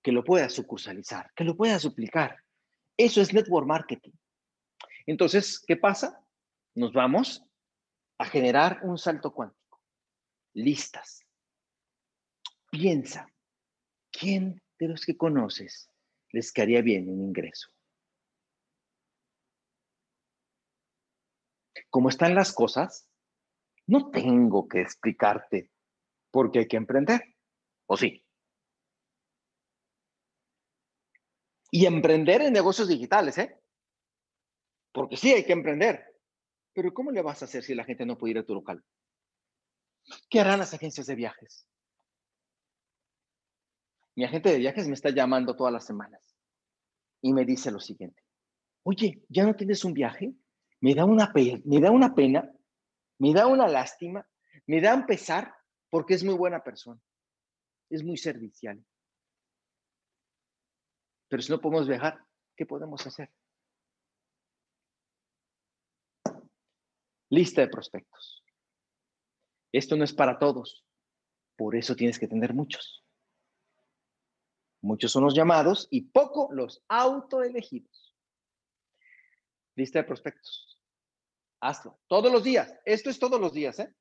Que 0.00 0.12
lo 0.12 0.22
puedas 0.22 0.52
sucursalizar, 0.52 1.32
que 1.34 1.42
lo 1.42 1.56
puedas 1.56 1.82
duplicar. 1.82 2.36
Eso 2.96 3.20
es 3.20 3.34
network 3.34 3.66
marketing. 3.66 4.12
Entonces, 5.04 5.60
¿qué 5.66 5.76
pasa? 5.76 6.23
Nos 6.74 6.92
vamos 6.92 7.44
a 8.18 8.24
generar 8.24 8.80
un 8.82 8.98
salto 8.98 9.32
cuántico. 9.32 9.80
Listas. 10.54 11.24
Piensa, 12.70 13.28
¿quién 14.10 14.60
de 14.78 14.88
los 14.88 15.04
que 15.06 15.16
conoces 15.16 15.90
les 16.30 16.52
caería 16.52 16.82
bien 16.82 17.08
un 17.08 17.20
ingreso? 17.20 17.68
Como 21.90 22.08
están 22.08 22.34
las 22.34 22.52
cosas, 22.52 23.08
no 23.86 24.10
tengo 24.10 24.68
que 24.68 24.80
explicarte 24.80 25.70
por 26.32 26.50
qué 26.50 26.60
hay 26.60 26.68
que 26.68 26.76
emprender. 26.76 27.36
¿O 27.86 27.96
sí? 27.96 28.26
Y 31.70 31.86
emprender 31.86 32.42
en 32.42 32.52
negocios 32.52 32.88
digitales, 32.88 33.38
¿eh? 33.38 33.60
Porque 34.92 35.16
sí, 35.16 35.32
hay 35.32 35.44
que 35.44 35.52
emprender. 35.52 36.13
Pero 36.74 36.92
¿cómo 36.92 37.10
le 37.12 37.22
vas 37.22 37.40
a 37.40 37.44
hacer 37.46 37.62
si 37.62 37.74
la 37.74 37.84
gente 37.84 38.04
no 38.04 38.18
puede 38.18 38.32
ir 38.32 38.38
a 38.38 38.44
tu 38.44 38.52
local? 38.52 38.84
¿Qué 40.28 40.40
harán 40.40 40.58
las 40.58 40.74
agencias 40.74 41.06
de 41.06 41.14
viajes? 41.14 41.66
Mi 44.16 44.24
agente 44.24 44.50
de 44.50 44.58
viajes 44.58 44.86
me 44.86 44.94
está 44.94 45.10
llamando 45.10 45.56
todas 45.56 45.72
las 45.72 45.86
semanas 45.86 46.36
y 47.22 47.32
me 47.32 47.44
dice 47.44 47.70
lo 47.70 47.80
siguiente. 47.80 48.22
Oye, 48.82 49.24
¿ya 49.28 49.44
no 49.44 49.56
tienes 49.56 49.84
un 49.84 49.94
viaje? 49.94 50.34
Me 50.80 50.94
da 50.94 51.04
una, 51.04 51.32
me 51.64 51.80
da 51.80 51.90
una 51.90 52.14
pena, 52.14 52.52
me 53.18 53.32
da 53.32 53.46
una 53.46 53.66
lástima, 53.66 54.28
me 54.66 54.80
da 54.80 54.94
un 54.94 55.06
pesar 55.06 55.54
porque 55.88 56.14
es 56.14 56.24
muy 56.24 56.34
buena 56.34 56.62
persona. 56.62 57.00
Es 57.88 58.02
muy 58.02 58.16
servicial. 58.16 58.84
Pero 61.28 61.42
si 61.42 61.50
no 61.50 61.60
podemos 61.60 61.88
viajar, 61.88 62.18
¿qué 62.56 62.66
podemos 62.66 63.06
hacer? 63.06 63.30
Lista 67.34 67.62
de 67.62 67.66
prospectos. 67.66 68.44
Esto 69.72 69.96
no 69.96 70.04
es 70.04 70.12
para 70.12 70.38
todos. 70.38 70.86
Por 71.56 71.74
eso 71.74 71.96
tienes 71.96 72.16
que 72.16 72.28
tener 72.28 72.54
muchos. 72.54 73.04
Muchos 74.80 75.10
son 75.10 75.24
los 75.24 75.34
llamados 75.34 75.88
y 75.90 76.02
poco 76.02 76.48
los 76.52 76.84
autoelegidos. 76.86 78.14
Lista 79.74 79.98
de 79.98 80.04
prospectos. 80.04 80.78
Hazlo 81.58 81.98
todos 82.06 82.30
los 82.30 82.44
días. 82.44 82.72
Esto 82.84 83.10
es 83.10 83.18
todos 83.18 83.40
los 83.40 83.52
días, 83.52 83.80
¿eh? 83.80 83.92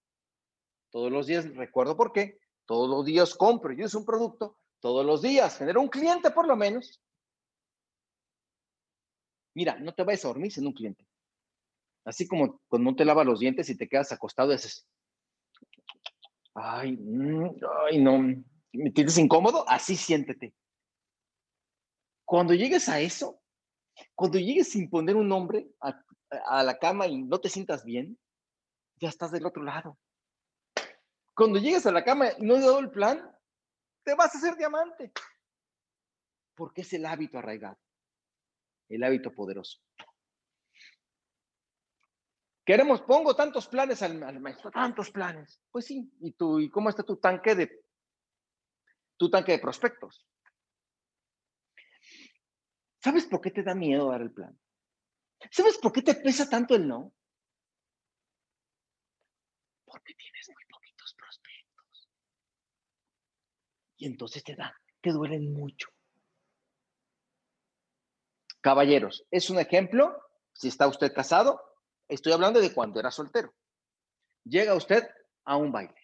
Todos 0.92 1.12
los 1.12 1.26
días, 1.26 1.56
recuerdo 1.56 1.98
por 1.98 2.14
qué. 2.14 2.40
Todos 2.68 2.88
los 2.88 3.04
días 3.04 3.34
compro 3.34 3.74
y 3.74 3.84
uso 3.84 3.98
un 3.98 4.06
producto. 4.06 4.60
Todos 4.80 5.04
los 5.04 5.24
días 5.24 5.58
genero 5.58 5.82
un 5.82 5.90
cliente 5.90 6.30
por 6.30 6.48
lo 6.48 6.56
menos. 6.56 7.02
Mira, 9.56 9.80
no 9.80 9.92
te 9.92 10.04
vayas 10.04 10.24
a 10.24 10.28
dormir 10.28 10.52
sin 10.52 10.68
un 10.68 10.74
cliente. 10.74 11.08
Así 12.06 12.28
como 12.28 12.60
cuando 12.68 12.92
no 12.92 12.96
te 12.96 13.06
lavas 13.06 13.26
los 13.26 13.40
dientes 13.40 13.70
y 13.70 13.78
te 13.78 13.88
quedas 13.88 14.12
acostado, 14.12 14.52
es 14.52 14.86
ay, 16.56 16.98
mm, 16.98 17.56
ay, 17.86 18.02
no, 18.02 18.20
¿me 18.74 18.92
tienes 18.92 19.18
incómodo? 19.18 19.68
Así 19.68 19.96
siéntete. 19.96 20.54
Cuando 22.26 22.54
llegues 22.54 22.90
a 22.90 23.00
eso, 23.00 23.42
cuando 24.16 24.40
llegues 24.40 24.72
sin 24.72 24.90
poner 24.90 25.16
un 25.16 25.28
nombre 25.28 25.70
a, 25.80 26.64
la 26.64 26.78
cama 26.80 27.06
y 27.08 27.22
no 27.22 27.40
te 27.40 27.50
sientas 27.50 27.84
bien, 27.84 28.18
ya 29.00 29.10
estás 29.10 29.32
del 29.32 29.46
otro 29.46 29.64
lado. 29.64 30.00
Cuando 31.36 31.60
llegues 31.60 31.86
a 31.86 31.92
la 31.92 32.04
cama 32.04 32.30
y 32.38 32.44
no 32.44 32.56
he 32.56 32.60
dado 32.60 32.80
el 32.80 32.90
plan, 32.90 33.32
te 34.04 34.16
vas 34.16 34.34
a 34.34 34.38
hacer 34.38 34.56
diamante. 34.56 35.12
Porque 36.56 36.82
es 36.82 36.94
el 36.94 37.06
hábito 37.06 37.38
arraigado, 37.40 37.78
el 38.90 39.04
hábito 39.04 39.34
poderoso. 39.34 39.80
Queremos, 42.66 43.02
pongo 43.02 43.36
tantos 43.36 43.68
planes 43.68 44.02
al, 44.02 44.40
maestro, 44.40 44.72
tantos 44.72 45.12
planes. 45.12 45.62
Pues 45.70 45.86
sí, 45.86 46.10
¿y 46.22 46.32
tú, 46.32 46.60
y 46.60 46.70
cómo 46.70 46.90
está 46.90 47.04
tu 47.04 47.18
tanque 47.18 47.56
de, 47.56 47.84
tu 49.18 49.30
tanque 49.30 49.54
de 49.54 49.60
prospectos? 49.60 50.26
¿Sabes 53.04 53.26
por 53.26 53.42
qué 53.42 53.52
te 53.52 53.64
da 53.64 53.76
miedo 53.76 54.10
dar 54.10 54.22
el 54.22 54.32
plan? 54.32 54.58
¿Sabes 55.52 55.78
por 55.78 55.92
qué 55.92 56.02
te 56.02 56.16
pesa 56.16 56.50
tanto 56.50 56.74
el 56.74 56.88
no? 56.88 57.14
Porque 59.84 60.14
tienes 60.14 60.50
muy 60.50 60.64
poquitos 60.70 61.14
prospectos. 61.16 62.10
Y 63.98 64.06
entonces 64.06 64.42
te 64.42 64.56
da, 64.56 64.74
te 65.02 65.12
duelen 65.12 65.52
mucho. 65.52 65.90
Caballeros, 68.62 69.26
es 69.30 69.50
un 69.50 69.60
ejemplo, 69.60 70.18
si 70.54 70.70
está 70.70 70.88
usted 70.88 71.14
casado, 71.14 71.73
Estoy 72.14 72.32
hablando 72.32 72.62
de 72.62 72.72
cuando 72.72 73.00
era 73.00 73.10
soltero. 73.10 73.56
Llega 74.44 74.76
usted 74.76 75.10
a 75.46 75.58
un 75.58 75.72
baile. 75.72 76.00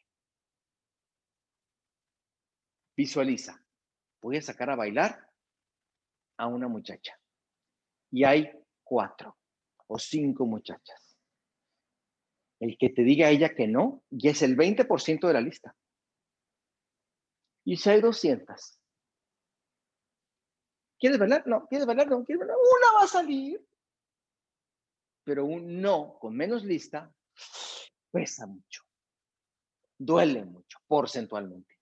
Visualiza. 2.97 3.64
Voy 4.20 4.38
a 4.38 4.41
sacar 4.41 4.72
a 4.72 4.76
bailar 4.76 5.30
a 6.38 6.47
una 6.47 6.68
muchacha. 6.68 7.16
Y 8.10 8.24
hay 8.24 8.51
cuatro 8.84 9.38
o 9.86 9.99
cinco 9.99 10.47
muchachas. 10.47 11.16
El 12.60 12.76
que 12.80 12.89
te 12.89 13.03
diga 13.03 13.28
a 13.28 13.30
ella 13.30 13.53
que 13.53 13.68
no, 13.68 14.03
ya 14.10 14.32
es 14.32 14.41
el 14.41 14.57
20% 14.57 15.28
de 15.28 15.34
la 15.34 15.41
lista. 15.41 15.76
Y 17.66 17.78
si 17.78 17.88
hay 17.88 18.01
200. 18.01 18.80
¿Quieres 20.97 21.20
bailar? 21.20 21.45
No. 21.45 21.68
¿Quieres 21.68 21.86
bailar? 21.86 22.07
No. 22.07 22.26
¿Quieres 22.26 22.39
bailar? 22.39 22.57
Una 22.57 22.99
va 22.99 23.03
a 23.03 23.07
salir 23.07 23.68
pero 25.24 25.45
un 25.45 25.82
no 25.82 26.17
con 26.20 26.36
menos 26.36 26.63
lista 26.63 27.13
pesa 28.11 28.47
mucho, 28.47 28.84
duele 29.97 30.45
mucho 30.45 30.80
porcentualmente. 30.88 31.80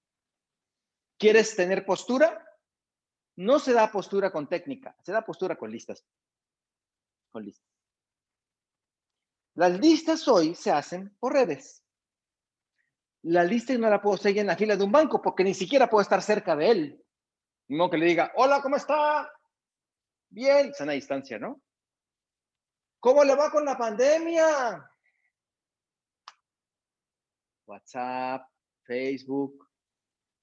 ¿Quieres 1.17 1.55
tener 1.55 1.85
postura? 1.85 2.43
No 3.38 3.59
se 3.59 3.73
da 3.73 3.91
postura 3.91 4.31
con 4.31 4.47
técnica, 4.47 4.95
se 5.03 5.11
da 5.11 5.23
postura 5.25 5.55
con 5.55 5.71
listas. 5.71 6.05
Con 7.31 7.45
listas. 7.45 7.67
Las 9.55 9.79
listas 9.79 10.27
hoy 10.27 10.53
se 10.53 10.71
hacen 10.71 11.15
por 11.19 11.33
redes. 11.33 11.83
La 13.23 13.43
lista 13.43 13.75
no 13.77 13.89
la 13.89 14.01
puedo 14.01 14.17
seguir 14.17 14.41
en 14.41 14.47
la 14.47 14.55
fila 14.55 14.75
de 14.75 14.83
un 14.83 14.91
banco 14.91 15.21
porque 15.21 15.43
ni 15.43 15.53
siquiera 15.53 15.89
puedo 15.89 16.01
estar 16.01 16.21
cerca 16.21 16.55
de 16.55 16.71
él. 16.71 17.05
No 17.67 17.89
que 17.89 17.97
le 17.97 18.05
diga, 18.05 18.31
hola, 18.35 18.61
¿cómo 18.61 18.75
está? 18.75 19.31
Bien, 20.29 20.73
sana 20.73 20.93
distancia, 20.93 21.39
¿no? 21.39 21.61
¿Cómo 22.99 23.23
le 23.23 23.35
va 23.35 23.51
con 23.51 23.63
la 23.63 23.77
pandemia? 23.77 24.89
WhatsApp, 27.65 28.47
Facebook, 28.83 29.67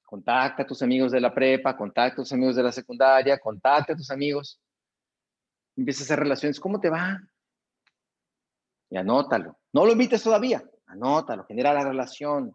contacta 0.05 0.62
a 0.62 0.66
tus 0.66 0.82
amigos 0.82 1.11
de 1.11 1.20
la 1.20 1.34
prepa, 1.34 1.76
contacta 1.76 2.20
a 2.20 2.24
tus 2.24 2.32
amigos 2.32 2.57
de 2.57 2.62
la 2.62 2.72
secundaria, 2.72 3.38
contacta 3.38 3.94
a 3.94 3.96
tus 3.96 4.11
amigos. 4.11 4.61
Empieza 5.76 6.02
a 6.02 6.05
hacer 6.05 6.20
relaciones. 6.20 6.61
¿Cómo 6.61 6.78
te 6.78 6.90
va? 6.90 7.18
Y 8.90 8.96
anótalo. 8.96 9.59
No 9.72 9.84
lo 9.84 9.92
invites 9.92 10.22
todavía. 10.22 10.62
Anótalo, 10.86 11.44
genera 11.46 11.72
la 11.72 11.82
relación. 11.82 12.55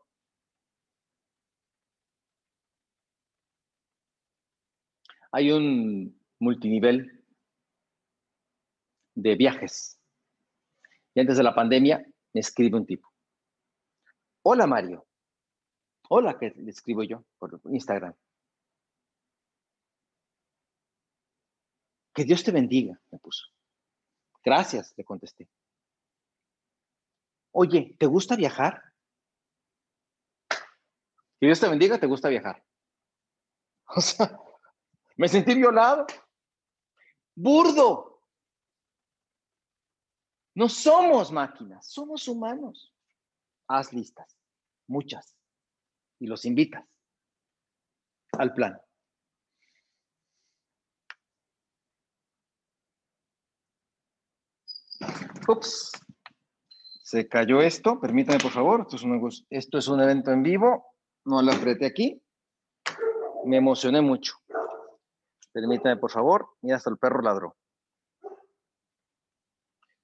Hay 5.32 5.52
un 5.52 6.20
multinivel 6.40 7.19
de 9.22 9.36
viajes. 9.36 10.00
Y 11.14 11.20
antes 11.20 11.38
de 11.38 11.44
la 11.44 11.56
pandemia 11.56 12.06
me 12.34 12.40
escribe 12.40 12.78
un 12.78 12.86
tipo. 12.86 13.12
Hola 14.44 14.68
Mario. 14.68 15.06
Hola, 16.10 16.38
que 16.40 16.52
le 16.56 16.72
escribo 16.72 17.04
yo 17.04 17.24
por 17.38 17.62
Instagram. 17.66 18.16
Que 22.14 22.24
Dios 22.24 22.44
te 22.44 22.52
bendiga, 22.52 23.00
me 23.12 23.20
puso. 23.20 23.46
Gracias, 24.44 24.94
le 24.98 25.04
contesté. 25.04 25.48
Oye, 27.52 27.96
¿te 28.00 28.06
gusta 28.06 28.36
viajar? 28.36 28.82
Que 31.40 31.46
Dios 31.46 31.60
te 31.60 31.70
bendiga, 31.70 32.00
¿te 32.00 32.08
gusta 32.08 32.30
viajar? 32.30 32.64
O 33.96 34.02
sea, 34.02 34.38
me 35.18 35.28
sentí 35.28 35.56
violado. 35.56 36.06
Burdo. 37.36 38.09
No 40.60 40.68
somos 40.68 41.32
máquinas, 41.32 41.88
somos 41.88 42.28
humanos. 42.28 42.94
Haz 43.70 43.94
listas, 43.94 44.38
muchas, 44.88 45.38
y 46.20 46.28
los 46.28 46.44
invitas 46.44 46.86
al 48.38 48.54
plan. 48.54 48.78
Ups, 55.48 55.94
se 57.04 57.30
cayó 57.30 57.62
esto. 57.62 57.98
Permítame, 58.02 58.40
por 58.40 58.52
favor. 58.52 58.82
Esto 59.50 59.78
es, 59.78 59.88
un, 59.88 60.02
evento 60.02 60.32
en 60.32 60.44
vivo. 60.44 60.94
No 61.24 61.42
lo 61.42 61.54
apreté 61.54 61.86
aquí. 61.86 62.22
Me 63.46 63.56
emocioné 63.56 64.02
mucho. 64.02 64.34
Permítame, 65.54 65.96
por 65.96 66.12
favor. 66.12 66.50
Mira, 66.62 66.76
hasta 66.76 66.90
el 66.90 66.98
perro 66.98 67.22
ladró. 67.22 67.56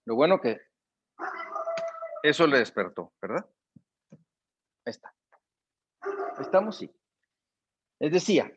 Lo 0.06 0.16
bueno 0.16 0.39
que 0.39 0.62
eso 2.24 2.47
le 2.47 2.60
despertó, 2.60 3.14
¿verdad? 3.22 3.49
Ahí 4.86 4.91
está. 4.91 5.16
Estamos, 6.39 6.78
sí. 6.78 6.89
Les 7.99 8.12
decía, 8.12 8.51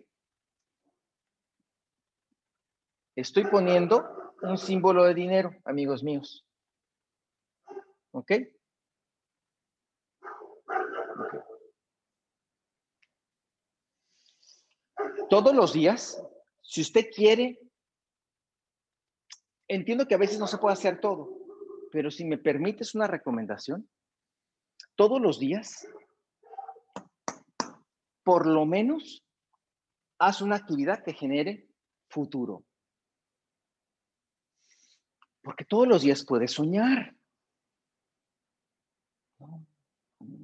estoy 3.14 3.44
poniendo 3.44 4.34
un 4.42 4.58
símbolo 4.58 5.04
de 5.04 5.14
dinero, 5.14 5.54
amigos 5.64 6.02
míos. 6.02 6.46
¿Ok? 8.12 8.32
Todos 15.28 15.54
los 15.54 15.72
días 15.74 16.22
si 16.68 16.82
usted 16.82 17.10
quiere, 17.10 17.58
entiendo 19.68 20.06
que 20.06 20.14
a 20.14 20.18
veces 20.18 20.38
no 20.38 20.46
se 20.46 20.58
puede 20.58 20.74
hacer 20.74 21.00
todo, 21.00 21.37
pero 21.90 22.10
si 22.10 22.24
me 22.24 22.38
permites 22.38 22.94
una 22.94 23.06
recomendación, 23.06 23.88
todos 24.94 25.20
los 25.20 25.38
días, 25.38 25.86
por 28.22 28.46
lo 28.46 28.66
menos, 28.66 29.24
haz 30.18 30.42
una 30.42 30.56
actividad 30.56 31.02
que 31.04 31.14
genere 31.14 31.68
futuro. 32.08 32.64
Porque 35.42 35.64
todos 35.64 35.86
los 35.86 36.02
días 36.02 36.24
puedes 36.26 36.52
soñar. 36.52 37.14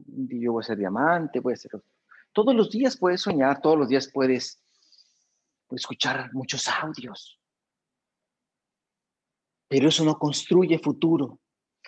Yo 0.07 0.53
voy 0.53 0.63
a 0.63 0.67
ser 0.67 0.79
diamante, 0.79 1.41
voy 1.41 1.55
a 1.55 1.57
ser... 1.57 1.73
Todos 2.33 2.55
los 2.55 2.71
días 2.71 2.97
puedes 2.97 3.21
soñar, 3.21 3.61
todos 3.61 3.79
los 3.79 3.89
días 3.89 4.11
puedes 4.13 4.63
escuchar 5.71 6.33
muchos 6.33 6.69
audios. 6.69 7.41
Pero 9.69 9.89
eso 9.89 10.05
no 10.05 10.19
construye 10.19 10.79
futuro. 10.79 11.41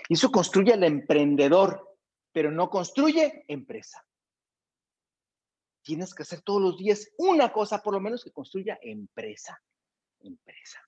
Eso 0.09 0.31
construye 0.31 0.72
al 0.72 0.85
emprendedor, 0.85 1.99
pero 2.33 2.51
no 2.51 2.68
construye 2.68 3.45
empresa. 3.49 4.07
Tienes 5.83 6.14
que 6.14 6.22
hacer 6.22 6.43
todos 6.43 6.61
los 6.61 6.79
días 6.79 7.11
una 7.18 7.53
cosa, 7.53 7.83
por 7.83 7.95
lo 7.95 8.01
menos, 8.01 8.24
que 8.24 8.33
construya 8.33 8.79
empresa. 8.83 9.62
Empresa. 10.20 10.81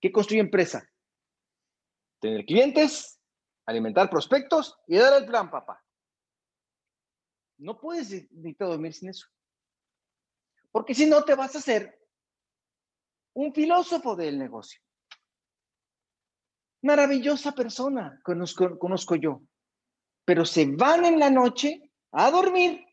¿Qué 0.00 0.10
construye 0.10 0.40
empresa? 0.40 0.88
Tener 2.20 2.44
clientes, 2.44 3.20
alimentar 3.66 4.08
prospectos 4.10 4.78
y 4.86 4.96
dar 4.96 5.20
el 5.20 5.26
plan, 5.26 5.50
papá. 5.50 5.82
No 7.58 7.78
puedes 7.78 8.30
ni 8.32 8.52
dormir 8.54 8.92
sin 8.92 9.10
eso. 9.10 9.28
Porque 10.70 10.94
si 10.94 11.06
no, 11.06 11.22
te 11.24 11.34
vas 11.34 11.54
a 11.54 11.58
hacer 11.58 12.00
un 13.34 13.52
filósofo 13.54 14.16
del 14.16 14.38
negocio. 14.38 14.80
Maravillosa 16.84 17.52
persona, 17.52 18.20
conozco, 18.22 18.78
conozco 18.78 19.16
yo. 19.16 19.40
Pero 20.26 20.44
se 20.44 20.66
van 20.66 21.06
en 21.06 21.18
la 21.18 21.30
noche 21.30 21.90
a 22.12 22.30
dormir 22.30 22.84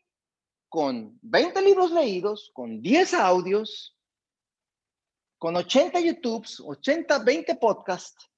con 0.70 1.18
20 1.20 1.60
libros 1.60 1.92
leídos, 1.92 2.50
con 2.54 2.80
10 2.80 3.12
audios, 3.12 3.98
con 5.36 5.56
80 5.56 6.00
YouTubes, 6.00 6.60
80, 6.60 7.18
20 7.18 7.56
podcasts, 7.56 8.30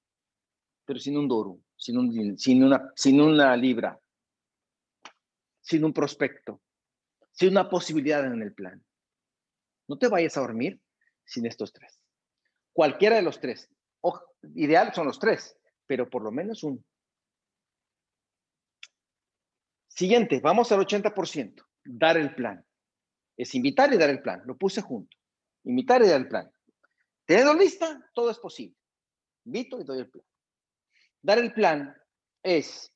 pero 0.83 0.99
sin 0.99 1.17
un 1.17 1.29
duro, 1.29 1.61
sin, 1.77 2.37
sin, 2.37 2.61
una, 2.61 2.91
sin 2.93 3.21
una 3.21 3.55
libra, 3.55 3.97
sin 5.61 5.85
un 5.85 5.93
prospecto, 5.93 6.61
sin 7.31 7.51
una 7.51 7.69
posibilidad 7.69 8.25
en 8.25 8.41
el 8.41 8.53
plan. 8.53 8.85
No 9.87 9.97
te 9.97 10.09
vayas 10.09 10.35
a 10.35 10.41
dormir 10.41 10.81
sin 11.23 11.45
estos 11.45 11.71
tres. 11.71 11.97
Cualquiera 12.73 13.15
de 13.15 13.21
los 13.21 13.39
tres. 13.39 13.69
O, 14.07 14.21
ideal 14.53 14.93
son 14.93 15.07
los 15.07 15.17
tres, 15.17 15.57
pero 15.87 16.07
por 16.07 16.21
lo 16.21 16.31
menos 16.31 16.61
uno. 16.63 16.79
Siguiente, 19.87 20.39
vamos 20.41 20.71
al 20.71 20.81
80%. 20.81 21.65
Dar 21.85 22.17
el 22.17 22.35
plan. 22.35 22.63
Es 23.35 23.55
invitar 23.55 23.91
y 23.91 23.97
dar 23.97 24.11
el 24.11 24.21
plan. 24.21 24.43
Lo 24.45 24.57
puse 24.57 24.81
junto. 24.81 25.17
Invitar 25.63 26.03
y 26.03 26.07
dar 26.07 26.21
el 26.21 26.27
plan. 26.27 26.51
Teniendo 27.25 27.55
lista, 27.55 27.99
todo 28.13 28.29
es 28.29 28.37
posible. 28.37 28.77
Invito 29.45 29.79
y 29.79 29.83
doy 29.83 29.99
el 29.99 30.09
plan. 30.09 30.25
Dar 31.23 31.39
el 31.39 31.51
plan 31.51 31.95
es 32.43 32.93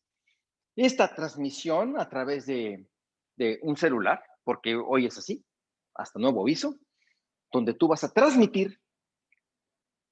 esta 0.76 1.16
transmisión 1.16 1.99
a 1.99 2.07
través 2.07 2.45
de, 2.45 2.88
de 3.36 3.60
un 3.64 3.76
celular, 3.76 4.24
porque 4.43 4.76
hoy 4.76 5.07
es 5.07 5.18
así 5.18 5.43
hasta 5.95 6.20
nuevo 6.20 6.43
aviso, 6.43 6.80
donde 7.51 7.74
tú 7.74 7.88
vas 7.88 8.03
a 8.03 8.14
transmitir 8.14 8.80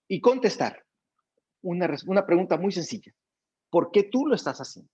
y 0.07 0.19
contestar 0.19 0.86
una, 1.67 1.93
una 2.07 2.25
pregunta 2.25 2.57
muy 2.57 2.71
sencilla. 2.71 3.13
¿Por 3.69 3.91
qué 3.91 4.03
tú 4.03 4.25
lo 4.25 4.35
estás 4.35 4.59
haciendo? 4.59 4.91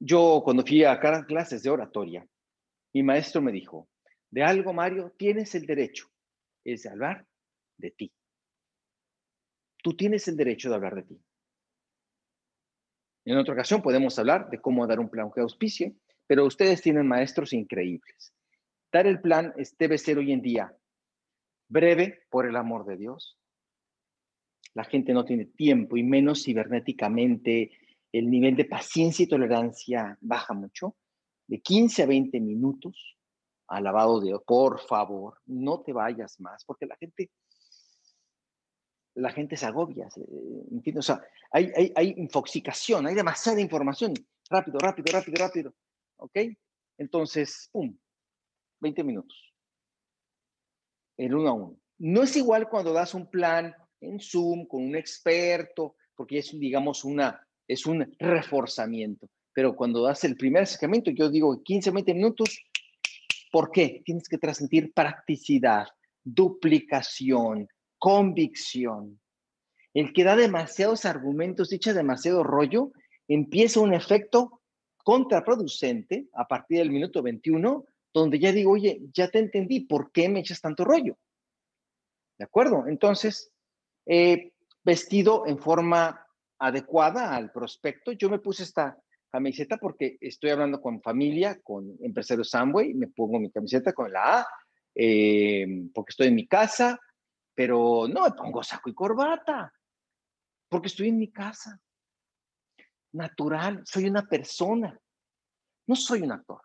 Yo 0.00 0.42
cuando 0.44 0.64
fui 0.64 0.84
a 0.84 0.98
clases 0.98 1.62
de 1.62 1.70
oratoria, 1.70 2.26
mi 2.92 3.02
maestro 3.02 3.40
me 3.42 3.52
dijo, 3.52 3.88
de 4.30 4.42
algo, 4.42 4.72
Mario, 4.72 5.14
tienes 5.16 5.54
el 5.54 5.66
derecho, 5.66 6.08
es 6.64 6.82
de 6.82 6.90
hablar 6.90 7.26
de 7.78 7.90
ti. 7.90 8.12
Tú 9.82 9.94
tienes 9.96 10.26
el 10.28 10.36
derecho 10.36 10.70
de 10.70 10.74
hablar 10.74 10.94
de 10.94 11.02
ti. 11.02 11.20
En 13.26 13.38
otra 13.38 13.54
ocasión 13.54 13.82
podemos 13.82 14.18
hablar 14.18 14.48
de 14.50 14.60
cómo 14.60 14.86
dar 14.86 15.00
un 15.00 15.08
plan 15.08 15.30
que 15.30 15.40
auspicie, 15.40 15.94
pero 16.26 16.46
ustedes 16.46 16.82
tienen 16.82 17.06
maestros 17.06 17.52
increíbles. 17.52 18.34
Dar 18.92 19.06
el 19.06 19.20
plan 19.20 19.54
debe 19.78 19.98
ser 19.98 20.18
hoy 20.18 20.32
en 20.32 20.42
día 20.42 20.74
breve, 21.68 22.22
por 22.30 22.46
el 22.46 22.56
amor 22.56 22.84
de 22.86 22.96
Dios. 22.96 23.38
La 24.74 24.84
gente 24.84 25.12
no 25.12 25.24
tiene 25.24 25.46
tiempo 25.46 25.96
y 25.96 26.02
menos 26.02 26.42
cibernéticamente 26.44 27.70
el 28.12 28.30
nivel 28.30 28.56
de 28.56 28.64
paciencia 28.64 29.24
y 29.24 29.28
tolerancia 29.28 30.18
baja 30.20 30.52
mucho. 30.54 30.96
De 31.46 31.60
15 31.60 32.02
a 32.02 32.06
20 32.06 32.40
minutos, 32.40 33.16
alabado 33.68 34.20
de 34.20 34.36
por 34.46 34.80
favor, 34.80 35.38
no 35.46 35.82
te 35.82 35.92
vayas 35.92 36.40
más, 36.40 36.64
porque 36.64 36.86
la 36.86 36.96
gente 36.96 37.30
la 39.14 39.30
gente 39.30 39.56
se 39.56 39.66
agobia, 39.66 40.08
¿entiendes? 40.72 41.08
O 41.08 41.14
sea, 41.14 41.24
hay, 41.52 41.70
hay, 41.76 41.92
hay 41.94 42.14
infoxicación, 42.16 43.06
hay 43.06 43.14
demasiada 43.14 43.60
información, 43.60 44.12
rápido, 44.50 44.78
rápido, 44.80 45.12
rápido, 45.12 45.36
rápido, 45.38 45.74
¿ok? 46.16 46.36
Entonces, 46.98 47.68
¡pum! 47.72 47.96
20 48.80 49.04
minutos, 49.04 49.54
el 51.16 51.34
uno 51.34 51.48
a 51.48 51.52
uno. 51.52 51.80
No 51.98 52.22
es 52.24 52.36
igual 52.36 52.68
cuando 52.68 52.92
das 52.92 53.14
un 53.14 53.30
plan 53.30 53.74
en 54.04 54.20
Zoom 54.20 54.66
con 54.66 54.82
un 54.84 54.96
experto, 54.96 55.96
porque 56.14 56.38
es, 56.38 56.58
digamos, 56.58 57.04
una, 57.04 57.46
es 57.66 57.86
un 57.86 58.14
reforzamiento. 58.18 59.28
Pero 59.52 59.76
cuando 59.76 60.02
das 60.02 60.24
el 60.24 60.36
primer 60.36 60.62
acercamiento, 60.62 61.10
yo 61.10 61.30
digo 61.30 61.62
15, 61.62 61.90
20 61.90 62.14
minutos, 62.14 62.60
¿por 63.50 63.70
qué? 63.70 64.02
Tienes 64.04 64.28
que 64.28 64.38
transmitir 64.38 64.92
practicidad, 64.92 65.86
duplicación, 66.22 67.68
convicción. 67.98 69.20
El 69.94 70.12
que 70.12 70.24
da 70.24 70.34
demasiados 70.34 71.04
argumentos, 71.04 71.72
echa 71.72 71.94
demasiado 71.94 72.42
rollo, 72.42 72.90
empieza 73.28 73.80
un 73.80 73.94
efecto 73.94 74.60
contraproducente 75.04 76.28
a 76.32 76.48
partir 76.48 76.78
del 76.78 76.90
minuto 76.90 77.22
21, 77.22 77.84
donde 78.12 78.38
ya 78.38 78.52
digo, 78.52 78.72
oye, 78.72 79.02
ya 79.12 79.28
te 79.28 79.38
entendí, 79.38 79.80
¿por 79.80 80.10
qué 80.10 80.28
me 80.28 80.40
echas 80.40 80.60
tanto 80.60 80.84
rollo? 80.84 81.16
¿De 82.38 82.44
acuerdo? 82.44 82.86
Entonces, 82.88 83.52
eh, 84.06 84.52
vestido 84.82 85.46
en 85.46 85.58
forma 85.58 86.26
adecuada 86.58 87.34
al 87.34 87.50
prospecto, 87.50 88.12
yo 88.12 88.30
me 88.30 88.38
puse 88.38 88.62
esta 88.62 88.98
camiseta 89.30 89.78
porque 89.78 90.16
estoy 90.20 90.50
hablando 90.50 90.80
con 90.80 91.02
familia, 91.02 91.60
con 91.62 91.96
empresarios 92.00 92.50
Samway, 92.50 92.94
me 92.94 93.08
pongo 93.08 93.40
mi 93.40 93.50
camiseta 93.50 93.92
con 93.92 94.12
la 94.12 94.40
A, 94.40 94.46
eh, 94.94 95.66
porque 95.92 96.10
estoy 96.10 96.28
en 96.28 96.36
mi 96.36 96.46
casa, 96.46 97.00
pero 97.54 98.06
no 98.08 98.22
me 98.22 98.30
pongo 98.32 98.62
saco 98.62 98.90
y 98.90 98.94
corbata, 98.94 99.72
porque 100.68 100.88
estoy 100.88 101.08
en 101.08 101.18
mi 101.18 101.32
casa. 101.32 101.80
Natural, 103.12 103.82
soy 103.84 104.06
una 104.06 104.22
persona, 104.22 104.98
no 105.86 105.96
soy 105.96 106.22
un 106.22 106.32
actor. 106.32 106.60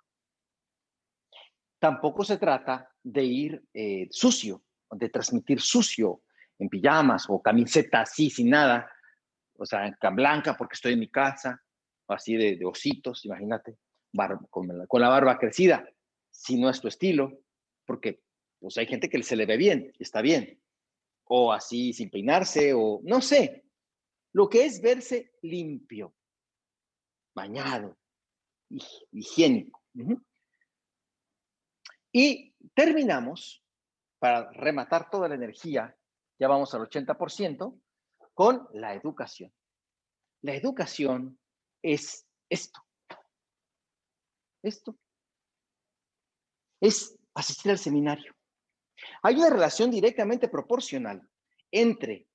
Tampoco 1.80 2.24
se 2.24 2.38
trata 2.38 2.92
de 3.02 3.24
ir 3.24 3.64
eh, 3.74 4.08
sucio, 4.12 4.64
de 4.92 5.10
transmitir 5.10 5.62
sucio 5.62 6.22
en 6.60 6.70
pijamas 6.70 7.26
o 7.30 7.42
camiseta 7.42 8.02
así, 8.02 8.30
sin 8.30 8.50
nada, 8.50 8.92
o 9.58 9.66
sea, 9.66 9.88
en 9.88 10.16
blanca 10.16 10.56
porque 10.56 10.76
estoy 10.76 10.94
en 10.94 11.00
mi 11.00 11.10
casa, 11.10 11.62
o 12.06 12.14
así 12.14 12.36
de, 12.36 12.60
ositos, 12.66 13.26
imagínate, 13.26 13.78
con, 14.50 14.68
la, 15.02 15.10
barba 15.10 15.40
crecida, 15.40 15.88
si 16.30 16.60
no 16.60 16.70
es 16.70 16.82
tu 16.82 16.88
estilo, 16.88 17.42
porque 17.86 18.22
pues 18.60 18.78
hay 18.78 18.88
gente 18.88 19.10
que 19.10 19.24
se 19.24 19.36
le 19.36 19.46
ve 19.46 19.58
bien 19.58 19.94
está 20.00 20.22
bien, 20.22 20.62
o 21.26 21.54
así 21.54 21.94
sin 21.94 22.10
peinarse, 22.10 22.74
o 22.74 23.00
no 23.04 23.22
sé, 23.22 23.66
lo 24.34 24.50
que 24.50 24.66
es 24.66 24.82
verse 24.82 25.32
limpio, 25.42 26.14
bañado, 27.34 27.98
higiénico. 29.12 29.82
Y 32.12 32.54
terminamos, 32.74 33.64
para 34.20 34.52
rematar 34.52 35.10
toda 35.10 35.30
la 35.30 35.36
energía, 35.36 35.96
ya 36.40 36.48
vamos 36.48 36.74
al 36.74 36.82
80%, 36.82 37.80
con 38.34 38.68
la 38.74 38.94
educación. 38.94 39.54
La 40.42 40.56
educación 40.56 41.38
es 41.82 42.26
esto. 42.50 42.80
Esto. 44.64 44.98
Es 46.80 47.18
asistir 47.34 47.72
al 47.72 47.78
seminario. 47.78 48.34
Hay 49.22 49.36
una 49.36 49.50
relación 49.50 49.92
directamente 49.92 50.48
proporcional 50.48 51.30
entre 51.72 52.28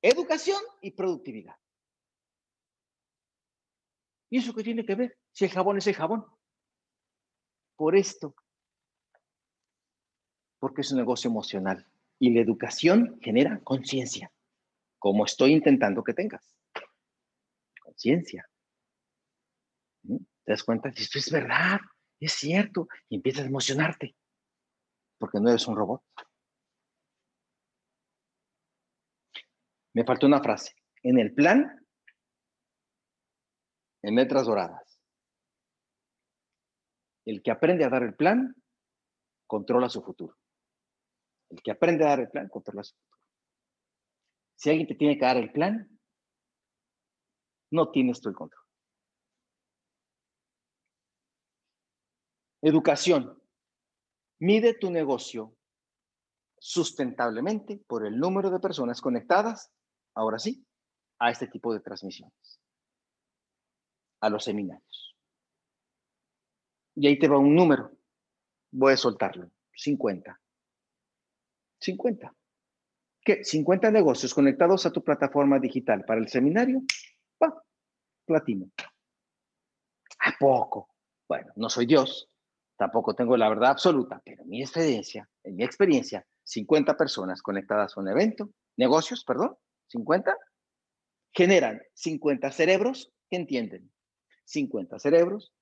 educación 0.00 0.60
y 0.80 0.92
productividad. 0.92 1.56
¿Y 4.30 4.38
eso 4.38 4.54
qué 4.54 4.62
tiene 4.62 4.86
que 4.86 4.94
ver? 4.94 5.18
Si 5.32 5.44
el 5.44 5.50
jabón 5.50 5.78
es 5.78 5.86
el 5.88 5.94
jabón. 5.94 6.24
Por 7.76 7.96
esto. 7.96 8.34
Porque 10.58 10.82
es 10.82 10.92
un 10.92 10.98
negocio 10.98 11.28
emocional. 11.28 11.91
Y 12.22 12.30
la 12.30 12.40
educación 12.40 13.18
genera 13.20 13.58
conciencia, 13.64 14.30
como 15.00 15.24
estoy 15.24 15.54
intentando 15.54 16.04
que 16.04 16.14
tengas. 16.14 16.54
Conciencia. 17.80 18.48
¿Mm? 20.04 20.18
¿Te 20.44 20.52
das 20.52 20.62
cuenta? 20.62 20.90
Esto 20.90 21.18
es 21.18 21.32
verdad, 21.32 21.80
es 22.20 22.34
cierto. 22.34 22.86
Y 23.08 23.16
empiezas 23.16 23.42
a 23.42 23.48
emocionarte 23.48 24.14
porque 25.18 25.40
no 25.40 25.48
eres 25.48 25.66
un 25.66 25.74
robot. 25.74 26.04
Me 29.94 30.04
faltó 30.04 30.28
una 30.28 30.40
frase. 30.40 30.76
En 31.02 31.18
el 31.18 31.34
plan, 31.34 31.84
en 34.02 34.14
letras 34.14 34.46
doradas. 34.46 35.00
El 37.24 37.42
que 37.42 37.50
aprende 37.50 37.84
a 37.84 37.88
dar 37.88 38.04
el 38.04 38.14
plan, 38.14 38.54
controla 39.48 39.88
su 39.88 40.04
futuro. 40.04 40.36
El 41.52 41.62
que 41.62 41.70
aprende 41.70 42.04
a 42.04 42.08
dar 42.08 42.20
el 42.20 42.30
plan, 42.30 42.48
controla 42.48 42.82
su 42.82 42.96
futuro. 42.96 43.20
Si 44.56 44.70
alguien 44.70 44.88
te 44.88 44.94
tiene 44.94 45.18
que 45.18 45.24
dar 45.24 45.36
el 45.36 45.52
plan, 45.52 46.00
no 47.70 47.90
tienes 47.90 48.22
tú 48.22 48.30
el 48.30 48.34
control. 48.34 48.64
Educación. 52.62 53.38
Mide 54.38 54.74
tu 54.74 54.90
negocio 54.90 55.54
sustentablemente 56.58 57.76
por 57.86 58.06
el 58.06 58.18
número 58.18 58.50
de 58.50 58.58
personas 58.58 59.00
conectadas, 59.00 59.70
ahora 60.14 60.38
sí, 60.38 60.66
a 61.18 61.30
este 61.30 61.48
tipo 61.48 61.74
de 61.74 61.80
transmisiones, 61.80 62.60
a 64.20 64.30
los 64.30 64.44
seminarios. 64.44 65.16
Y 66.94 67.08
ahí 67.08 67.18
te 67.18 67.28
va 67.28 67.38
un 67.38 67.54
número. 67.54 67.92
Voy 68.70 68.94
a 68.94 68.96
soltarlo. 68.96 69.50
50. 69.74 70.41
50. 71.82 72.34
¿Qué? 73.24 73.44
50 73.44 73.90
negocios 73.90 74.34
conectados 74.34 74.86
a 74.86 74.90
tu 74.90 75.02
plataforma 75.02 75.58
digital 75.58 76.04
para 76.04 76.20
el 76.20 76.28
seminario. 76.28 76.82
Va, 77.42 77.62
platino. 78.24 78.70
¿A 80.20 80.32
poco? 80.38 80.88
Bueno, 81.28 81.52
no 81.56 81.68
soy 81.68 81.86
Dios, 81.86 82.32
Tampoco 82.82 83.14
tengo 83.14 83.36
la 83.36 83.48
verdad 83.48 83.70
absoluta, 83.70 84.20
pero 84.24 84.42
en 84.42 84.48
mi 84.48 84.60
experiencia, 84.60 85.28
en 85.44 85.54
mi 85.54 85.62
experiencia, 85.62 86.26
50 86.42 86.96
personas 86.96 87.40
conectadas 87.40 87.96
a 87.96 88.00
un 88.00 88.08
evento, 88.08 88.50
negocios, 88.76 89.24
perdón, 89.24 89.56
50, 89.86 90.36
generan 91.32 91.80
50 91.94 92.50
cerebros 92.50 93.12
que 93.30 93.36
entienden, 93.36 93.92
50 94.46 94.98
cerebros 94.98 95.52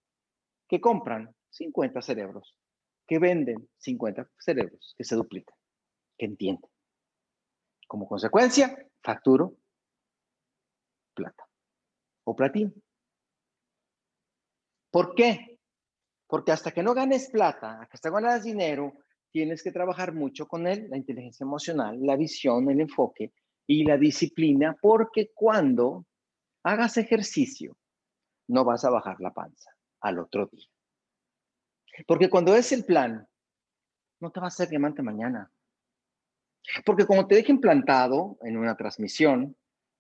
que 0.67 0.81
compran, 0.81 1.35
50 1.51 2.01
cerebros 2.01 2.57
que 3.07 3.19
venden, 3.19 3.69
50 3.77 4.31
cerebros 4.39 4.95
que 4.97 5.05
se 5.05 5.15
duplican, 5.15 5.57
que 6.21 6.27
entienden. 6.27 6.71
Como 7.89 8.07
consecuencia, 8.07 8.77
facturo 9.03 9.57
plata 11.15 11.49
o 12.25 12.37
platino. 12.37 12.73
¿Por 14.91 15.15
qué? 15.15 15.59
Porque 16.27 16.53
hasta 16.53 16.73
que 16.73 16.83
no 16.83 16.93
ganes 16.93 17.31
plata, 17.31 17.89
hasta 17.91 18.11
que 18.11 18.15
ganes 18.21 18.45
dinero, 18.45 18.93
tienes 19.31 19.63
que 19.63 19.73
trabajar 19.73 20.13
mucho 20.13 20.47
con 20.47 20.67
él, 20.67 20.89
la 20.91 20.99
inteligencia 20.99 21.45
emocional, 21.45 21.99
la 22.03 22.17
visión, 22.17 22.69
el 22.71 22.83
enfoque 22.83 23.33
y 23.67 23.85
la 23.85 23.97
disciplina, 23.97 24.77
porque 24.79 25.31
cuando 25.33 26.05
hagas 26.63 26.99
ejercicio, 26.99 27.79
no 28.49 28.65
vas 28.65 28.85
a 28.85 28.91
bajar 28.91 29.21
la 29.21 29.33
panza 29.33 29.71
al 30.01 30.19
otro 30.19 30.47
día. 30.53 30.69
Porque 32.07 32.29
cuando 32.29 32.55
es 32.55 32.73
el 32.73 32.85
plan, 32.85 33.27
no 34.21 34.31
te 34.31 34.41
va 34.41 34.47
a 34.47 34.49
hacer 34.49 34.69
diamante 34.69 35.03
mañana. 35.03 35.51
Porque 36.85 37.07
como 37.07 37.27
te 37.27 37.35
dejen 37.35 37.61
plantado 37.61 38.39
en 38.43 38.57
una 38.57 38.77
transmisión, 38.77 39.57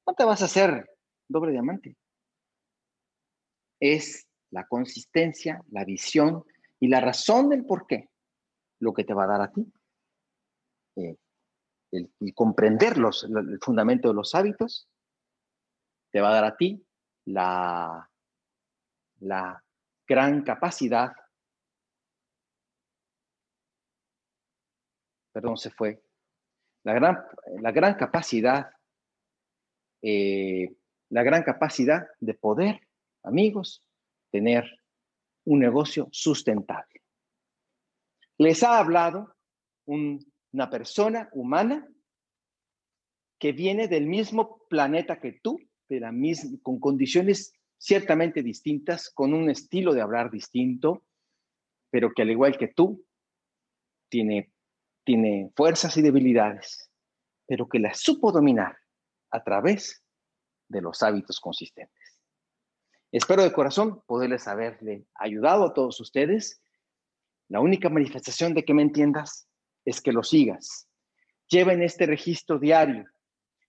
no 0.07 0.15
te 0.15 0.25
vas 0.25 0.43
a 0.43 0.47
hacer 0.47 0.91
doble 1.29 1.53
diamante. 1.53 1.97
Es 3.81 4.27
la 4.51 4.67
consistencia, 4.67 5.63
la 5.71 5.85
visión 5.85 6.45
y 6.79 6.89
la 6.89 7.01
razón 7.01 7.49
del 7.49 7.65
por 7.65 7.87
qué, 7.87 8.11
lo 8.81 8.93
que 8.93 9.05
te 9.05 9.15
va 9.15 9.25
a 9.25 9.29
dar 9.29 9.43
a 9.43 9.53
ti. 9.53 9.73
Eh, 10.97 11.17
el, 11.93 12.13
comprender 12.35 12.99
los, 12.99 13.25
el 13.25 13.59
fundamento 13.61 14.09
de 14.09 14.15
los 14.15 14.35
hábitos 14.35 14.89
te 16.11 16.21
va 16.21 16.31
a 16.31 16.35
dar 16.35 16.45
a 16.45 16.57
ti 16.57 16.85
la, 17.27 18.11
la 19.21 19.65
gran 20.07 20.43
capacidad, 20.43 21.13
perdón, 25.33 25.57
se 25.57 25.71
fue, 25.71 26.03
la 26.85 26.95
gran, 26.95 27.19
la 27.61 27.73
gran 27.73 27.95
capacidad, 27.95 28.71
eh, 30.03 30.75
la 31.11 31.23
gran 31.23 31.43
capacidad 31.43 32.07
de 32.21 32.35
poder, 32.35 32.81
amigos, 33.23 33.85
tener 34.31 34.65
un 35.45 35.59
negocio 35.59 36.09
sustentable. 36.13 37.03
Les 38.39 38.63
ha 38.63 38.79
hablado 38.79 39.35
una 39.87 40.71
persona 40.71 41.29
humana 41.33 41.87
que 43.39 43.53
viene 43.53 43.89
del 43.89 44.07
mismo 44.07 44.61
planeta 44.69 45.19
que 45.19 45.33
tú, 45.33 45.59
de 45.89 46.01
la 46.01 46.13
misma, 46.13 46.59
con 46.63 46.79
condiciones 46.79 47.53
ciertamente 47.79 48.43
distintas, 48.43 49.11
con 49.11 49.33
un 49.35 49.51
estilo 49.51 49.95
de 49.95 50.03
hablar 50.03 50.31
distinto, 50.31 51.03
pero 51.91 52.13
que 52.15 52.23
al 52.23 52.31
igual 52.31 52.57
que 52.57 52.69
tú, 52.69 53.05
tiene, 54.09 54.53
tiene 55.11 55.51
fuerzas 55.57 55.97
y 55.97 56.03
debilidades, 56.03 56.89
pero 57.45 57.69
que 57.69 57.81
las 57.81 57.99
supo 57.99 58.31
dominar 58.31 58.77
a 59.33 59.43
través 59.43 60.05
de 60.69 60.81
los 60.81 61.03
hábitos 61.03 61.41
consistentes. 61.41 62.23
Espero 63.11 63.43
de 63.43 63.53
corazón 63.53 64.03
poderles 64.07 64.47
haberle 64.47 65.09
ayudado 65.17 65.65
a 65.65 65.75
todos 65.75 65.99
ustedes. 65.99 66.63
La 67.49 67.59
única 67.59 67.89
manifestación 67.89 68.55
de 68.55 68.65
que 68.65 68.73
me 68.73 68.83
entiendas 68.83 69.49
es 69.85 70.01
que 70.01 70.13
lo 70.13 70.23
sigas. 70.23 70.89
Lleven 71.49 71.83
este 71.83 72.07
registro 72.07 72.61
diario 72.61 73.05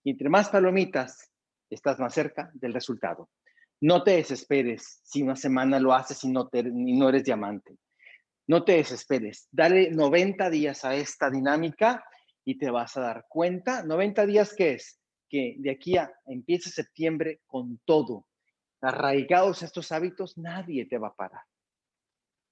y 0.04 0.12
entre 0.12 0.30
más 0.30 0.50
palomitas, 0.50 1.32
estás 1.72 1.98
más 1.98 2.14
cerca 2.14 2.52
del 2.54 2.76
resultado. 2.76 3.32
No 3.80 4.04
te 4.04 4.12
desesperes 4.12 5.02
si 5.04 5.24
una 5.24 5.36
semana 5.36 5.80
lo 5.80 5.92
haces 5.92 6.24
y 6.24 6.28
no, 6.30 6.52
no 6.54 7.10
eres 7.10 7.24
diamante. 7.24 7.80
No 8.52 8.66
te 8.66 8.74
desesperes. 8.74 9.48
Dale 9.50 9.92
90 9.92 10.50
días 10.50 10.84
a 10.84 10.94
esta 10.94 11.30
dinámica 11.30 12.04
y 12.44 12.58
te 12.58 12.70
vas 12.70 12.98
a 12.98 13.00
dar 13.00 13.26
cuenta. 13.30 13.82
¿90 13.82 14.26
días 14.26 14.54
qué 14.54 14.74
es? 14.74 15.00
Que 15.30 15.56
de 15.58 15.72
aquí 15.72 15.96
a 15.96 16.12
empieza 16.26 16.70
septiembre 16.70 17.40
con 17.46 17.80
todo. 17.86 18.28
Arraigados 18.82 19.64
estos 19.64 19.94
hábitos, 19.94 20.38
nadie 20.38 20.86
te 20.86 20.98
va 20.98 21.08
a 21.08 21.16
parar. 21.16 21.44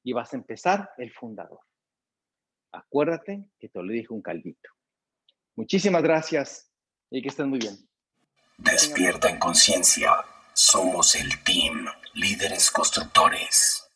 Y 0.02 0.14
vas 0.14 0.32
a 0.32 0.38
empezar 0.38 0.90
el 0.98 1.12
fundador. 1.12 1.60
Acuérdate 2.72 3.50
que 3.60 3.68
te 3.68 3.84
lo 3.84 3.92
dije 3.92 4.14
un 4.14 4.22
caldito. 4.22 4.70
Muchísimas 5.58 6.02
gracias 6.02 6.72
y 7.12 7.22
que 7.22 7.28
estén 7.28 7.50
muy 7.50 7.60
bien. 7.60 7.76
Despierta 8.58 9.30
en 9.30 9.38
conciencia. 9.38 10.14
Somos 10.54 11.14
el 11.16 11.44
team, 11.44 11.88
líderes 12.14 12.72
constructores. 12.72 13.89